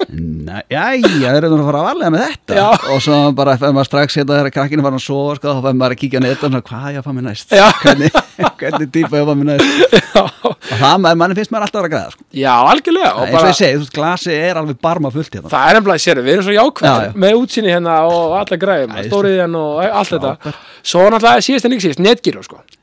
[0.03, 2.57] jæja, það er að fara að varlega með þetta.
[2.59, 2.67] Já.
[2.93, 5.79] og svo bara fyrir maður strax hérna þegar krakkinu var að sofa sko, þá fyrir
[5.81, 7.55] maður að kíkja netan og hvað ég að fá mér næst?
[7.83, 8.11] Hvernig,
[8.63, 9.69] hvernig típa ég að fá mér næst?
[10.13, 12.27] Já, og það manni finnst maður alltaf að vera græða sko.
[12.43, 15.39] já, algjörlega og eins og bara, ég segi, þú veist, glasi er alveg barma fullt
[15.39, 15.53] hérna.
[15.53, 17.17] Það er nefnilega, sér, við erum svo jákvæðir Já, já.
[17.25, 20.55] með útsinni hérna og alla græðum stóriðjan og allt þetta.
[20.83, 22.82] Svo náttúrulega síðast en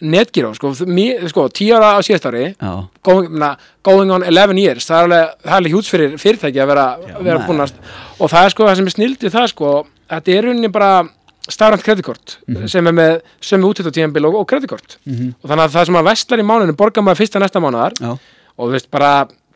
[0.00, 3.42] netgíró sko sko, ára á síðast ári já, going,
[3.82, 6.84] going on 11 years það er alveg, alveg hjúts fyrir fyrirtæki að vera,
[7.18, 7.46] vera maður.
[7.48, 7.72] búin að
[8.20, 9.72] og það er sko það sem er snild við það sko
[10.10, 10.92] þetta er rauninni bara
[11.48, 12.68] starrand kreditkort Mhm.
[12.68, 14.98] sem er með sömu úttökt á tíðanbíl og, og kreditkort.
[15.08, 18.10] Og þannig að það sem að vestlar í mánuðinu borgar maður fyrsta næsta mánuðar já,
[18.58, 19.12] og þú veist bara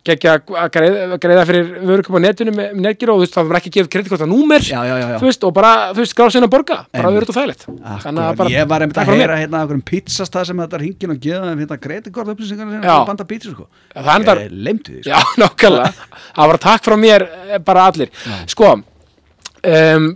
[0.06, 3.58] geggja að greiða, greiða fyrir vörukum á netinu með, netgíru og þú veist það var
[3.60, 5.18] ekki gefið kreditkort að númer já, já, já, já.
[5.20, 6.78] þú veist og bara þú veist gráð sinna að borga.
[6.90, 7.66] Bara verður þetta þægilegt.
[7.92, 11.20] Akkurat, ég var einmitt að heyra hérna okkur um pizzastað sem þetta er hingin og
[11.22, 13.68] geða þeim hérna greitikort upplýsingar sem er banda pizza sko.
[13.94, 15.12] Já, það leymdi því sko.
[15.14, 16.08] Já, nákvæmlega.
[16.32, 18.10] Það var takk frá mér eh, bara allir.
[18.50, 20.12] Sko um,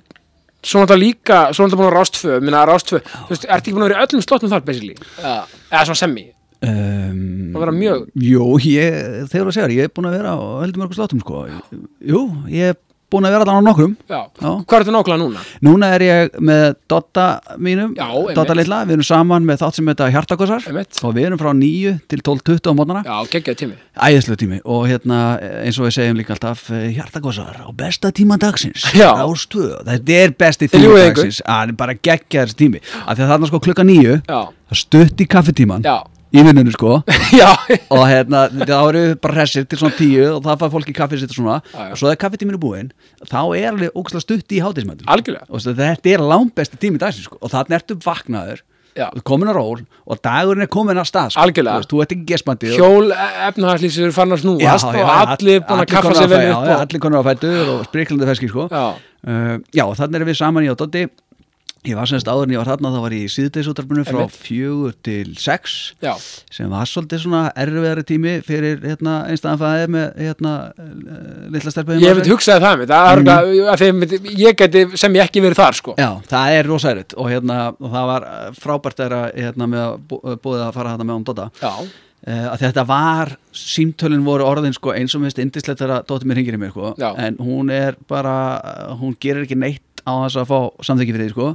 [0.66, 3.84] Svo náttúrulega líka Svo náttúrulega búin að rástfö Minna rástfö Þú veist, ertu ekki búin
[3.84, 4.96] að vera í öllum slottum þar basically?
[5.20, 5.36] Já.
[5.70, 6.24] Eða svona semmi
[6.64, 8.06] Um, Það vera mjög.
[8.16, 8.96] Jú, ég,
[9.30, 11.44] þegar þú segir, ég er búin að vera á heldur mörgum sláttum sko.
[12.00, 12.78] Jú, ég er
[13.12, 13.92] búin að vera allan á nokkrum.
[14.10, 14.48] Já, Já.
[14.66, 15.42] hvað er þetta nákvæmlega núna?
[15.62, 17.26] Núna er ég með Dotta
[17.62, 18.08] mínum Já.
[18.34, 20.66] Dotta litla, við erum saman með þátt sem þetta hjartakossar
[21.06, 23.78] og við erum frá 9 til 12.20 á mótnana Já, geggjaði tími.
[24.08, 24.58] Æðislega tími.
[24.66, 25.20] Og hérna
[25.62, 28.88] eins og við segjum líka alltaf hjartakossar á besta tíma dagsins.
[28.98, 29.12] Já.
[29.22, 31.38] Ástöð, þetta er besti tíma dagsins.
[31.46, 32.82] Að bara geggja þessi tími.
[33.06, 34.40] Af því að þarna sko klukka 9 Já,
[34.82, 35.86] stutt í kaffitíman.
[35.86, 36.00] Já,
[36.36, 37.00] í vinnunni sko
[37.96, 41.34] og hérna, þá eru bara hressir til svona tíu og það fær fólki kaffið sitt
[41.34, 41.90] og svona Já, já.
[41.90, 42.92] og svo þegar kaffitíminu búinn
[43.24, 47.38] þá er alveg ógæslega stutt í Algjörlega og þetta er langbesti tími dagsins sko.
[47.40, 48.64] og þannig ertu vaknaður
[48.96, 49.10] Já.
[49.28, 51.42] komin að ról og dagurinn er komin að stað sko.
[51.44, 51.88] Algjörlega.
[51.90, 56.30] þú, ert ekki gespandi Hjól efnahagslýsir farin að snúast og allir búin að kaffa sér
[56.32, 58.68] vel upp allir konur á fætur og spriklandi feski sko.
[58.72, 61.04] Já, uh, þannig erum við saman í á Doddi
[61.86, 64.94] ég var semst áður en ég var þarna þá var ég í síðdeisútarpinu frá fjögur
[65.06, 66.12] til sex já,
[66.52, 72.18] sem var svolítið svona erfiðari tími fyrir hérna, einstæðanfæðið með hérna, uh, litla stelpuðum ég
[72.20, 73.68] veit hugsaði það mitt Það mm.
[73.72, 75.94] að ég geti sem ég ekki verið þar sko.
[76.00, 79.96] Já, það er rosærit og, hérna, og það var uh, frábært þeirra hérna, með að
[80.10, 81.48] bú- búið að fara þetta með hún Dodda.
[81.62, 81.72] Já,
[82.26, 86.56] að þetta var, símtölin voru orðin sko, eins og minnst indislegt þegar Dóttir mér hringir
[86.56, 88.32] í mér sko, en hún er bara,
[88.98, 91.46] hún gerir ekki neitt á þess að fá samþykki fyrir því sko.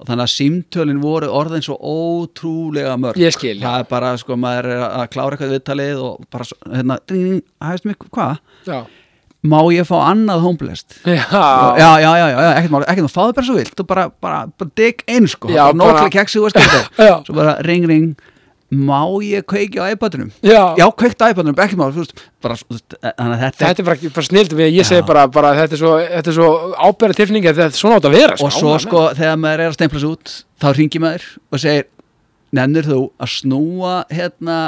[0.00, 3.20] Og þannig að símtölin voru orðin svo ótrúlega mörg.
[3.20, 3.66] Ég skil, já.
[3.66, 7.42] það er bara sko maður er að klára eitthvað viðtalið og bara svo- hérna, ding,
[7.62, 8.40] hægst mig, hvað?
[8.66, 8.80] Já,
[9.48, 10.96] Má ég fá annað homelist?
[11.06, 11.22] já,
[11.78, 14.40] já, já, já, já, ekkert mál, ekkert mál, fáðu bara svo vilt og bara, bara,
[14.58, 15.46] bara dig inn sko.
[15.54, 16.08] Já, bara bara-
[17.38, 18.08] bara ring, ring
[18.68, 20.30] má ég kveiki á iPadunum?
[20.44, 20.74] já.
[20.76, 22.14] Já, kveikt á iPadunum, bara, þú veist,
[23.00, 25.06] þannig að þetta Þetta er bara, bara snildum við, ég segi Já.
[25.08, 25.92] bara, bara þetta er svo,
[26.36, 29.38] svo ábæra tilfinningi að þetta er svona átt að vera og svo ánægður sko, þegar
[29.44, 31.88] maður er að stempla sig út þá ringi maður og segir
[32.58, 34.58] nennir þú að snúa hérna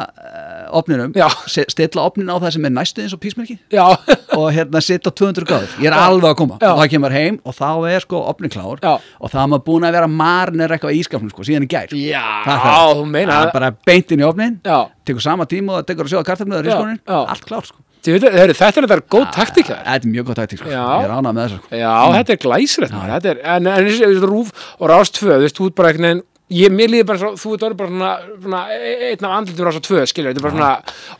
[0.78, 1.26] opninum, Já.
[1.48, 3.58] stilla opnin á það sem er næstu eins og písmerki.
[3.72, 3.84] Já,
[4.38, 6.70] og hérna sitta á 200 gráður ég er alveg að koma, Já.
[6.72, 8.94] og það kemur heim og þá er sko opnin klár Já.
[9.20, 12.24] og það maður búin að vera marnir eitthvað í ískapnum sko, síðan í gær já,
[12.46, 13.52] Það er það.
[13.54, 16.72] bara beint inn í opnin Já, tekur sama tíma og tekur að sjóða kartafnöður í
[16.72, 17.20] Já, skonin, já.
[17.26, 20.70] allt klár sko þetta er þetta góð taktík það þetta er mjög gott taktík sko,
[20.72, 20.84] Já.
[20.88, 21.80] ég er ánað með þessu sko.
[21.80, 25.68] Já, þetta er glæsrætt en, en þessi þessi rúf og rást tvö, þú veist, þú
[25.68, 28.12] ert bara einhvern veginn ég, mér líður bara, svo, þú ert orðið bara svona,
[28.42, 30.70] svona e- einn af andlitum rást tvö, skilur, þetta er bara svona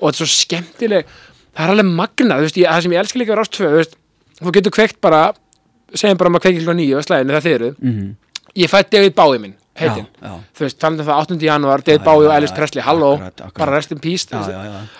[0.00, 1.12] og þetta er svo skemmtileg,
[1.54, 3.70] það er alveg magnað, þú veist, ég, það sem ég elska líka við rást tvö,
[3.70, 3.96] þú veist,
[4.40, 5.22] þú getur kveikt bara
[5.94, 8.08] segjum bara maður kveikir klokka nýju á slæðinu það þið eru, Mhm.
[8.56, 10.06] ég fætt David Bowie minn, heitinn,
[10.54, 11.38] þú veist, talandi um það 8.
[11.46, 13.10] janúar, David já, og Elvis já, Presley, halló,
[13.58, 14.90] bara rest in peace, þú veist,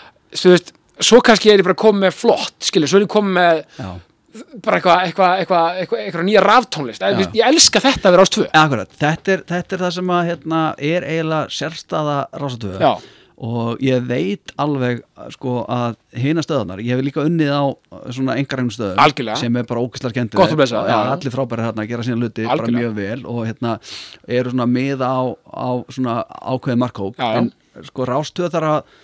[0.42, 3.32] þú veist, svo kannski er ég bara komið með flott, skilur, svo er ég komið
[3.38, 4.00] með.
[4.62, 7.02] Bara eitthvað eitthva, eitthva, eitthva, eitthva nýja raftónlist.
[7.02, 7.16] Já.
[7.18, 8.44] ég, elska þetta að vera ás tvö.
[8.62, 12.92] Akkurat, þetta er, þetta er það sem að hérna, er eiginlega sérstaða rásatöfu já,
[13.40, 15.00] og ég veit alveg
[15.32, 17.64] sko að hina stöðunar, ég hef líka unnið á
[18.12, 22.44] svona engaregnum stöðum sem er bara ógæslar kendur allir frábæri hérna að gera sína hluti
[22.44, 23.78] bara mjög vel og hérna
[24.28, 25.22] eru svona miða á,
[25.56, 27.16] á svona ákveðið markhóp.
[27.24, 27.50] En
[27.88, 28.98] sko rástöð þar að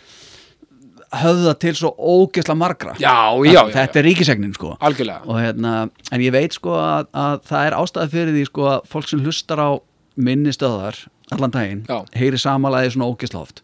[1.15, 2.95] höfða til svo ógæsla margra.
[2.99, 3.15] Já,
[3.47, 4.77] já, já, þetta er ríkisegnin sko.
[4.81, 5.23] Algjörlega.
[5.29, 5.75] Og hérna,
[6.13, 9.23] en ég veit sko að, að það er ástæði fyrir því sko að fólk sem
[9.25, 9.71] hlustar á
[10.17, 11.03] minni stöðar
[11.35, 11.83] allan daginn,
[12.17, 13.63] heyri samanlæði svona ógisla oft.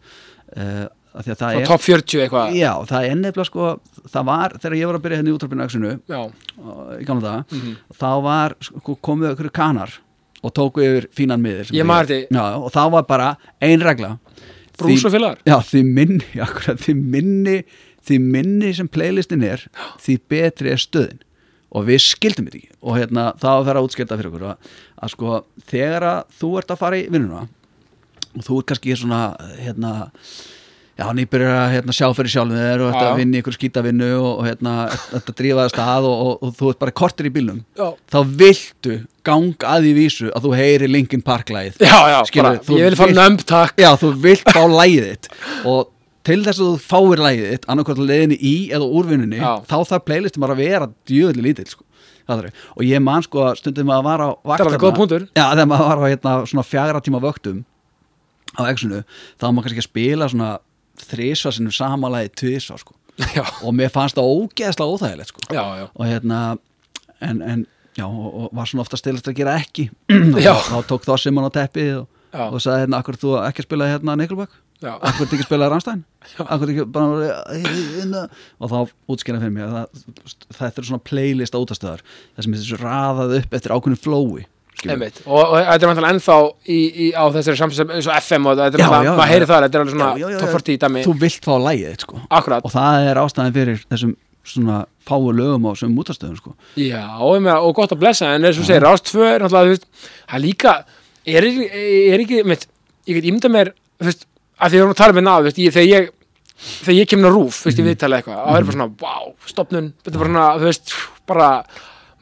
[0.53, 2.55] Uh, það er top 40 eitthvað.
[2.57, 3.67] Já, það er nefnilega sko
[4.09, 6.21] það var, þegar ég var að byrja hérna í útvarpinu aksinu já,
[6.99, 7.75] í gamla daga, Mhm.
[7.99, 9.93] þá var sko, komið okkur kanar
[10.43, 14.17] og tóku yfir fínan já, og þá var bara ein regla
[14.79, 17.57] brús Því- og félagar Já, því minni, akkurat, því minni
[18.03, 19.61] því minni sem playlistin er
[20.03, 21.21] því betri er stöðin.
[21.73, 22.73] Og við skildum þetta ekki.
[22.85, 25.37] Og hérna, þá að vera útskilta fyrir okkur að, að sko,
[25.71, 27.45] þegar að þú ert að fara í vinnuna
[28.33, 29.21] og þú ert kannski svona
[29.61, 29.93] hérna
[30.93, 34.43] Já, nýbyrjar að hérna, sjá fyrir sjálfum þér og að vinna ykkur skítavinnu og, og
[34.45, 34.73] hérna,
[35.17, 37.63] að drífa það stað og, og, og þú ert bara kortir í bílnum.
[37.79, 41.79] Já, þá viltu ganga að því vísu að þú heyri Linkin Park lagið.
[41.81, 43.81] Já, já Skilur, bara, ég vil fá nömb takk.
[43.81, 45.31] Já, þú vilt fá þitt.
[45.65, 45.89] Og
[46.23, 49.51] til þess að þú fáir lægið þitt annarkvæmt leiðinni í eða úrvinnunni Já.
[49.67, 51.83] þá þarf playlistin bara að vera djöðli lítill sko.
[52.29, 55.25] Og ég man sko að stundum að vara á punktur.
[55.33, 57.63] Já, þegar maður var á hérna, svona fjagra tíma vöktum
[58.53, 59.01] á exunu
[59.41, 60.51] þá var maður kannski að spila svona
[60.99, 62.95] þrísva sinnum samanlægi tvisva sko.
[63.63, 65.45] og mér fannst það ógeðslega óþægilegt sko.
[65.53, 66.39] já, já, og hérna
[67.21, 67.65] en, en
[67.97, 69.89] já, og, og var svona ofta stilast að gera ekki.
[70.43, 70.53] Já.
[70.65, 73.89] þá, tók þá Simon á teppið og, og sagði hérna, akkur þú ekki að spila
[73.91, 74.55] hérna Nickelback?
[74.83, 76.01] Akkur þú ekki að spila Rammstein?
[76.43, 78.23] Ekki bara hérna,
[78.59, 78.77] og þá
[79.13, 83.35] útskýra fyrir mig að það, þetta er svona playlist átastöðar það sem er þessu raðað
[83.39, 84.43] upp eftir ákveðinu flói.
[84.91, 85.21] Einmitt.
[85.25, 86.37] og, og þetta er vantilega ennþá
[86.67, 89.63] í, í, á þessari samsum eins og FM og þetta er vantilega, maður heyri það
[89.63, 90.51] þetta er alveg svona.
[90.53, 92.19] 40 dæmi þú vilt fá lægið sko.
[92.29, 96.55] akkurat, og það er ástæðan fyrir þessum svona fáu lögum á þessum útastöðum sko.
[96.75, 99.63] já, og, ég meina, og gott að blessa en eins og segir, rást 2 náttúrulega
[99.63, 99.87] þú veist,
[100.27, 100.73] það er líka,
[101.25, 101.47] er,
[102.13, 102.67] er ekki mitt,
[103.07, 103.71] ég get ímynda mér
[104.03, 104.27] veist,
[104.59, 106.11] að því við erum að tala með náð ég, þegar ég
[106.83, 107.83] þegar ég kemur á rúf, þú veist, Mhm.
[107.87, 110.67] ég viðtala eitthvað og það er bara svona, wow, stopnun þetta er bara svona, þú
[110.69, 110.93] veist,
[111.27, 111.47] bara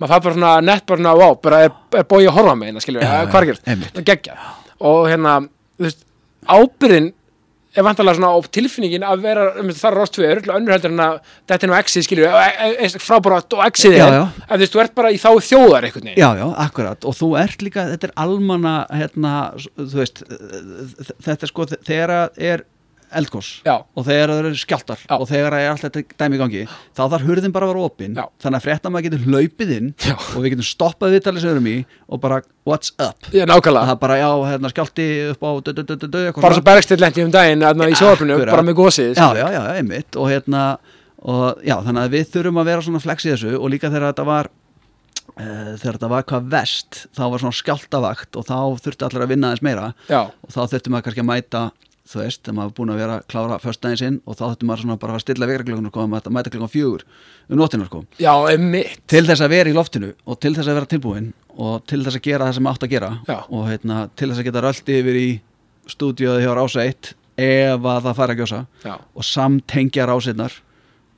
[0.02, 2.72] maður fær bara svona nett bara svona, wow, bara er, er bóið að horfa með
[2.72, 3.96] hérna, skilur, já, hvað er einmitt.
[3.98, 4.38] það geggja,
[4.92, 6.06] og hérna þú veist,
[6.50, 7.12] ábyrðin
[7.72, 10.92] er vantarlega svona og tilfinningin að vera um, það er rást tvö, örgulega önnur heldur
[10.92, 11.14] en að
[11.48, 12.34] þetta er nú exið, skilur,
[13.06, 16.20] frábærat og exið er, en þú veist, þú ert bara í þá þjóðar einhvern veginn,
[16.20, 17.08] Já, já, akkurat.
[17.08, 19.36] Og þú ert líka, þetta er almanna hérna,
[19.78, 22.66] þú veist þetta er sko, þegar er
[23.20, 25.16] eldgós og þegar það eru skjáltar Já.
[25.18, 27.90] og þegar það er allt þetta dæmi í gangi þá þarf hurðin bara að vera
[27.90, 30.16] opinn þannig að frétta maður getur hlaupið inn Já.
[30.16, 31.76] og við getum stoppað viðtalið sem við erum í
[32.08, 35.84] og bara what's up Já, það er bara já, hérna, skjálti upp á dö, dö,
[35.84, 36.70] dö, eitthvað bara svo svona.
[36.72, 38.56] bergstill lendi um daginn aðna, í sjóarpinu, Akkurat.
[38.56, 40.64] bara með gósið já, já, já, einmitt og hérna
[41.22, 44.12] og já, þannig að við þurfum að vera svona flex í þessu og líka þegar
[44.12, 44.50] þetta var
[45.38, 49.34] uh, þegar þetta var hvað vest þá var svona skjáltavakt og þá þurfti allir að
[49.36, 51.64] vinna aðeins meira já, og þá þurfti maður kannski að mæta
[52.12, 54.68] þú veist, þegar maður er búin að vera að klára föstudaginn sinn og þá þurftum
[54.72, 57.04] maður svona bara að stilla vegraklökunar sko, að mæta- klokkan fjögur
[57.50, 58.04] um nóttina sko.
[58.20, 59.00] Já, einmitt.
[59.08, 62.16] Til þess að vera í loftinu og til þess að vera tilbúin og til þess
[62.20, 63.38] að gera það sem átt að gera Já.
[63.50, 65.30] og hérna, til þess að geta röldi yfir í
[65.92, 70.52] stúdíóði hjá Rása 1 ef að það fara að gjósa Já, og samtengja rásinnar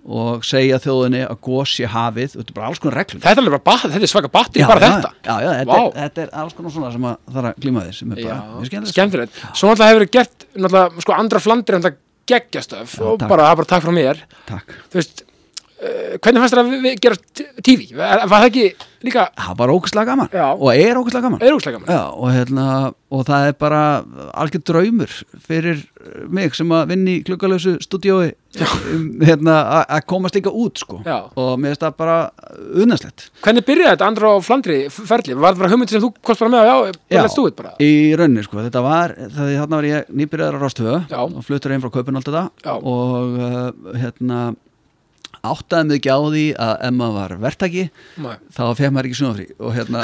[0.04, 2.34] og segja þjóðinni að gós sé hafið.
[2.36, 4.96] Þetta er bara alls konar reglum þetta er bara, þetta er svaka batti bara já,
[4.98, 5.12] þetta.
[5.24, 5.84] já, já, þetta, Vá.
[5.84, 8.24] er, þetta er alls konar svona sem að það er að glíma því sem er
[8.28, 9.44] bara, skemmtilegt.
[9.54, 12.00] Svo náttúrulega hefur gert, náttúrulega, sko, andra flandir en það
[12.34, 14.20] geggjastöf Já, og bara, bara takk frá mér.
[14.48, 14.76] Takk.
[14.92, 15.23] Þú veist,
[16.24, 17.88] hvernig fannst þér að gera t- TV?
[17.98, 18.66] Var það ekki
[19.04, 20.30] líka, það var ógæslega gaman.
[20.32, 20.46] Já.
[20.56, 21.42] og er ógæslega gaman.
[21.44, 21.90] Auðvúkslega gaman?
[21.92, 22.68] Já, og, hérna,
[23.12, 23.82] og það er bara
[24.40, 25.12] algjör draumur
[25.44, 25.82] fyrir
[26.32, 28.30] mig sem að vinna í klukkalösu stúdíói
[28.94, 31.02] um, hérna, að- að komast líka út sko.
[31.36, 32.18] Og mér finnst það bara
[32.80, 34.08] unnæslegt Hvernig byrjaði þetta?
[34.14, 35.36] Andra á flandri ferli?
[35.36, 36.76] Var það bara hugmyndi sem þú komst bara með á,
[37.12, 37.24] já,
[37.60, 37.74] bara?
[37.84, 41.84] í rauninni sko, þetta var það þarna var ég nýbyrjaður á Rástöðu og fluttur einn
[41.84, 44.54] frá kaupin alltaf það og uh, hérna
[45.44, 47.84] áttaði mig ekki á því að ef maður var verktaki.
[48.24, 48.36] Nei.
[48.56, 50.04] þá fekk maður ekki sunnafrí og hérna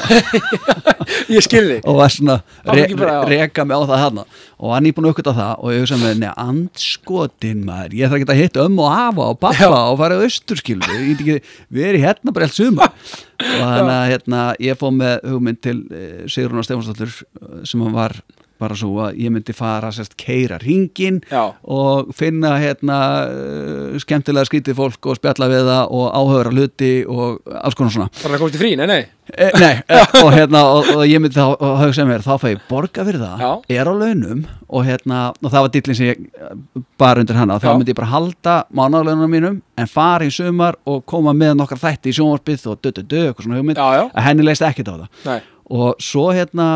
[1.36, 2.36] Ég skilði og var svona
[2.68, 4.26] re, re, reka mig á það hana
[4.60, 5.54] og hann er búin að aukvita það.
[5.64, 7.96] Og ég hugsa með neða andskotin maður.
[7.96, 9.78] Ég þarf ekki að hitta ömmu og afa og pappa Já.
[9.80, 11.38] og fara ég get ekki
[11.80, 12.92] verið hérna bara allt sumar.
[13.40, 17.86] Og þannig að hérna, ég fóð með hugmynd til uh, Sigrun og Stefansdóttur eh, sem
[17.86, 18.18] hann var
[18.60, 21.54] bara svo að ég myndi fara sérst keira ringin Já.
[21.64, 22.98] og finna hérna
[23.30, 28.10] uh, skemmtilega skrítið fólk og spjalla við það og áhöfra hluti og alls konar svona
[28.20, 31.22] Bara að komast í frí, nei, nei e, Nei, e, og hérna og, og ég
[31.22, 33.52] myndi þá og hugsa mér, þá fæ ég borga fyrir það Já.
[33.80, 36.58] er á launum og hérna og það var dillin sem ég eh,
[37.00, 41.06] bar undir hana þá myndi ég bara halda mánaðalaunum mínum en fara í sumar og
[41.10, 44.04] koma með nokkar þætti í sjónvarpið og dö, dö, dö, eitthvað svona hugmynd já.
[44.10, 45.40] að henni leist ekkert á það Nei,
[45.80, 46.70] og svo hérna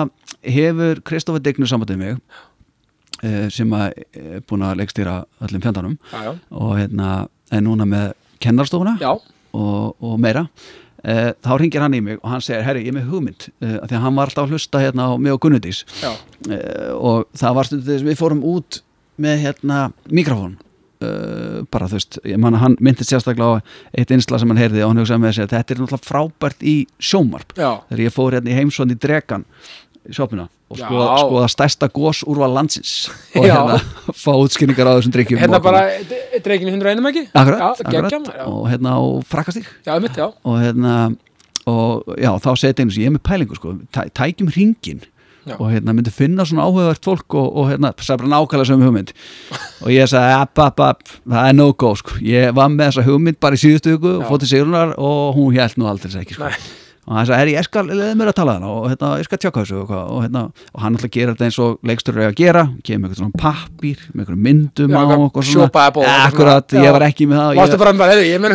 [0.43, 2.15] hefur Kristoffer Dignur sambandið mig
[3.23, 5.97] uh, sem að er búin að leikstýra öllum fjandanum.
[6.11, 6.31] Já, já.
[6.59, 7.11] Og hérna
[7.53, 8.13] er núna með
[8.43, 10.47] kennarstofuna og, og meira.
[11.03, 13.49] Uh, þá ringir hann í mig og hann segir herri, ég er með hugmynd.
[13.59, 15.83] Af því að hann var alltaf að hlusta hérna á mig og Gunnudís.
[16.03, 18.83] Uh, og það var stundið þess að við fórum út
[19.23, 20.55] með hérna mikrofón.
[21.03, 23.61] Uh, bara þú veist, ég man að hann myndist sérstaklega á
[23.99, 26.63] eitt einsla sem hann heyrði og hann hugsaði með sig að þetta er náttúrulega frábært
[26.63, 29.43] í sjómarp þegar ég fór hérna í heimsson í dregan
[30.09, 33.53] í sjópina og skoða, skoða stærsta gós úrval landsins og Já.
[33.55, 33.77] hérna
[34.23, 35.84] fá útskynningar á þessum drikkjum Hérna bara,
[36.43, 37.25] dreikinu 101 ekki?
[37.31, 37.93] Akkurat, Já, akkurat.
[38.09, 40.97] geggjum Já, og hérna á frakkastík já, mitt, og hérna
[41.69, 45.03] og já, þá seti einu sem ég er með pælingu sko, tæ, tækjum ringin
[45.43, 45.57] Já.
[45.59, 49.09] og hérna myndi finna svona áhugavert fólk og, og hérna, sagði bara nákvæmlega sem hugmynd.
[49.84, 53.03] Og ég sagði, app, app, app það er no go, sko, ég var með þessa
[53.09, 54.27] hugmynd bara í síðustu viku og Já.
[54.30, 56.47] fótt til Sigrunar og hún held nú aldrei ekki, sko.
[56.47, 56.82] Nei.
[57.03, 59.63] Og hann sagði, ég skal leða mér að tala þarna og hérna, ég skal tjaka
[59.63, 62.63] þessu og, og, hérna, og hann alltaf gerir þetta eins og leikstur er að gera.
[62.88, 66.13] Kemur eitthvað svona pappír með eitthvað myndum Já, á sjópaði svona.
[66.30, 67.91] akkurat, ég var ekki með það Varstu ég, bara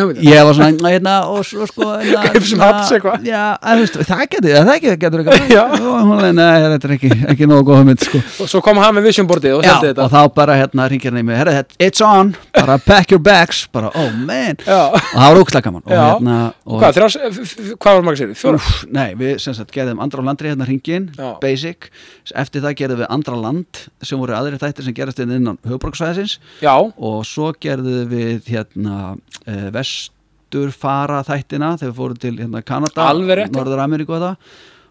[0.01, 5.19] hefur, ég ég var svona, hérna, og svo sko hérna, hérna, það getur, það getur,
[5.19, 8.23] og þetta er ekki, ekki nógu góð mynd sko.
[8.41, 11.25] Og svo kom hann með vision boardið og og þá bara hérna ringir hann í
[11.27, 11.37] mig
[11.77, 13.67] it's on, bara pack your bags.
[13.71, 15.85] Bara, oh man, og það var ókslega gaman.
[15.85, 18.38] Og hérna, og hvað var maður sér?
[18.39, 18.59] Fjóra?
[18.59, 21.09] Úf, nei, við sem sagt gerðum andra á landri hérna hringin,
[21.43, 21.89] basic.
[22.31, 26.37] Eftir það gerðum við andra land sem voru aðri þættir sem gerast inn innan höfuborgsvæðisins
[26.63, 33.11] Já, og svo gerðum við hérna uh, vesturfara þættina þegar við fórum til hérna Kanada.
[33.51, 34.49] Norður Ameríku og það.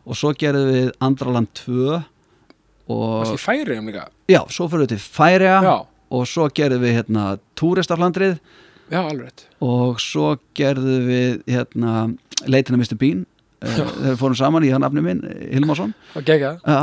[0.09, 1.99] Og svo gerðum við andra land 2
[2.89, 4.07] og varstu í færi um líka?
[4.31, 5.75] Já, svo fyrir við til Færiða
[6.09, 7.25] og svo gerðum við hérna
[7.59, 8.39] túristaflandrið
[8.89, 11.95] já, alveg og svo gerðum við hérna
[12.49, 12.97] leitina Mr.
[13.01, 13.27] Bean
[13.63, 15.23] þegar við fórum saman í hann afni minn
[15.53, 15.95] Hilmarsson.
[16.17, 16.79] Og gegja já,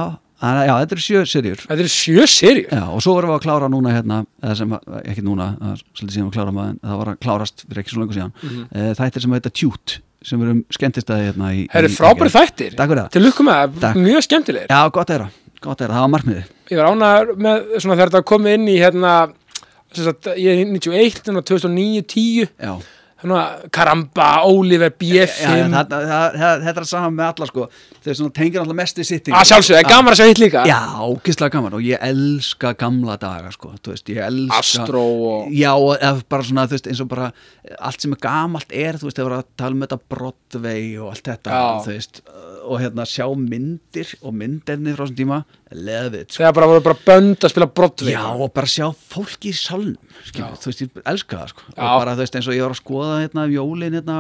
[0.46, 3.38] að- já, þetta er sjö serjur Þetta eru sjö serjur já, og svo vorum við
[3.40, 4.18] að klára núna hérna
[4.60, 5.48] sem, var- ekki núna,
[5.96, 8.34] svolítið síðan við klára maður það var að klárast fyrir ekki svo lengur síðan.
[8.44, 12.76] Mm þættir sem heita Tjút sem við erum skemmtistæði hérna í Það eru frábæri þættir.
[13.14, 14.68] Til lukkum það, mjög skemmtilegir.
[14.74, 16.48] Já, gott er það, var markmiðið.
[16.72, 19.12] Ég var ánæður með svona þegar þetta komið inn í hérna
[19.96, 22.82] sagt, ég er 91, þannig að 2009, 10 Já, að
[23.72, 27.68] Karamba, Oliver, já, já B5 það, það, það, þetta er saman með alla sko.
[28.06, 30.64] Svona tengir alltaf mest í sitt að sjálfsögðu, það er gaman að sjá hitt líka?
[30.68, 35.56] Já, ógislega gaman og ég elska gamla daga sko, þú veist, ég elska Astro og
[35.56, 37.32] Já, eða bara svona, þú veist, eins og bara
[37.80, 40.86] allt sem er gamalt er, þú veist, þegar við erum að tala um þetta Broadway
[41.00, 41.66] og allt þetta Já.
[41.88, 42.22] þú veist,
[42.66, 45.42] og hérna sjá myndir og myndefni frá þessum tíma
[46.22, 46.44] it, sko.
[46.44, 49.58] þegar bara voru bara bönd að spila Broadway Já, og bara sjá fólki í
[50.36, 50.46] Já.
[50.62, 51.66] þú veist, ég elska það sko.
[51.74, 54.18] Og bara, þú veist, eins og ég var að skoða hérna um jólin hérna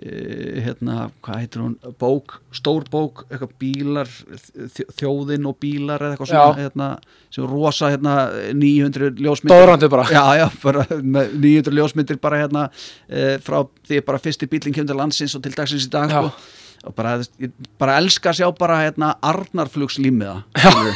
[0.00, 6.14] e, hérna, hvað heitir hún bók, stór bók, eitthvað bílar þ- þjóðin og bílar eða
[6.14, 6.88] eitthvað svona, hérna,
[7.34, 8.14] sem rosa hérna,
[8.54, 12.68] 900 ljósmyndir Dóðrandi bara Já, já, bara með 900 ljósmyndir bara hérna
[13.08, 16.22] e, frá því bara fyrsti bílinn kemur til landsins og til dagsins í dag Já.
[16.28, 16.58] sko.
[16.86, 17.50] Og bara, ég
[17.80, 20.36] bara elska að sjá bara hérna Arnarflugslímiða.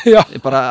[0.09, 0.23] Já.
[0.35, 0.63] ég bara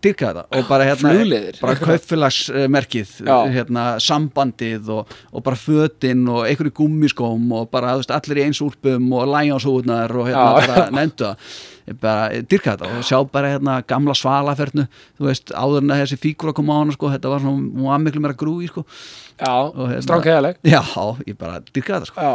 [0.00, 0.44] dyrka þetta.
[0.56, 1.58] Og bara hérna Flugleiðir.
[1.60, 3.12] bara kaupfélagsmerkið
[3.58, 8.46] hérna sambandið og, og bara fötin og einhverju gummiskóm og bara þú veist, allir í
[8.48, 11.60] eins úlpum og lægjánshúðnar og hérna bara nefndu það
[12.00, 14.86] bara dyrka þetta og sjá bara hérna gamla svalafernu
[15.18, 17.84] þú veist áður en að þessi fígur að koma á hana sko þetta var svona,
[17.84, 18.86] var miklu meira grúi sko
[19.34, 20.80] Já, hérna- stránkæðaleg já,
[21.26, 22.34] ég bara dyrka þetta sko Já,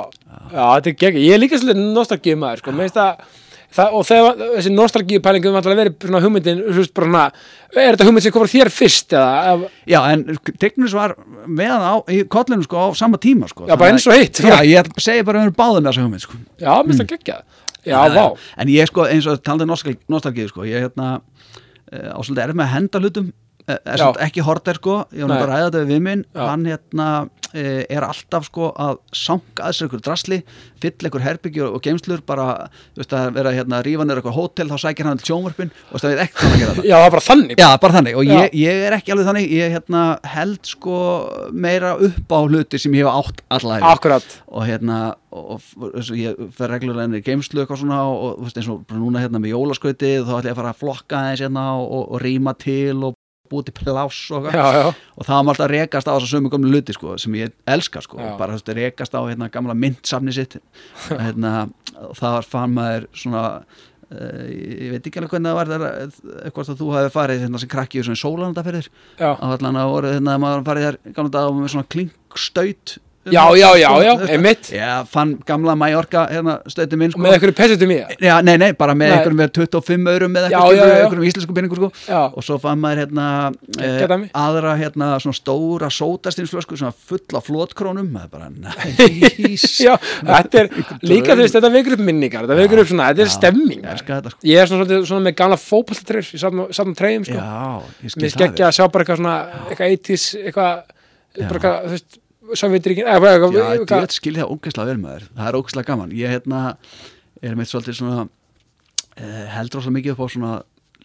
[0.54, 2.74] já, þetta er gegn Ég er líka svolítið nostalgíu maður sko.
[2.76, 7.24] Mér finnst það, og þegar þessi nostalgíu pælingum var alltaf verið svona hugmyndin veist, bara,
[7.74, 10.26] er þetta hugmynd sem komur þér fyrst eða, Já, en
[10.62, 11.16] Tegnus var
[11.48, 13.66] með á, í kollinu sko á sama tíma sko.
[13.70, 14.44] Já, bara eins og hitt.
[14.44, 16.38] Já, ég ætla bara að um báðum þessa hugmynd sko.
[16.60, 17.42] já, mér finnst það
[17.86, 18.26] Já, vá.
[18.58, 22.58] En ég sko, eins og talandi nostalgíu, nostalgíu sko, ég hérna uh, á svolítið erf
[22.60, 23.30] með að henda hlutum.
[23.30, 24.06] eh, er Já.
[24.06, 27.10] samt ekki horter sko, ég var bara að ræða þetta við minn, hann hérna
[27.54, 30.40] uh, er alltaf sko að sanga að sér ykkur drasli,
[30.82, 32.48] fyll ykkur herbyggjur og geimslur, bara,
[32.96, 35.94] þú veist að vera hérna rífa niður eitthvað hótel, þá sækir hann til sjónvarpin og
[35.94, 37.56] þú veist að við ekki að gera þetta Já, bara þannig.
[37.60, 38.20] Já, bara þannig.
[38.20, 39.54] Og ég, ég er ekki alveg þannig.
[39.60, 40.04] Ég hérna,
[40.36, 41.00] held sko
[41.54, 44.38] meira upp á hluti sem ég hef átt allæfi Akkurat.
[44.50, 48.38] Og hérna og, og, og ég fer reglulega inn í geimslu eitthvað svona og, og
[48.40, 51.20] þú veist, eins og núna hérna með jólaskautið þá ætla ég að fara að flokka
[51.20, 53.18] aðeins hérna og, og, og rýma til og
[53.52, 56.96] búið til pláss og, og það var alltaf að rekast á þessa sömu gamlu hluti
[56.96, 58.32] sko, sem ég elska sko, Já.
[58.40, 60.60] bara veist, rekast á hérna, gamla myndsafni sitt.
[61.10, 61.70] Hérna,
[62.18, 63.44] það var fann maður svona
[64.14, 66.16] uh, ég veit ekki alveg hvernig það var þegar,
[66.46, 68.90] eitthvað að þú hefði farið hérna, sem krakki í svona sólandaferðir
[69.20, 69.30] já.
[69.34, 72.98] Á allan að voru hérna, maður farið þær gamla dag með svona klinkstaut
[73.30, 74.70] Já, já, já, já, einmitt.
[74.72, 77.20] Já, fann gamla Mallorca hérna, stauti minn sko.
[77.22, 81.26] með einhverju pessutum í Já, nei, nei, bara með einhverjum með 25 eurum með einhverjum
[81.28, 81.90] íslensku pinningur sko.
[82.08, 83.26] Já, og svo fann maður hérna
[83.78, 88.08] eh, aðra hérna svona stóra sótastinsflösku svona full af flotkrónum.
[88.16, 89.68] Það er bara næs.
[89.84, 90.72] Já, þetta er
[91.04, 93.84] líka þú veist, þetta vekur upp minningar Þetta vekur upp svona, þetta er stemming.
[94.00, 94.22] sko.
[94.48, 97.36] Ég er svona, svona, svona með gamla fótballtreyr Ég satt með treyjum, sko.
[97.36, 99.36] Já, ég skil Mér það skeggja að sjá bara eitthvað svona
[99.68, 100.82] eitthvað 80s, eitthvað
[101.40, 102.02] eitthvað,
[102.58, 103.18] Sovjetríkin Já,
[103.78, 105.28] ég skil það ógeðslega vel með þér.
[105.36, 106.16] Það er ógeðslega gaman.
[106.18, 106.62] Ég hérna,
[107.44, 110.56] er meitt svolítið svona uh, heldur óslega mikið upp á svona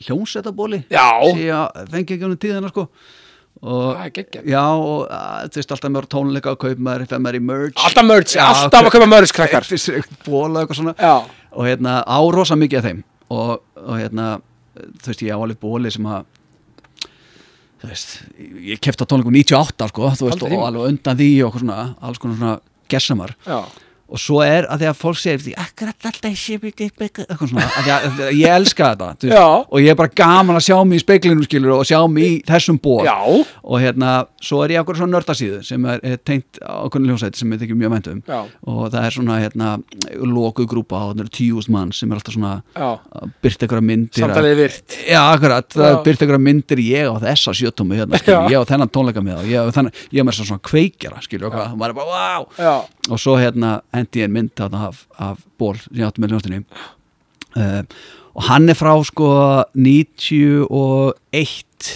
[0.05, 1.07] hljómsveitabóli Já.
[1.29, 2.89] sem ég fengi ekki um tíðina sko.
[3.65, 4.11] Og er
[4.51, 7.79] Já, og að, þú veist alltaf mjög tónleika og kaup maður, fem maður í merch.
[7.87, 9.69] Alltaf merch, Já, alltaf að kaupa merch, krakkar.
[10.27, 10.97] Bóla eitthvað svona.
[10.99, 11.15] Já,
[11.55, 13.05] og hérna á rosa mikið af þeim.
[13.35, 14.27] Og, og hérna,
[14.75, 16.27] þú veist, ég á alveg bóli sem að
[17.85, 18.13] þú veist,
[18.65, 20.69] ég kefti á tónleikum 98 sko, þú veist, Aldrei og tíma.
[20.71, 21.59] alveg undan því og
[22.09, 22.55] alls konar svona
[22.89, 23.59] gessamar já,
[24.15, 25.41] og svo er að því að fólk segir
[26.95, 29.47] eitthvað ég elska þetta Já.
[29.67, 32.37] og ég er bara gaman að sjá mig í speiklinum skilur og sjá mig í
[32.47, 34.13] þessum ból já, og hérna,
[34.45, 37.81] svo er ég okkur svona nördasíðu sem er, er tengt ákveðin hljómsveit sem ég þykir
[37.81, 39.73] mjög mæntum og það er svona hérna
[40.15, 42.89] lokuð grúpa eru tíust mann sem er alltaf svona já.
[42.95, 44.99] að byrta einhverja myndir Samtalið virt.
[45.09, 48.21] Er byrta einhverja myndir ég á þessa sjötómi hérna,
[48.53, 51.99] ég á þennan tónleika með það ég á á þess svona kveikjara og maður er
[51.99, 56.23] bara, wow og svo hérna hendi ég en mynd af, af ból sem ég átti
[56.23, 57.83] með ljónstinni uh,
[58.35, 59.29] og hann er frá sko
[59.79, 61.93] 91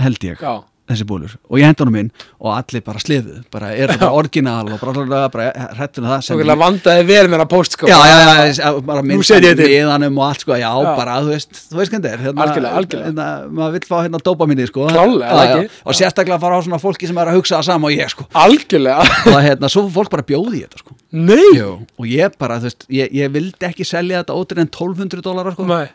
[0.00, 0.40] held ég.
[0.40, 0.54] Já,
[0.90, 1.32] þessi bólur.
[1.50, 2.10] Og ég hendi honum inn
[2.40, 5.46] og allir bara sliðu bara er það bara orginal og bara, bara
[5.78, 7.88] hrættum það svo sem ekki vandaði vel með það post, sko.
[7.90, 8.18] Já, já,
[8.58, 9.68] já, bara ég myndan til.
[9.70, 10.90] viðanum og allt sko, já, Já.
[11.00, 12.24] bara, þú veist, þú veist hvernig þetta er.
[12.26, 13.10] Hérna, Algjörlega, algjörlega.
[13.10, 13.28] hérna,
[13.60, 14.86] maður vill fá hérna dopaminni, sko.
[14.90, 15.58] Klárlega, Já, það já.
[15.60, 15.82] ekki.
[15.84, 18.26] og sérstaklega fara á svona fólki sem er að hugsa það sama og ég, sko.
[18.44, 19.06] Algjörlega.
[19.34, 20.96] Og hérna, svo fólk bara bjóði þetta, sko.
[21.12, 21.60] Nei.
[21.62, 25.54] Og ég bara, þú veist, ég, ég vildi ekki selja þetta ótrið en 1200 dólarar,
[25.56, 25.66] sko.
[25.70, 25.86] Nei,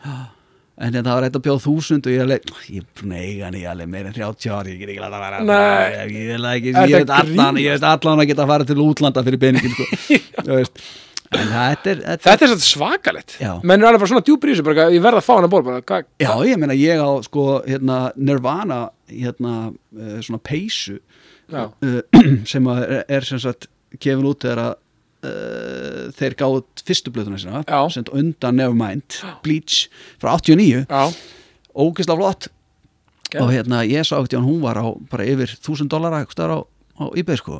[0.76, 3.46] en hérna, það var eitthvað bjóð 1000 og ég alveg, ég er búin að eiga
[3.46, 5.86] hann í alveg meira en 30 ári, ég get ekki láta að vera Nei.
[5.94, 8.68] ég, ég, vil ekki, ég veit að allan ég veit allan að geta að fara
[8.68, 10.70] til útlanda fyrir peningin, sko.
[11.34, 12.60] En þetta er, þetta þetta er
[13.42, 13.48] Já.
[13.66, 16.30] Menn er alveg bara svona bara, ég verð að fá hana ból bara, hvað, Já,
[16.46, 18.80] ég meina ég á sko hérna Nirvana
[19.10, 21.00] hérna uh, svona peysu
[21.50, 21.66] uh,
[22.52, 23.66] sem að er, er sem sagt
[23.98, 24.74] gefin út þegar að
[25.26, 29.86] uh, þeir gáðu fyrstu blöðuna sína sem undan Nevermind Bleach
[30.22, 31.02] frá 89 já,
[31.74, 32.48] ógeðslega flott.
[33.26, 33.40] Ok.
[33.42, 36.58] og hérna ég sá ekkert hún var á bara yfir 1000 dólara eitthvað á
[36.96, 37.58] á eBay sko.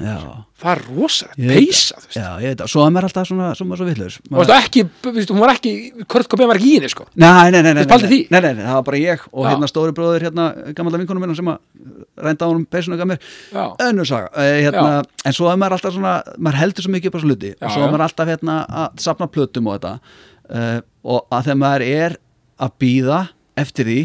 [0.00, 0.44] Já.
[0.62, 2.16] það er rosa, peysa þú veist.
[2.16, 4.54] Já, ég veit það, svo er maður alltaf svona, svo maður svo villur og veistu
[4.56, 4.84] ekki,
[5.16, 5.72] veistu, hún var ekki
[6.08, 7.06] Kurt Cobain var ekki í henni sko.
[7.14, 9.96] Nei, nei, nei, nei, Þú nei, nei, nei, það var bara ég og hérna stóri
[9.96, 11.60] bróðir hérna, gammalda vinkonum minna sem að
[12.22, 13.28] rænda á honum peysuna gaf mér.
[13.52, 13.64] Já.
[13.88, 17.18] önnur saga, eh, hérna, en svo er maður alltaf svona, maður heldur svo mikið upp
[17.18, 19.94] á svo hluti Já, og svo er maður alltaf hérna að sapna plötum og þetta
[20.52, 22.18] uh, og að þegar maður er
[22.62, 23.20] að býða
[23.58, 24.00] eftir því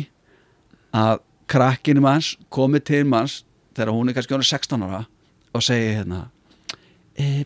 [0.98, 3.42] að krakkinu manns komi til manns
[3.78, 5.04] þegar hún er kannski honum 16 ára
[5.56, 6.24] og segi hérna
[7.18, 7.46] e,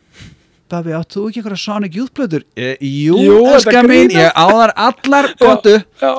[0.72, 2.46] Babi, átt þú ekki einhverja Sonic Youth plötur?
[2.56, 6.12] E, jú, Jú, jú þetta elska mín, ég á þar allar gottu, já.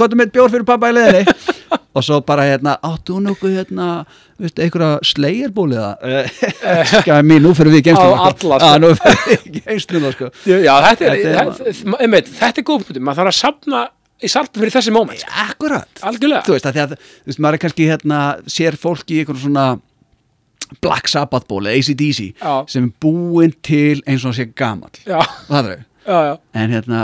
[0.00, 1.34] gottu með bjór fyrir pappa í leðinni
[1.98, 3.88] og svo bara hérna, átt þú nokkuð hérna,
[4.40, 5.90] veistu, einhverja slegjerbóliða
[6.80, 8.72] elska mín, nú fyrir við í Á geimsluna alla, sko.
[8.80, 10.32] Nú fyrir við í geimsluna sko.
[10.48, 13.84] já, þetta er, Þetta er- þetta, er góð maður þarf að safna
[14.20, 15.32] í salta fyrir þessi moment sko.
[15.46, 16.02] Akkurat.
[16.06, 16.42] Algjörlega.
[16.46, 16.94] Þú veist, að því að,
[17.24, 18.20] þú veist, maður er kannski hérna,
[18.50, 19.66] sér fólk í einhvern svona
[20.84, 22.52] Black Sabbath ból eða ACDC Já.
[22.70, 24.92] sem er búinn til eins og sé gamall.
[25.08, 25.18] Já,
[25.48, 27.00] það er já, já, en hérna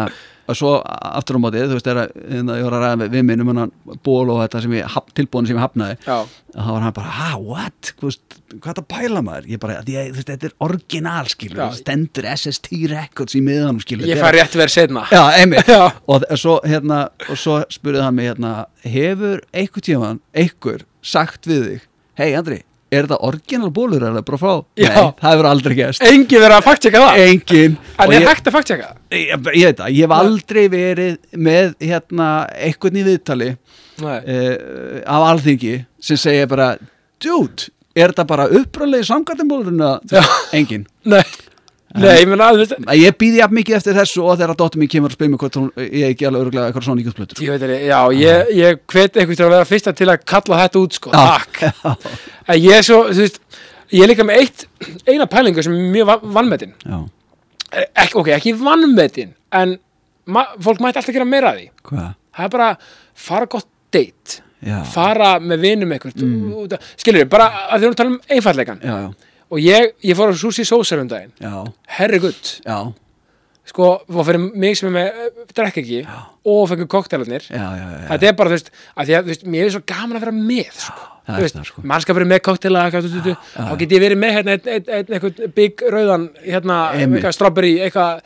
[0.46, 3.24] og svo aftur á mótið, þú veist, er hérna, ég var að ræða með við
[3.26, 3.72] minn um hann
[4.06, 5.96] ból og þetta sem ég tilbúin sem ég hafnaði.
[6.06, 6.18] Já.
[6.56, 9.90] þá var hann bara, ha, what, veist, hvað það að pæla maður, ég bara, að,
[9.90, 14.36] þú veist, þetta er orginal skilur, það stendur SST Records í miðanum skilur ég fær
[14.36, 15.72] rétt verið setna Já, einmitt.
[16.12, 18.54] Og, svo, hérna, og svo spurði hann mig hérna,
[18.86, 21.86] hefur einhver tíman einhver sagt við þig
[22.16, 22.62] hei Andri,
[22.92, 24.52] er þetta orginal bólur eða bara frá?
[24.78, 24.88] Já.
[24.88, 27.22] Nei, það hefur aldrei gæst engin verið að faktseka það?
[27.26, 30.62] Engin en er ég, hægt að faktseka það ég, ég veit það, ég hef aldrei
[30.72, 32.28] verið með hérna
[32.68, 34.20] einhvern í viðtali uh,
[35.02, 35.74] af alþingi
[36.06, 36.68] sem segja bara
[37.22, 39.82] dude, er þetta bara uppræðlega samkvæmdumbólurinn
[40.56, 41.22] engin Nei,
[42.02, 44.80] nei, ég meina að, þú veist, Ég býði jafn mikið eftir þessu og þegar dóttir
[44.82, 47.54] mín kemur að spila mig hvort hún, ég ekki alveg öruglega eitthvað svona íkjöldplötur ég
[47.54, 50.82] veit ekki, já, ég, ég hvet einhvern til að vera fyrsta til að kalla þetta
[50.84, 51.62] út, sko, takk.
[52.46, 53.40] En ég er svo, þú veist,
[53.96, 54.66] ég er líka með eitt,
[55.08, 56.74] eina pælingu sem er mjög van- vannmetin.
[56.86, 56.98] Já,
[57.76, 59.76] Ekki, ok, ekki vannmetin, en
[60.32, 61.68] ma fólk mætti alltaf gera meira að því.
[61.90, 62.12] hvað?
[62.36, 62.68] Það er bara
[63.26, 66.76] fara gott date, Já, fara með vinum eitthvað, mm.
[66.98, 68.78] skilur bara að að tala um einfalleikan.
[68.82, 71.52] já, já, Og ég, ég fór á Susi Sósar um daginn, já,
[71.98, 72.78] herrigutt, já,
[73.66, 76.00] sko, og fyrir mig sem er með, uh, drekk ekki,
[76.46, 78.06] og fengur koktelarnir, já, já, já, já.
[78.12, 80.26] þetta er bara, þú veist, að því að, þú veist, mér er svo gaman að
[80.26, 81.04] vera með, sko.
[81.26, 81.84] það Þú er veist, það, sko.
[81.92, 87.72] mannskapur með koktela þá get ég verið með hérna eitthvað big rauðan hérna, eitthvað strawberry
[87.82, 88.20] eitthvað,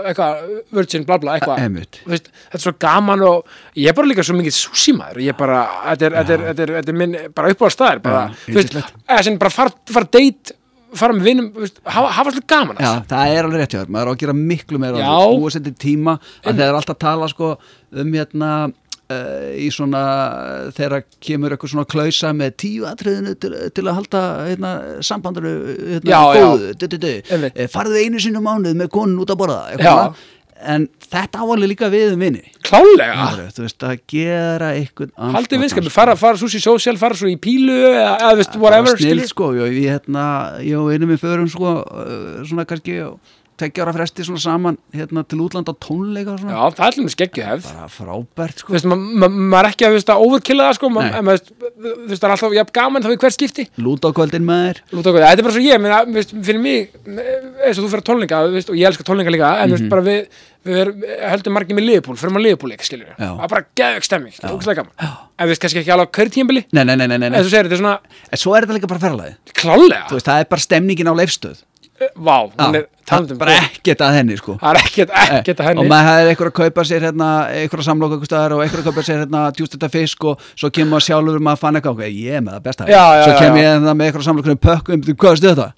[0.00, 0.40] eitthvað
[0.74, 1.62] virgin bla bla eitthvað.
[2.10, 3.46] Þetta er svo gaman og
[3.78, 5.20] ég er bara líka svo mikið sushi maður.
[5.22, 5.60] Og ég bara,
[5.92, 8.74] þetta er, þetta er, þetta er, er minn bara uppáða staðir bara, Já, þú veist,
[8.74, 9.00] yndislegt.
[9.06, 10.56] eða sem bara fara, fara date
[10.98, 14.10] fara með veist, hafa, hafa svolítið gaman Já, það er alveg rétt hjá þér, maður
[14.10, 15.10] á að gera miklu meira Já.
[15.30, 16.16] búið sér til tíma.
[16.44, 17.50] Að þeir eru alltaf að tala sko
[18.00, 18.50] um hérna
[19.10, 20.02] uh, í svona
[20.76, 24.74] þegar kemur eitthvað svona klausa með tíu atriðinu til, til að halda hérna,
[25.06, 26.74] sambandinu hérna, góðu.
[27.54, 30.20] Eh, farðu einu sinni um mánuð með konun út að borða eitthvað.
[30.62, 35.92] En þetta áalið líka við um vinni klálega, þú veist að gera eitthvað haldið vinskapi
[35.94, 39.80] fara, fara sushi social, fara svo í pílu eða, þú veist, whatever, snill sko, ég,
[39.88, 40.26] hérna,
[40.66, 41.76] ég og einum við förum sko,
[42.46, 43.14] svona kannski tekja
[43.84, 46.52] ára fresti svona saman hérna til útlanda tónleika og svona.
[46.56, 49.70] Já, það er allir með skeggjahefð bara frábært þú sko veist, ma- ma- maður er
[49.74, 51.18] ekki að, þú veist, að overkilla það, sko, ma- Nei.
[51.20, 54.16] en maður, þú veist, það er alltaf jafn gaman þá í hvert skipti, lúta á
[54.16, 56.94] kvöldin með þér Lúta okkur, þetta er bara svo ég, menna, þú veist, fyrir mig,
[57.06, 59.88] eins og þú fyrir tónleika, þú veist, og ég elskar tónleika líka, en þú veist,
[59.92, 60.20] bara við,
[60.66, 60.90] við er,
[61.30, 63.30] höldum margir með liðbúl, fyrir maður liðbúl ekki, skiljur, Já.
[63.30, 66.34] það er bara geðveik stemming, ógæslega gaman, en þú veist, kannski ekki alveg á hverju
[66.36, 67.40] tímbili, nei, nei, nei, nei, nei, en nei.
[67.40, 67.96] þú segir, þetta er svona,
[68.28, 71.14] en svo er þetta líka bara ferlaði klálega, þú veist, það er bara stemningin á
[71.16, 71.62] leifstöð
[72.16, 75.10] vá, hún er, það talandi er um bara ekkert að henni sko það er ekkert,
[75.24, 78.30] ekkert að og henni, maður hefði eitthvað að kaupa sér hérna, eitthvað að samloka eitthvað
[78.30, 81.62] staðar og eitthvað að kaupa sér hérna djústetta fisk og svo kemur maður sjálfur maður
[81.64, 83.60] fann eitthvað, ok, ég er með það besta Já, já, svo já, kem já.
[83.60, 85.68] ég hérna með eitthvað samloka pökkum, hvað er stuð þetta?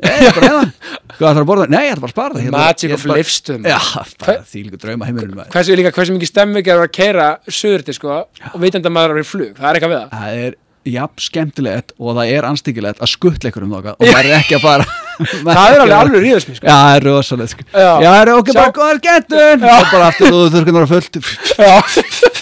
[0.00, 1.66] Ég er bara hérna, hvað ætlar að borða?
[1.68, 3.66] Nei, ég ætla bara að spara það Magic of Lifstum.
[3.68, 3.78] Já,
[4.22, 8.16] bara þýlíku drauma heimurinn maður hversu mikið stemming er að keira söður til, sko,
[8.54, 10.56] og vitandi að maður er í flug, það er eitthvað við það, Það er
[10.88, 14.56] jafn skemmtilegt og það er anstíkilegt að skuttla ykkur um þokkað og maður er ekki
[14.56, 14.86] að fara.
[15.20, 17.64] Það er alveg alveg ríðast mér, sko, Já, það er rosalegt sko.
[17.68, 17.88] Já.
[18.00, 21.18] Já, það er okkur bara góðar getun og bara aftur þú þurfum að fullt.
[21.60, 21.74] Já.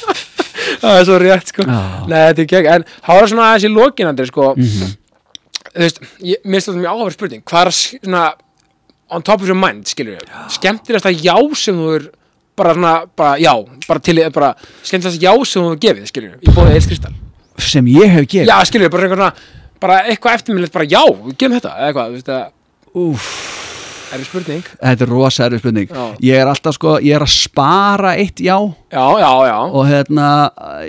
[0.79, 1.65] Það er svo rétt sko.
[1.67, 1.81] Já.
[2.07, 4.51] Nei, þetta er gegn En það var svona aðeins í lokinandri sko.
[4.55, 7.45] Þú veist, ég, mér þetta mjög áhugaverð spurning.
[7.51, 8.25] Hvað er að svona
[9.09, 12.11] On top of your mind, skilur við Skemmtilegast að já sem þú er
[12.59, 13.55] Bara svona, bara já
[13.89, 14.53] Bara til, bara
[14.83, 17.28] Skemmtilegast já sem þú er gefið, skilur við Í bóðið
[17.59, 19.31] sem ég hef gefið Já, skilur bara svona
[19.79, 22.17] Bara eitthvað eftirminnilegt, bara já, við gefum þetta eitthvað,
[24.09, 24.69] Er það spurning?
[24.81, 26.05] Þetta er rosa erfið spurning Já.
[26.25, 30.29] Ég er alltaf sko, ég er að spara eitt já Já, já, já og hérna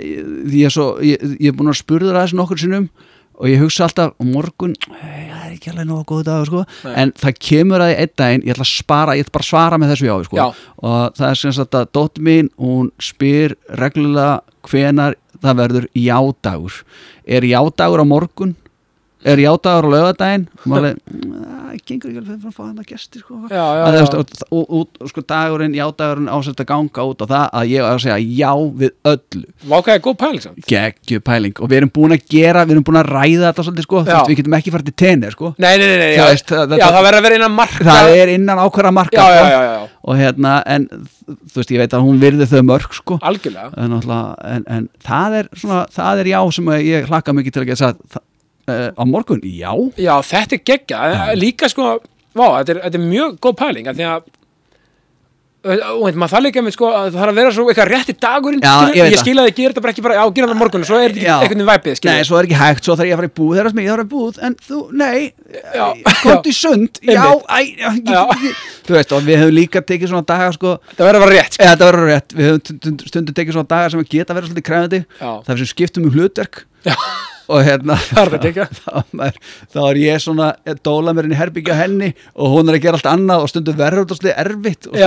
[0.00, 2.88] ég, ég er svo, ég, ég er búin að spurða það þessu nokkur sinnum
[3.40, 6.64] og ég hugsa alltaf morgun, "Ei, það er ekki alveg nógu góð dag sko.
[6.84, 9.48] En það kemur að því einn daginn ég ætla að spara, ég ætla bara að
[9.48, 10.36] svara með þessu já, sko.
[10.36, 10.46] Já.
[10.82, 16.80] og það er sem sagt að dóttir mín, hún spyr reglulega hvenar það verður jádagur.
[17.24, 18.56] Er jádagur á morgun
[19.24, 20.44] er jádagur á laugardaginn?
[20.62, 23.34] Og maður er, það gengur ekki alveg fyrir að fá hann að gesti sko.
[23.50, 24.00] Já, já, Að þú já.
[24.00, 27.70] veist, og, og, og, og sko dagurinn, jádagurinn ásett að ganga út á það að
[27.70, 29.42] ég er að segja já við öllu.
[29.74, 30.64] Vákaði góð pæling samt.
[30.70, 31.54] Geggju pæling.
[31.60, 34.30] Og við erum búin að gera, við erum búin að ræða þetta svolítið sko, veist,
[34.32, 36.74] við getum ekki farið til tenni sko, Nei, nei, nei, nei Þú já, veist, það-
[36.74, 37.84] já, það- það verður að vera innan marka.
[37.90, 40.88] Það er innan ákværa marka Já, já, sko, já, já, já, og hérna, en
[41.50, 43.70] þú veist, ég veit að hún virði þau mörg sko, algjörlega.
[43.76, 43.92] En,
[44.56, 48.22] en, en það er svona, það er já sem ég hlakka mikið til að geta
[48.70, 49.72] uh, á morgun, já.
[50.00, 51.04] Já, þetta er geggja,
[51.38, 51.98] líka sko
[52.30, 54.28] Vá, þetta er, þetta er mjög góð pæling af Því að
[55.60, 58.12] og veit, maður það líka með sko að það þarf að vera svo eitthvað rétti
[58.16, 59.20] dagurinn Já, ég ég það.
[59.20, 61.12] skil að þið gerir þetta bara ekki bara, já, gera það á morgun svo er
[61.12, 63.34] þetta einhvern veginn væpið, Nei, svo er ekki hægt, svo þarf ég að fara í
[63.36, 65.18] búð sem ég þarf í búð, en þú, nei
[65.76, 65.84] Já.
[66.22, 68.22] komdu í sund, já, æ, já, ég- Já.
[68.40, 70.72] ég- þú veist, og við höfum líka tekið svona daga, sko.
[70.94, 73.72] Þetta verður að vera rétt, eða þetta verður rétt, við höfum stund- stundum tekið svona
[73.76, 76.64] daga sem geta verið svolítið það er sem skiptum um hlutverk.
[77.50, 78.64] Og hérna ekki.
[79.74, 82.84] þá er, ég svona að dóla mér inn í herbyggja henni og hún er að
[82.84, 84.98] gera allt annað og stundum verður þetta svolítið erfitt og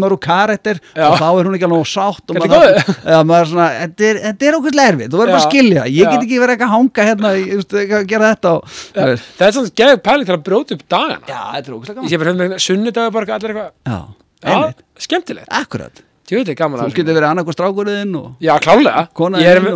[0.00, 1.06] maður úr karakter Já.
[1.08, 4.58] og þá er hún ekki alveg sátt og maður, eða, maður er svona, þetta er,
[4.60, 7.34] okkur erfitt þú verður bara að skilja, ég get ekki verið eitthvað að hanga hérna,
[7.34, 11.44] að gera þetta og, það er svona geðug pæling til að brjóta upp dagana.
[11.54, 14.82] Er ég sé bara hérna sunnudagur bara allir eitthvað.
[15.04, 16.96] Skemmtilegt, akkurat ekki gaman þú að þessu.
[17.02, 19.08] getur verið annarkoð strákurinn og já, klálega.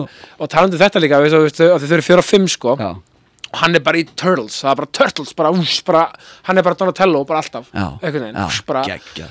[0.01, 0.09] og-
[0.41, 2.77] og talandi um þetta líka þú veist, að þau eru fjóra og fimm sko.
[2.79, 2.89] Já,
[3.49, 6.13] og hann er bara í Turtles, það er bara Turtles bara, ús, bara,
[6.45, 7.69] hann er bara Donatello bara alltaf,
[8.03, 8.83] veginn ús, bara,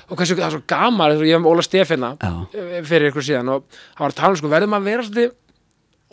[0.09, 2.47] og hversu, það er svo gaman ég hef Óla Stefina Já.
[2.83, 3.63] fyrir ykkur síðan og
[3.95, 5.31] hann var að tala um sko, verðum að vera svolítið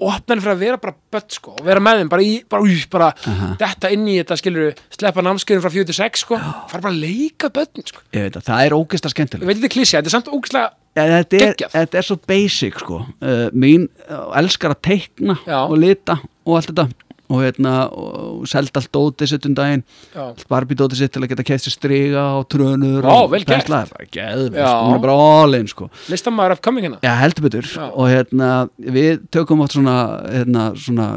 [0.04, 2.86] opnari fyrir að vera bara börn sko og vera með þeim bara í, bara, ús,
[2.90, 3.12] bara
[3.60, 7.84] detta inn í þetta skilur sleppa námskeiðin frá 46 sko fara bara að leika börn
[7.86, 8.00] sko.
[8.12, 10.32] Ég veit að það er ógist að ég veit þetta er klísja, þetta er samt
[10.34, 13.00] ógeðslega Ja, þetta, er, þetta er svo basic sko.
[13.24, 15.64] uh, mín uh, elskar að teikna Já.
[15.64, 16.86] og lita og allt þetta
[17.32, 19.82] og hérna og seldi allt dótið sitt um daginn
[20.14, 20.24] Já.
[20.50, 23.64] Barbie dótið sitt til að geta kæft sér striga og trönur Vá, og vel gert.
[23.64, 23.78] pensla.
[23.88, 24.66] bara geðvegt, Já.
[24.68, 25.88] sko, hún er bara all in sko.
[26.12, 27.86] listamæður upcoming hérna Já, heldur betur Já.
[27.88, 29.96] og hérna við tökum átt svona,
[30.28, 31.08] hérna, svona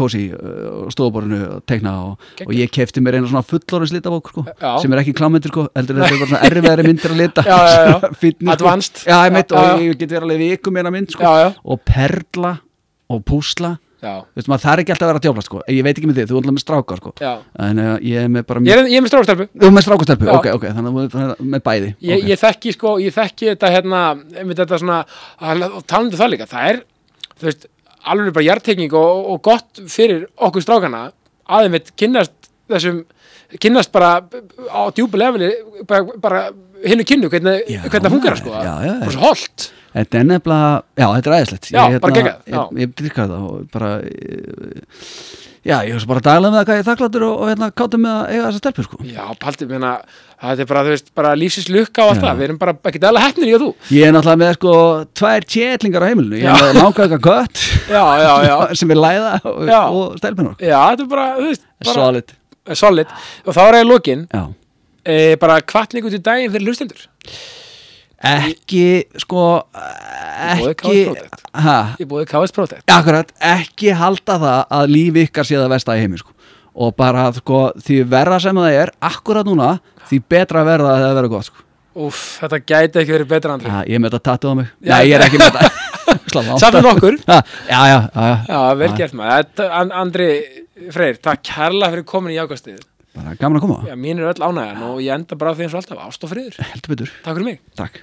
[0.00, 2.48] kósi uh, stofuborinu og teikna og, Geggjað.
[2.48, 4.72] og ég kefti mér eina svona fullorins litabók sko, Já.
[4.80, 7.58] sem er ekki klámyndir sko, heldur þetta er bara svona erfiðari myndir að lita Já,
[7.68, 8.10] já, já.
[8.20, 8.52] Fínni, sko.
[8.56, 9.04] Advanced.
[9.04, 9.74] Já, ég meit Já, já.
[9.76, 11.54] og ég get verið alveg vikum meina mynd sko, Já, já.
[11.64, 12.56] og perla
[13.10, 15.62] og púsla já, Veist, maður, það er ekki alltaf að vera að djófla sko.
[15.68, 17.12] ég veit ekki með þig, þú er alltaf með stráka sko.
[17.66, 19.86] en uh, ég er með bara ég er, ég er með strákstelpu þú er með
[19.86, 22.30] strákastelpu, ok, ok þannig að með bæði ég, ok.
[22.32, 24.02] ég þekki sko, ég þekki þetta hérna,
[24.40, 25.00] einmitt þetta svona
[26.00, 26.82] um það líka, það er
[27.36, 27.70] þú veist,
[28.10, 31.08] alveg bara hjartekning og, og gott fyrir okkur strákana
[31.50, 32.36] að einmitt kynnast
[32.70, 33.04] þessum
[33.60, 34.20] kynnast bara
[34.70, 35.50] á djúpu leveli
[35.88, 36.42] bara, bara
[36.86, 38.54] hinnu kynnu hvernig, það fungerar sko.
[38.54, 38.74] Já.
[39.02, 41.68] bara svo holt Þetta er nefnilega, já, þetta er æðislegt.
[41.74, 45.00] Já, ég, bara geggjað, ég, dyrka það og bara eh,
[45.60, 48.12] Já, ég hef bara daglega með það hvað ég er þakkláttur og, hérna kátum með
[48.14, 48.98] að eiga þessa stelpur sko.
[49.04, 49.90] já, paldi, meina,
[50.40, 53.02] það er bara, þú veist, bara lífsins lukka og allt það, við erum bara ekki
[53.02, 53.68] dæla hefnir í og þú.
[53.92, 54.76] Ég er náttúrulega með sko
[55.20, 56.40] tvær tjetlingar á heimilinu.
[56.40, 56.86] Ég er með
[58.24, 61.98] já, já, sem er læða og, og stelpunar já, þetta er bara, þú veist bara,
[61.98, 62.36] Solid
[62.78, 63.12] solid,
[63.44, 64.24] og þá er ég lokin.
[64.30, 64.42] Já
[65.10, 67.06] e, bara kvartningu til daginn fyrir hlustendur?
[68.20, 68.84] Ekki,
[69.22, 69.42] sko
[70.50, 72.84] Ekki ég búið KS Protect.
[72.92, 76.34] Akkurat, ekki halda það að líf ykkar sé það versta í heimi sko.
[76.80, 79.72] og bara sko, því verra sem það er akkurat núna,
[80.08, 81.64] því betra verða það að vera gott sko.
[82.00, 83.68] Úf, þetta gæti ekki verið betra andri.
[83.72, 84.68] Ja, ég með þetta tattu á mig.
[84.78, 84.92] Já.
[84.94, 85.88] Nei, ég er ekki með þetta.
[86.30, 89.34] Samt með nokkur Já, já, já, já, Já, vel gert maður.
[89.40, 90.28] Þetta- An- Andri
[90.94, 92.78] Freyr, takk kærlega fyrir komin í jákastið
[93.20, 93.78] Bara gaman að koma.
[93.88, 96.32] Já, mín er öll ánægjan og ég enda bara því eins og alltaf Ást og
[96.32, 96.56] friður.
[96.72, 97.60] Heldur betur, Takk fyrir mig.
[97.76, 98.00] Takk